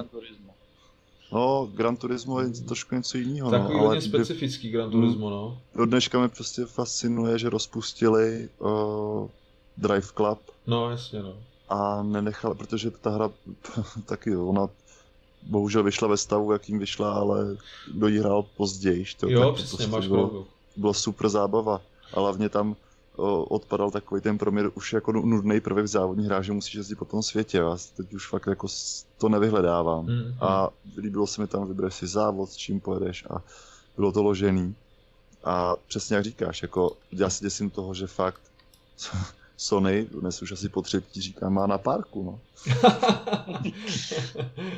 [1.33, 3.51] No, Gran Turismo je trošku něco jiného.
[3.51, 5.59] Takový no, hodně specifický Gran Turismo, no.
[5.75, 9.29] Do dneška mě prostě fascinuje, že rozpustili uh,
[9.77, 10.39] Drive Club.
[10.67, 11.35] No, jasně, no.
[11.69, 13.31] A nenechali, protože ta hra
[14.07, 14.69] taky, ona
[15.43, 17.57] bohužel vyšla ve stavu, jakým vyšla, ale
[17.95, 19.05] kdo ji hrál později.
[19.21, 20.47] To, jo, přesně, prostě máš bylo,
[20.77, 21.81] bylo super zábava.
[22.15, 22.77] A hlavně tam
[23.49, 27.23] odpadal takový ten proměr už jako nudný prvek závodní hra, že musíš jezdit po tom
[27.23, 27.59] světě.
[27.59, 28.67] Já teď už fakt jako
[29.19, 30.07] to nevyhledávám.
[30.07, 30.35] Mm, mm.
[30.41, 33.43] A líbilo se mi tam, vybereš si závod, s čím pojedeš a
[33.97, 34.75] bylo to ložený.
[35.45, 38.41] A přesně jak říkáš, jako já si děsím toho, že fakt
[39.57, 42.41] Sony, dnes už asi po třetí říkám, má na parku, no.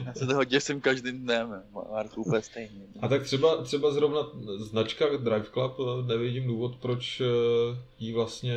[0.07, 2.81] Já se toho děsím každým dnem, Marku úplně stejně.
[3.01, 4.21] A tak třeba, třeba zrovna
[4.59, 7.25] značka Drive Club, nevidím důvod, proč eh,
[7.99, 8.57] jí vlastně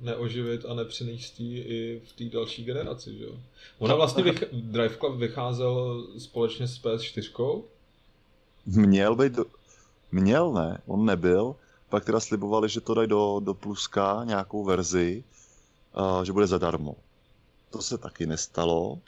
[0.00, 3.32] neoživit a nepřinést i v té další generaci, že jo.
[3.78, 7.62] Ona vlastně, vych, Drive Club vycházel společně s PS4.
[8.66, 9.44] Měl být, do...
[10.12, 11.56] měl ne, on nebyl,
[11.88, 15.24] pak teda slibovali, že to dají do, do pluska nějakou verzi,
[16.24, 16.96] že bude zadarmo.
[17.70, 18.98] To se taky nestalo.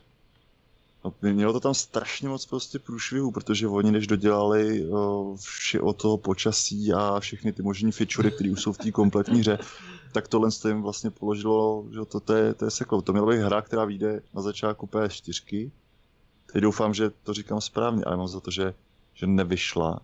[1.04, 5.92] No, mělo to tam strašně moc prostě průšvihu, protože oni než dodělali uh, vše o
[5.92, 9.58] toho počasí a všechny ty možné featurey, které už jsou v té kompletní hře,
[10.12, 13.02] tak tohle jim vlastně položilo, že to, to, je, to je seklo.
[13.02, 15.70] To měla být hra, která vyjde na začátku PS4.
[16.52, 18.74] Teď doufám, že to říkám správně, ale mám za to, že,
[19.14, 20.00] že nevyšla.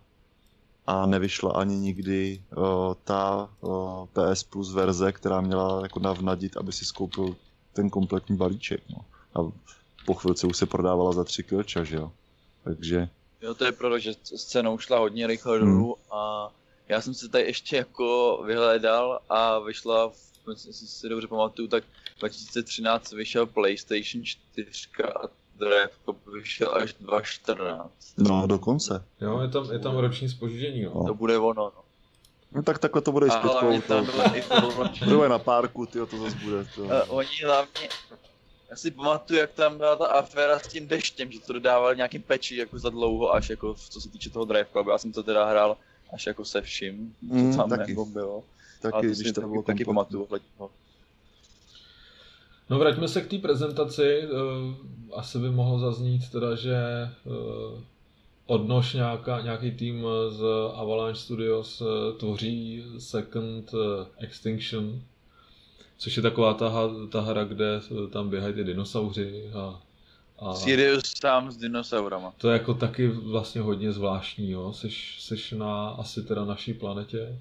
[0.86, 6.73] A nevyšla ani nikdy uh, ta uh, PS Plus verze, která měla jako navnadit, aby
[6.73, 7.36] si skoupil
[7.73, 8.82] ten kompletní balíček.
[8.90, 9.05] No.
[9.35, 9.52] A
[10.06, 12.12] po chvilce už se prodávala za tři kilča, že jo.
[12.65, 13.09] Takže...
[13.43, 15.73] Jo, to je proto, že scénou šla hodně rychle hmm.
[15.73, 16.51] dolů a
[16.89, 20.12] já jsem se tady ještě jako vyhledal a vyšla,
[20.48, 21.85] jestli si dobře pamatuju, tak
[22.19, 24.70] 2013 vyšel PlayStation 4
[25.05, 25.28] a
[25.59, 25.91] Drive
[26.33, 27.93] vyšel až 2014.
[28.19, 29.05] No, dokonce.
[29.21, 31.05] Jo, je tam, je tam roční spoždění, no.
[31.07, 31.85] To bude ono, no.
[32.53, 33.81] No tak takhle to bude i s pětkou.
[33.81, 34.07] tam
[35.07, 36.65] bylo na párku, ty to zase bude.
[36.75, 36.83] To.
[36.83, 37.89] Uh, oni hlavně,
[38.71, 42.23] já si pamatuju, jak tam byla ta aféra s tím deštěm, že to dodávali nějakým
[42.23, 44.67] peči jako za dlouho, až jako co se týče toho Drive.
[44.91, 45.77] Já jsem to teda hrál
[46.15, 47.93] až jako se vším, co mm, tam taky.
[47.93, 48.45] jako bylo.
[48.81, 50.29] Taky, Ale to když to bylo taky, taky pamatuju.
[52.70, 52.78] No.
[52.78, 54.23] vraťme se k té prezentaci.
[54.23, 54.28] Eh,
[55.12, 57.11] asi by mohlo zaznít teda, že eh,
[58.47, 60.43] odnož nějaká, nějaký tým z
[60.74, 63.73] Avalanche Studios eh, tvoří Second
[64.19, 65.03] Extinction,
[65.99, 67.81] což je taková ta, ta hra, kde
[68.11, 69.81] tam běhají ty dinosauři a
[70.39, 72.32] a Sirius sám s dinosaurama.
[72.39, 74.73] To je jako taky vlastně hodně zvláštní, jo.
[74.73, 77.39] Seš, seš na asi teda naší planetě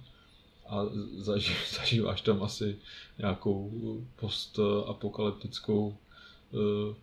[0.68, 0.85] a
[1.18, 2.77] zaží, zažíváš tam asi
[3.18, 3.72] nějakou
[4.15, 5.98] postapokalyptickou
[6.52, 6.95] uh,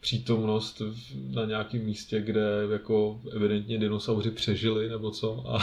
[0.00, 0.82] přítomnost
[1.30, 5.62] na nějakém místě, kde jako evidentně dinosauři přežili nebo co a,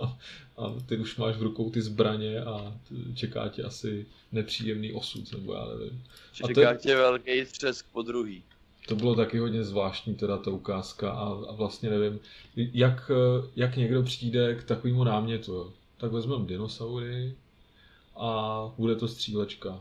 [0.00, 0.18] a,
[0.56, 2.78] a ty už máš v rukou ty zbraně a
[3.14, 6.02] čeká tě asi nepříjemný osud, nebo já nevím.
[6.32, 8.42] Čeká a tě velký třesk po druhý.
[8.88, 12.20] To bylo taky hodně zvláštní teda ta ukázka a, a vlastně nevím,
[12.56, 13.10] jak,
[13.56, 15.72] jak někdo přijde k takovému námětu.
[16.04, 17.34] Tak vezmeme dinosaury
[18.16, 19.80] a bude to střílečka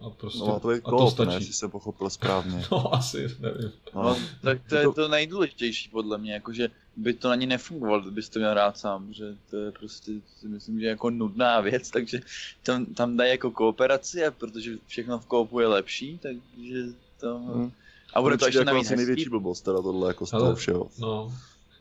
[0.00, 1.28] a prostě no, to je a to stačí.
[1.28, 2.64] Ne, jestli jsem pochopil správně.
[2.72, 3.72] no asi, nevím.
[3.94, 8.02] No, no tak to je to nejdůležitější podle mě, jakože by to ani nefungovalo,
[8.32, 12.20] to měl rád sám, že to je prostě, si myslím, že jako nudná věc, takže
[12.62, 16.84] tam, tam dají jako kooperaci a protože všechno v koopu je lepší, takže
[17.20, 17.38] to...
[17.38, 17.72] Hmm.
[18.14, 20.88] A bude to ještě jako navíc největší blbost teda tohle jako z toho všeho.
[20.98, 21.32] No,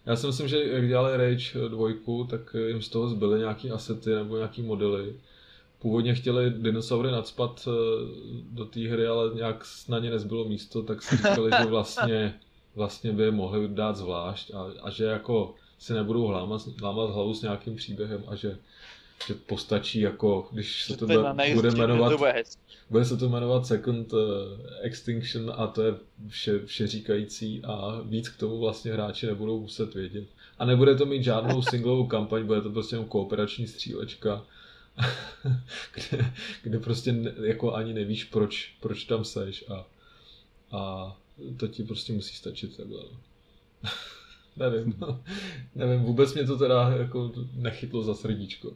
[0.06, 1.90] já si myslím, že jak dělali Rage 2,
[2.30, 5.16] tak jim z toho zbyly nějaký asety nebo nějaký modely.
[5.80, 7.72] Původně chtěli dinosaury nadspat eh,
[8.52, 12.40] do té hry, ale nějak na ně nezbylo místo, tak si říkali, že vlastně,
[12.76, 17.34] vlastně by je mohli dát zvlášť a, a že jako si nebudou hlámat, hlámat hlavu
[17.34, 18.58] s nějakým příběhem a že,
[19.28, 22.22] že postačí jako, když se to bude, bude jmenovat,
[22.90, 24.20] bude se to jmenovat Second uh,
[24.82, 25.94] Extinction a to je
[26.28, 30.26] vše, vše říkající a víc k tomu vlastně hráči nebudou muset vědět.
[30.60, 34.44] A nebude to mít žádnou singlovou kampaň, bude to prostě jenom kooperační střílečka
[35.94, 36.34] kde,
[36.64, 39.86] kde prostě ne, jako ani nevíš, proč, proč tam seš a,
[40.72, 41.16] a
[41.58, 43.00] to ti prostě musí stačit takhle.
[43.00, 43.20] No.
[44.70, 45.24] nevím, no.
[45.76, 48.74] nevím, vůbec mě to teda jako nechytlo za srdíčko.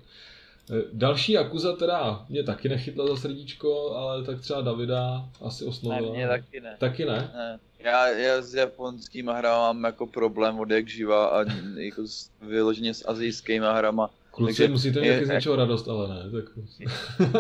[0.71, 6.11] E, další akuza teda mě taky nechytla za srdíčko, ale tak třeba Davida asi oslovila.
[6.11, 6.75] Ne, mě taky ne.
[6.79, 7.31] Taky ne?
[7.35, 7.59] ne.
[7.79, 11.45] Já, já s japonskými hrama mám jako problém od jak živa a
[11.77, 16.07] jako s, vyloženě s azijskými hrama Kluci, Takže musíte mít taky z něčeho radost, ale
[16.07, 16.31] ne.
[16.31, 16.45] Tak...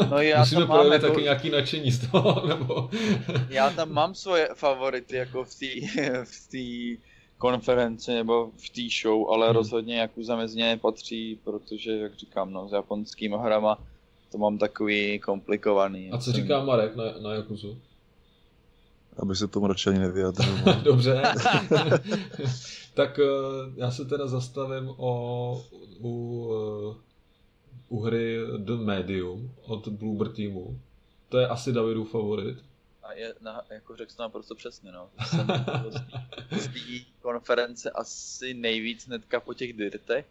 [0.11, 1.07] No já Musíme projevit jako...
[1.07, 2.89] taky nějaký nadšení z toho, nebo...
[3.49, 5.65] já tam mám svoje favority, jako v té
[6.23, 6.97] v tý
[7.37, 9.55] konferenci nebo v té show, ale hmm.
[9.55, 13.77] rozhodně Yakuza mezi ně nepatří, protože, jak říkám, no, s japonskými hrama
[14.31, 16.11] to mám takový komplikovaný.
[16.11, 17.77] A co říká Marek na, na Yakuzu?
[19.17, 20.57] Aby se tomu radši ani nevyjadřil.
[20.83, 21.21] Dobře.
[22.93, 23.23] tak eh,
[23.75, 25.61] já se teda zastavím o,
[25.99, 26.95] u, eh,
[27.89, 30.79] u hry The Medium od Bloober Teamu.
[31.29, 32.57] To je asi Davidův favorit.
[33.05, 35.09] A je, na, jako řekl jsem naprosto přesně, no.
[35.25, 35.47] Jsem
[36.51, 40.25] z té konference asi nejvíc netka po těch dirtech.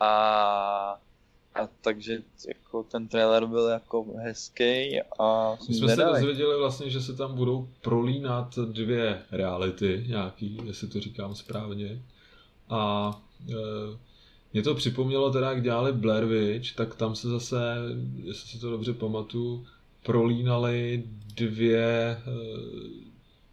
[0.00, 1.00] A
[1.56, 7.00] a takže jako ten trailer byl jako hezký a My jsme se dozvěděli vlastně, že
[7.00, 12.02] se tam budou prolínat dvě reality nějaký, jestli to říkám správně.
[12.68, 13.10] A
[13.48, 13.54] e,
[14.52, 17.76] mě to připomnělo teda, jak dělali Blair Witch, tak tam se zase,
[18.16, 19.66] jestli si to dobře pamatuju,
[20.06, 21.04] prolínali
[21.34, 22.22] dvě, e,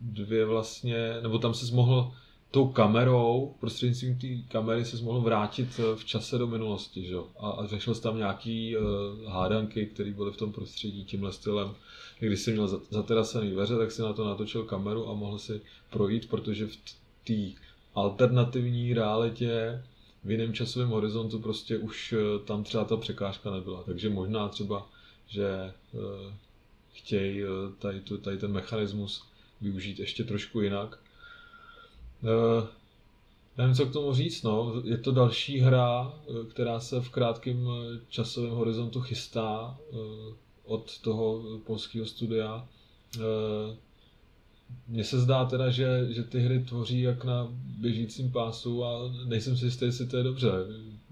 [0.02, 2.12] dvě vlastně, nebo tam se mohl
[2.54, 7.16] tou kamerou, prostřednictvím té kamery se mohl vrátit eh, v čase do minulosti, že?
[7.40, 8.84] A, a řešil jsi tam nějaký uh,
[9.32, 11.76] hádanky, které byly v tom prostředí tímhle stylem.
[12.20, 16.30] Když jsi měl zaterasený dveře, tak si na to natočil kameru a mohl si projít,
[16.30, 16.78] protože v
[17.24, 17.62] té
[17.96, 19.84] alternativní realitě
[20.24, 23.84] v jiném časovém horizontu prostě už eh, tam třeba ta překážka nebyla.
[23.84, 24.90] Takže možná třeba,
[25.28, 26.34] že eh,
[26.94, 27.41] chtějí
[27.80, 29.24] tady, tady ten mechanismus
[29.62, 31.00] využít ještě trošku jinak.
[33.58, 34.82] Nevím, co k tomu říct, no.
[34.84, 36.14] Je to další hra,
[36.50, 37.68] která se v krátkém
[38.10, 39.78] časovém horizontu chystá
[40.64, 42.68] od toho polského studia
[44.88, 49.58] mně se zdá teda, že, že ty hry tvoří jak na běžícím pásu a nejsem
[49.58, 50.52] si jistý, jestli to je dobře,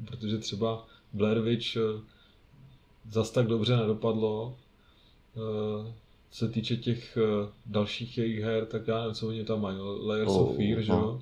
[0.06, 1.82] protože třeba Blair Witch eh,
[3.12, 4.56] zas tak dobře nedopadlo.
[5.38, 5.94] Eh,
[6.32, 9.78] co se týče těch eh, dalších jejich her, tak já nevím, co oni tam mají.
[10.02, 11.22] Layers oh, of Fear, že jo?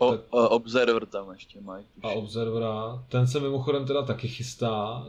[0.00, 0.20] O, tak...
[0.30, 1.84] Observer tam ještě mají.
[2.02, 3.04] A Observera.
[3.08, 5.06] Ten se mimochodem teda taky chystá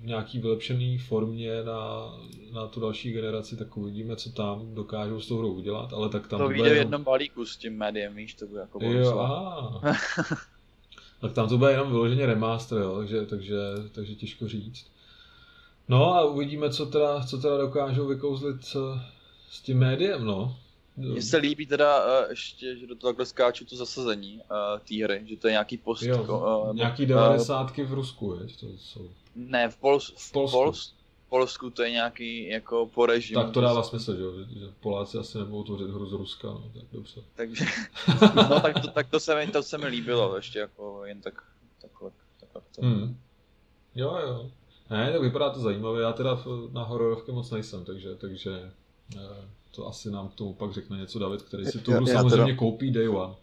[0.00, 2.12] v nějaký vylepšený formě na,
[2.52, 6.28] na tu další generaci, tak uvidíme, co tam dokážou s tou hrou udělat, ale tak
[6.28, 6.40] tam...
[6.40, 9.80] To vyjde v jednom balíku s tím médiem, víš, to bude jako Jo, aha.
[11.20, 13.56] tak tam to bude jenom vyloženě remaster, jo, takže, takže,
[13.92, 14.86] takže těžko říct.
[15.88, 18.64] No a uvidíme, co teda, co teda dokážou vykouzlit
[19.50, 20.56] s tím médiem, no.
[20.96, 25.04] Mně se líbí teda uh, ještě, že do toho takhle skáču to zasazení uh, té
[25.04, 26.02] hry, že to je nějaký post...
[26.02, 28.56] Jo, uh, nějaký devadesátky uh, v Rusku, je?
[28.60, 29.10] To jsou...
[29.36, 30.58] Ne, v, Pols, v Polsku.
[30.58, 30.94] Pols,
[31.28, 33.42] Polsku to je nějaký jako po režimu.
[33.42, 36.82] Tak to dává smysl, že, že Poláci asi nebudou tvořit hru z Ruska, no, tak
[36.92, 37.22] dobře.
[37.34, 37.64] Takže,
[38.36, 41.42] no tak to, tak to, se mi, to se mi líbilo, ještě jako jen tak,
[41.82, 42.10] takhle,
[42.40, 42.82] takhle to.
[42.82, 43.18] Hmm.
[43.94, 44.50] Jo, jo.
[44.92, 46.38] Ne, tak vypadá to zajímavě, já teda
[46.72, 48.72] na hororovky moc nejsem, takže, takže
[49.70, 52.56] to asi nám k tomu pak řekne něco David, který si tu hru samozřejmě teda,
[52.56, 53.34] koupí day one.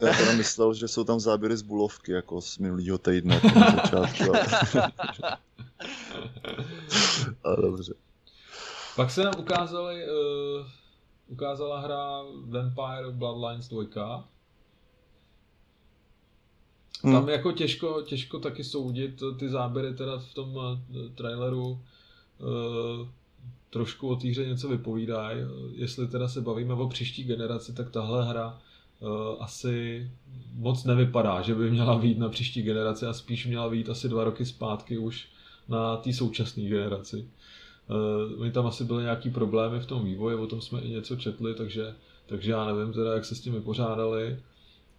[0.00, 3.40] Já teda myslel, že jsou tam záběry z Bulovky, jako z minulého týdne.
[7.44, 7.94] ale dobře.
[8.96, 10.66] Pak se nám ukázali, uh,
[11.28, 14.24] ukázala hra Vampire Bloodlines 2.
[17.02, 17.12] Hmm.
[17.14, 20.78] Tam jako těžko, těžko taky soudit ty záběry teda v tom uh,
[21.14, 21.80] traileru.
[22.38, 23.08] Uh,
[23.70, 25.30] trošku o té hře něco vypovídá.
[25.72, 28.58] Jestli teda se bavíme o příští generaci, tak tahle hra
[29.00, 29.08] uh,
[29.40, 30.10] asi
[30.54, 34.24] moc nevypadá, že by měla být na příští generaci a spíš měla být asi dva
[34.24, 35.28] roky zpátky už
[35.68, 37.28] na té současné generaci.
[38.36, 41.16] Uh, oni tam asi byly nějaký problémy v tom vývoji, o tom jsme i něco
[41.16, 41.94] četli, takže,
[42.26, 44.38] takže já nevím teda, jak se s tím vypořádali,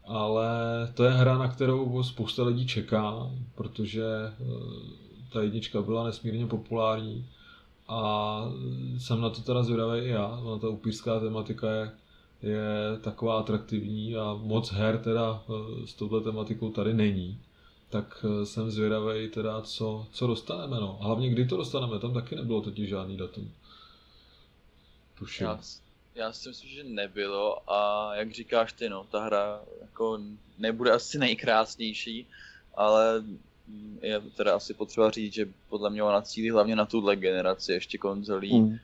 [0.05, 0.47] ale
[0.93, 4.05] to je hra, na kterou spousta lidí čeká, protože
[4.39, 4.47] uh,
[5.33, 7.25] ta jednička byla nesmírně populární
[7.91, 8.41] a
[8.97, 11.91] jsem na to teda zvědavý i já, ona ta upířská tematika je,
[12.41, 17.39] je taková atraktivní a moc her teda eh, s touhle tematikou tady není.
[17.89, 20.97] Tak eh, jsem zvědavý teda, co, co dostaneme, no.
[21.01, 23.51] Hlavně kdy to dostaneme, tam taky nebylo totiž žádný datum.
[25.19, 25.47] Tuším.
[25.47, 25.59] Já,
[26.15, 30.19] já si myslím, že nebylo a jak říkáš ty, no, ta hra jako
[30.57, 32.27] nebude asi nejkrásnější,
[32.75, 33.23] ale
[34.01, 37.97] je teda asi potřeba říct, že podle mě ona cílí hlavně na tuhle generaci ještě
[37.97, 38.61] konzolí.
[38.61, 38.77] Mm.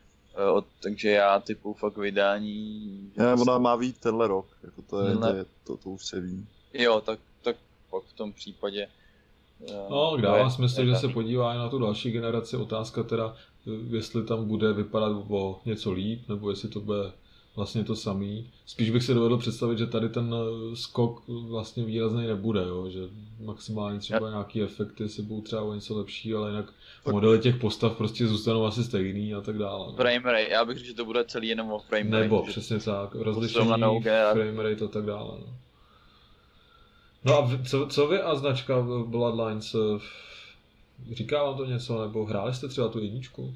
[0.53, 3.11] Od, takže já typu fakt vydání...
[3.15, 6.19] Já, ona má být tenhle rok, jako to, je, to, je, to, to už se
[6.21, 6.45] ví.
[6.73, 7.55] Jo, tak, tak
[7.91, 8.87] pak v tom případě...
[9.69, 12.57] Eh, no, dává smysl, že se podívá na tu další generaci.
[12.57, 13.35] Otázka teda,
[13.89, 17.11] jestli tam bude vypadat o něco líp, nebo jestli to bude
[17.57, 18.49] vlastně to samý.
[18.65, 22.89] Spíš bych si dovedl představit, že tady ten eh, skok vlastně výrazný nebude, jo?
[22.89, 22.99] že
[23.39, 26.73] maximálně třeba nějaký efekty si budou třeba o něco lepší, ale jinak
[27.11, 29.87] modely těch postav prostě zůstanou asi stejný a tak dále.
[29.87, 29.93] No.
[29.95, 32.23] Frame rate, já bych řekl, že to bude celý jenom o frame rate.
[32.23, 33.69] Nebo, přesně tak, rozlišení,
[34.33, 35.31] frame rate a tak dále.
[35.39, 35.53] No,
[37.25, 39.99] no a co, co vy a značka Bloodlines, eh,
[41.11, 43.53] říká vám to něco, nebo hráli jste třeba tu jedničku?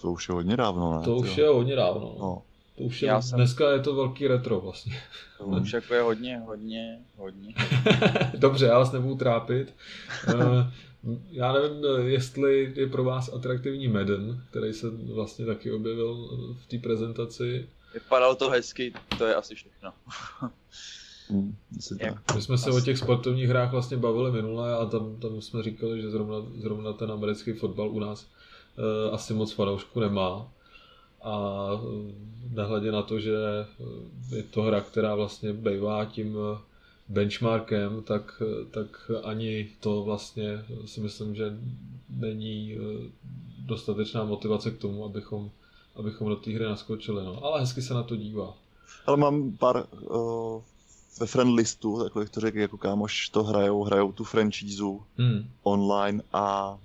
[0.00, 1.04] To už je hodně dávno, ne?
[1.04, 2.00] To už je hodně dávno.
[2.00, 2.24] No.
[2.24, 2.42] no.
[2.76, 3.36] To už je, Já jsem...
[3.36, 5.02] dneska je to velký retro vlastně.
[5.38, 7.54] To už jako je hodně, hodně, hodně.
[8.34, 9.74] Dobře, já vás nebudu trápit.
[10.28, 10.72] Eh,
[11.30, 16.28] já nevím, jestli je pro vás atraktivní Madden, který se vlastně taky objevil
[16.62, 17.68] v té prezentaci.
[17.94, 19.92] Vypadalo to hezky, to je asi všechno.
[21.28, 21.54] Hmm,
[22.34, 22.78] My jsme se asi.
[22.78, 26.92] o těch sportovních hrách vlastně bavili minule a tam, tam jsme říkali, že zrovna, zrovna
[26.92, 28.26] ten americký fotbal u nás
[28.78, 30.48] Eh, asi moc fanoušků nemá.
[31.22, 32.12] A eh,
[32.54, 36.36] nehledě na to, že eh, je to hra, která vlastně bývá tím
[37.08, 41.58] benchmarkem, tak, tak ani to vlastně si myslím, že
[42.10, 42.76] není
[43.58, 45.50] dostatečná motivace k tomu, abychom,
[45.96, 47.24] abychom do té hry naskočili.
[47.24, 47.44] No.
[47.44, 48.54] Ale hezky se na to dívá.
[49.06, 50.62] Ale mám pár uh,
[51.20, 55.48] ve friend listu, takových to řekl, jako kámoš to hrajou, hrajou tu franchízu hmm.
[55.62, 56.78] online a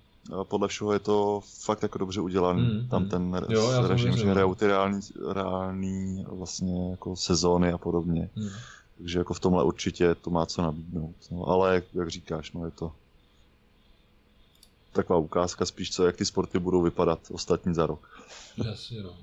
[0.43, 2.61] podle všeho je to fakt jako dobře udělaný.
[2.61, 5.01] Mm, Tam ten jo, režim, že hrajou ty reální,
[5.31, 8.29] reální vlastně jako sezóny a podobně.
[8.35, 8.49] Mm.
[8.97, 11.15] Takže jako v tomhle určitě to má co nabídnout.
[11.31, 12.91] No, ale jak říkáš, no je to
[14.93, 18.23] taková ukázka spíš, co, jak ty sporty budou vypadat ostatní za rok.
[18.65, 19.13] Jasně, no.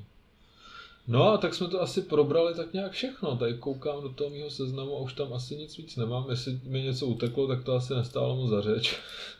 [1.07, 3.37] No a tak jsme to asi probrali tak nějak všechno.
[3.37, 6.31] Tady koukám do toho mého seznamu a už tam asi nic víc nemám.
[6.31, 8.97] Jestli mi něco uteklo, tak to asi nestálo mu za řeč.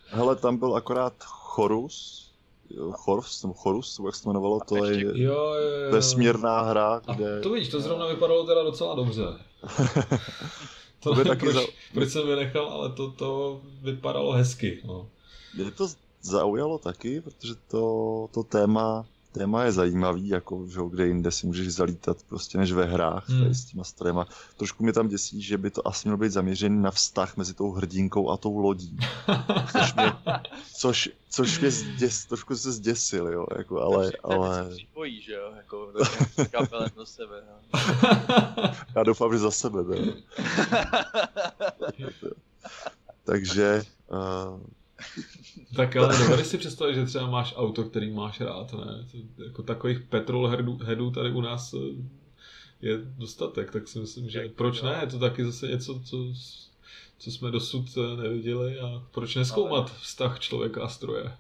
[0.07, 2.25] Hele, tam byl akorát Chorus,
[2.93, 5.93] Chorus, nebo Chorus, jak se to jmenovalo, to je jo, jo, jo.
[5.93, 7.39] vesmírná hra, kde...
[7.39, 9.23] A to vidíš, to zrovna vypadalo teda docela dobře.
[11.01, 11.61] to, to by taky proč, za...
[11.95, 14.83] proč jsem vynechal, ale to, to vypadalo hezky.
[14.85, 15.09] No.
[15.55, 15.89] Mě to
[16.23, 21.75] zaujalo taky, protože to, to téma téma je zajímavý, jako že kde jinde si můžeš
[21.75, 23.43] zalítat prostě než ve hrách hmm.
[23.43, 24.27] tady s těma strojema.
[24.57, 27.71] Trošku mě tam děsí, že by to asi mělo být zaměřený na vztah mezi tou
[27.73, 28.99] hrdinkou a tou lodí.
[29.73, 30.13] Což mě,
[30.77, 34.13] což, což mě zděs, trošku se zděsil, jo, jako, ale...
[34.23, 34.71] ale...
[34.71, 35.93] připojí, že jo, jako
[36.51, 37.81] kapelem do sebe, no.
[38.97, 40.13] Já doufám, že za sebe, ne?
[43.25, 43.83] Takže...
[44.11, 44.61] Uh,
[45.77, 49.07] tak ale dovedeš si představit, že třeba máš auto, který máš rád, ne?
[49.47, 50.49] Jako takových petrol
[50.83, 51.79] headů tady u nás eh,
[52.83, 54.99] je dostatek, tak si myslím, že proč ne?
[55.01, 56.17] Je to taky zase něco, co,
[57.19, 61.33] co jsme dosud eh, neviděli a proč neskoumat vztah člověka a stroje?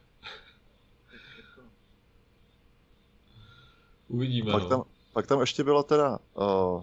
[4.09, 4.69] Uvidíme, pak no.
[4.69, 4.83] tam,
[5.13, 6.83] pak tam ještě bylo teda uh,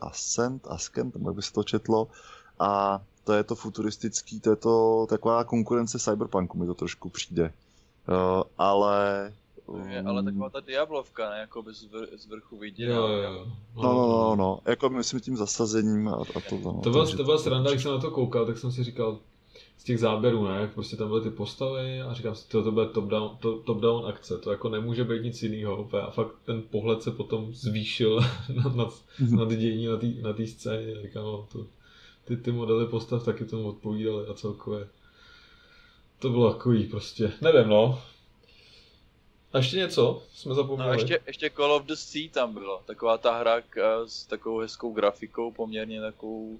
[0.00, 2.08] Ascent, Ascent, jak by se to četlo,
[2.58, 7.52] a to je to futuristický, to je to taková konkurence Cyberpunku, mi to trošku přijde.
[8.08, 9.32] Uh, ale...
[9.66, 12.86] Um, je, ale taková ta Diablovka, ne, jako by z, vr- z vrchu vidět.
[12.86, 13.46] Jo, jo,
[13.76, 16.58] no, no, no, no, jako myslím tím zasazením a, a to.
[16.64, 19.18] No, to byla, to byla sranda, když jsem na to koukal, tak jsem si říkal,
[19.82, 22.72] z těch záběrů, ne, jak prostě tam byly ty postavy a říkám si, to, to
[22.72, 25.88] bude top-down, to, top-down akce, to jako nemůže být nic jiného.
[26.02, 28.20] A fakt ten pohled se potom zvýšil
[28.64, 29.88] nad, nad, nad dění
[30.22, 31.66] na té scéně, říkám, no, to,
[32.24, 34.88] ty, ty modely postav taky tomu odpovídaly a celkově
[36.18, 38.02] to bylo takový prostě, nevím no.
[39.52, 40.88] A ještě něco jsme zapomněli?
[40.88, 44.26] No ještě, ještě Call of the Sea tam bylo, taková ta hra k, eh, s
[44.26, 46.58] takovou hezkou grafikou, poměrně takovou uh,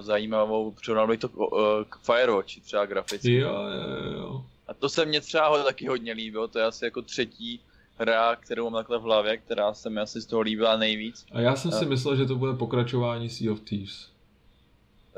[0.00, 1.48] zajímavou, přirovnal bych to uh,
[1.88, 3.34] k Firewatch třeba graficky.
[3.34, 4.44] Jo, jo, jo.
[4.68, 7.60] A to se mně třeba taky hodně líbilo, to je asi jako třetí
[7.98, 11.26] hra, kterou mám takhle v hlavě, která se mi asi z toho líbila nejvíc.
[11.32, 11.78] A já jsem a...
[11.78, 14.08] si myslel, že to bude pokračování Sea of Thieves.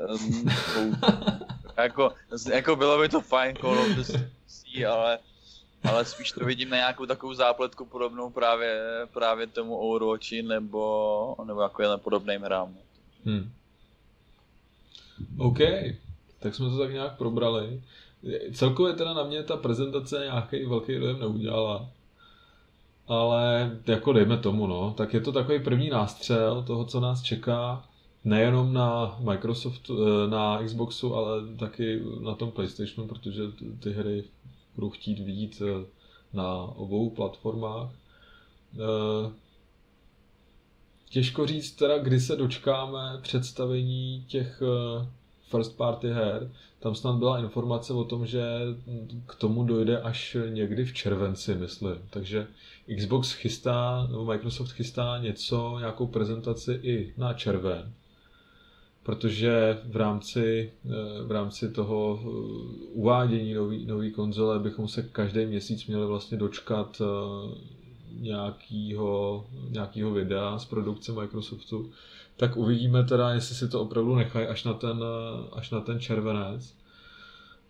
[0.77, 0.95] Um,
[1.77, 2.11] jako,
[2.53, 4.11] jako bylo by to fajn Call of
[4.87, 5.19] ale,
[5.83, 8.81] ale spíš to vidím na nějakou takovou zápletku podobnou právě,
[9.13, 12.75] právě tomu Overwatchi nebo, nebo jako jen podobným hrám.
[13.25, 13.51] Hmm.
[15.37, 15.57] OK,
[16.39, 17.81] tak jsme to tak nějak probrali.
[18.53, 21.89] Celkově teda na mě ta prezentace nějaký velký dojem neudělala.
[23.07, 27.83] Ale jako dejme tomu, no, tak je to takový první nástřel toho, co nás čeká
[28.23, 33.41] nejenom na Microsoftu, eh, na Xboxu, ale taky na tom PlayStationu, protože
[33.79, 34.23] ty hry
[34.75, 35.85] budou chtít vidět eh,
[36.33, 37.89] na obou platformách.
[38.75, 39.31] Eh,
[41.09, 44.61] těžko říct teda, kdy se dočkáme představení těch
[45.49, 46.51] first party her.
[46.79, 48.43] Tam snad byla informace o tom, že
[49.25, 51.95] k tomu dojde až někdy v červenci, myslím.
[52.09, 52.47] Takže
[52.97, 57.93] Xbox chystá, nebo Microsoft chystá něco, nějakou prezentaci i na červen
[59.03, 62.27] protože v rámci, eh, v rámci toho eh,
[62.93, 67.55] uvádění nový, nový konzole bychom se každý měsíc měli vlastně dočkat eh,
[68.19, 71.91] nějakýho, nějakýho videa z produkce Microsoftu,
[72.37, 75.03] tak uvidíme teda, jestli si to opravdu nechají až na ten,
[75.53, 76.73] až na ten červenec.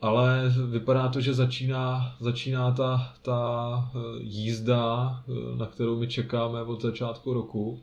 [0.01, 5.23] Ale vypadá to, že začíná, začíná ta, ta jízda,
[5.57, 7.79] na kterou my čekáme od začátku roku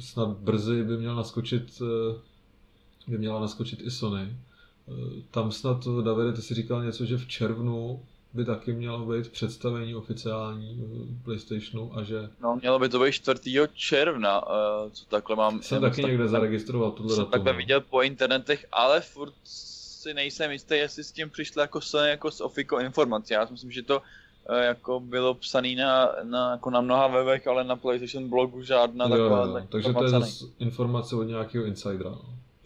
[0.00, 2.20] snad brzy by měl naskočit, eh,
[3.06, 4.36] by měla naskočit i Sony.
[4.88, 8.02] Eh, tam snad, Davide, ty si říkal něco, že v červnu
[8.32, 12.30] by taky mělo být představení oficiální eh, PlayStationu a že...
[12.40, 13.40] No, mělo by to být 4.
[13.74, 14.42] června,
[14.90, 15.62] co takhle mám...
[15.62, 17.56] Jsem taky tak, někde zaregistroval tuhle Jsem takhle no.
[17.56, 22.30] viděl po internetech, ale furt si nejsem jistý, jestli s tím přišli jako Sony jako
[22.30, 23.32] s Ofiko informací.
[23.32, 24.02] Já si myslím, že to
[24.52, 29.46] jako bylo psaný na, na, jako na mnoha webech, ale na PlayStation blogu žádná taková.
[29.46, 32.14] Jo, takže to je zase informace od nějakého insidera.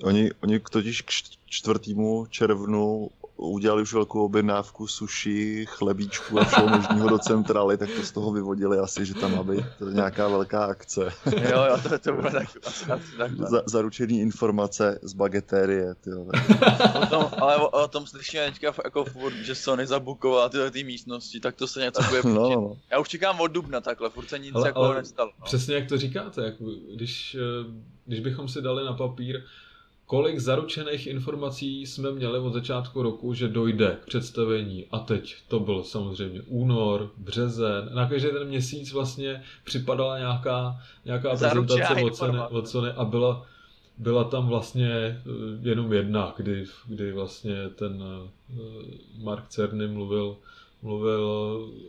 [0.03, 1.11] Oni, oni totiž k
[1.47, 1.97] 4.
[2.31, 8.13] červnu udělali už velkou objednávku sushi, chlebíčku a všeho možného do centrály, tak to z
[8.13, 11.13] toho vyvodili asi, že tam má být nějaká velká akce.
[11.51, 12.49] jo, jo, to, to bude tak,
[12.87, 13.01] tak,
[13.37, 16.27] Za, zaručený informace z bagetérie, tyjo.
[17.03, 20.85] o tom, ale o, o tom slyšíme teďka jako furt, že Sony zabukovala tyhle ty
[20.85, 22.77] místnosti, tak to se něco bude no, no, no.
[22.91, 25.31] Já už čekám od dubna takhle, furt se nic ale, jako ale nestalo.
[25.39, 25.45] No.
[25.45, 26.55] Přesně jak to říkáte, jak,
[26.95, 27.73] když, eh,
[28.07, 29.43] když bychom si dali na papír,
[30.09, 34.87] kolik zaručených informací jsme měli od začátku roku, že dojde k představení.
[34.91, 37.91] A teď to byl samozřejmě únor, březen.
[37.95, 43.47] Na každý ten měsíc vlastně připadala nějaká, nějaká prezentace od Sony, od Sony a byla,
[43.99, 45.21] byla tam vlastně eh,
[45.69, 48.55] jenom jedna, kdy, kdy vlastně ten eh,
[49.23, 50.37] Mark Cerny mluvil,
[50.83, 51.25] mluvil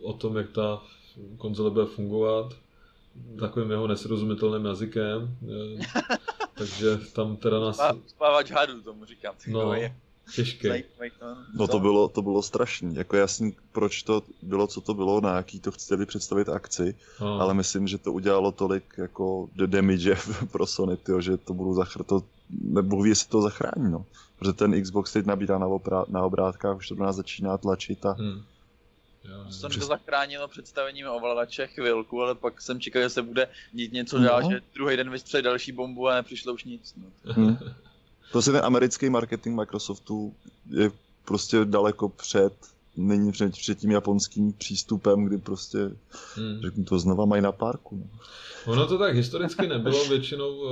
[0.02, 0.82] o tom, jak ta
[1.38, 2.54] konzole bude fungovat
[3.40, 5.38] takovým jeho nesrozumitelným jazykem.
[6.60, 7.82] Takže tam teda nás...
[8.08, 9.36] Spávač hadů tomu říkám.
[9.48, 9.96] No, je
[10.36, 10.68] těžký.
[11.56, 12.96] No to bylo, to bylo strašný.
[12.96, 17.42] Jako jasný, proč to bylo, co to bylo, na jaký to chtěli představit akci, no.
[17.42, 20.16] ale myslím, že to udělalo tolik jako the damage
[20.52, 22.04] pro Sony, tyjo, že to budou zachr...
[22.04, 24.06] to, nebo ví, jestli to zachrání, no.
[24.40, 26.06] Protože ten Xbox teď nabírá na, obrá...
[26.08, 28.44] na obrátkách, už to do nás začíná tlačit a hmm
[29.50, 34.20] jsem to zachránilo představením ovladače chvilku, ale pak jsem čekal, že se bude dít něco
[34.20, 34.52] dál, no.
[34.52, 36.94] že druhý den vystřelí další bombu a nepřišlo už nic.
[36.98, 37.34] No.
[37.34, 37.58] Hmm.
[38.32, 40.36] Prostě ten americký marketing Microsoftu
[40.70, 40.92] je
[41.26, 42.54] prostě daleko před
[43.00, 45.78] není před, před tím japonským přístupem, kdy prostě,
[46.36, 46.62] hmm.
[46.62, 47.96] řeknu to znova, mají na párku.
[47.98, 48.74] No.
[48.74, 50.70] Ono to tak historicky nebylo většinou uh,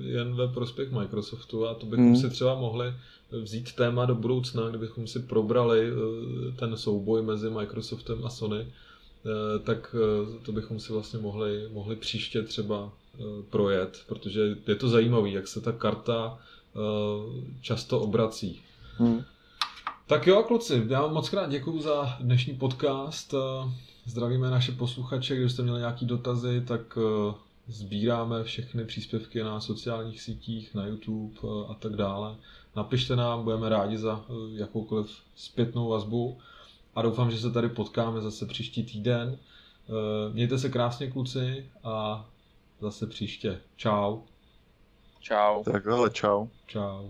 [0.00, 2.16] jen ve prospěch Microsoftu a to bychom hmm.
[2.16, 2.94] si třeba mohli
[3.30, 5.98] vzít téma do budoucna, kdybychom si probrali uh,
[6.56, 11.96] ten souboj mezi Microsoftem a Sony, uh, tak uh, to bychom si vlastně mohli, mohli
[11.96, 12.92] příště třeba
[13.50, 16.38] projet, protože je to zajímavé, jak se ta karta
[17.60, 18.60] často obrací.
[18.96, 19.24] Hmm.
[20.06, 23.34] Tak jo, kluci, já vám moc krát děkuji za dnešní podcast.
[24.08, 27.34] Zdravíme naše posluchače, kdybyste měli nějaké dotazy, tak eh,
[27.68, 32.36] sbíráme všechny příspěvky na sociálních sítích, na YouTube eh, a tak dále.
[32.76, 36.38] Napište nám, budeme rádi za eh, jakoukoliv zpětnou vazbu
[36.94, 39.38] a doufám, že se tady potkáme zase příští týden.
[40.32, 42.26] Mějte se krásně kluci a
[42.80, 43.60] zase příště.
[43.76, 44.20] Čau.
[45.20, 45.62] Čau.
[45.64, 46.46] Tak ale čau.
[46.66, 47.08] Čau.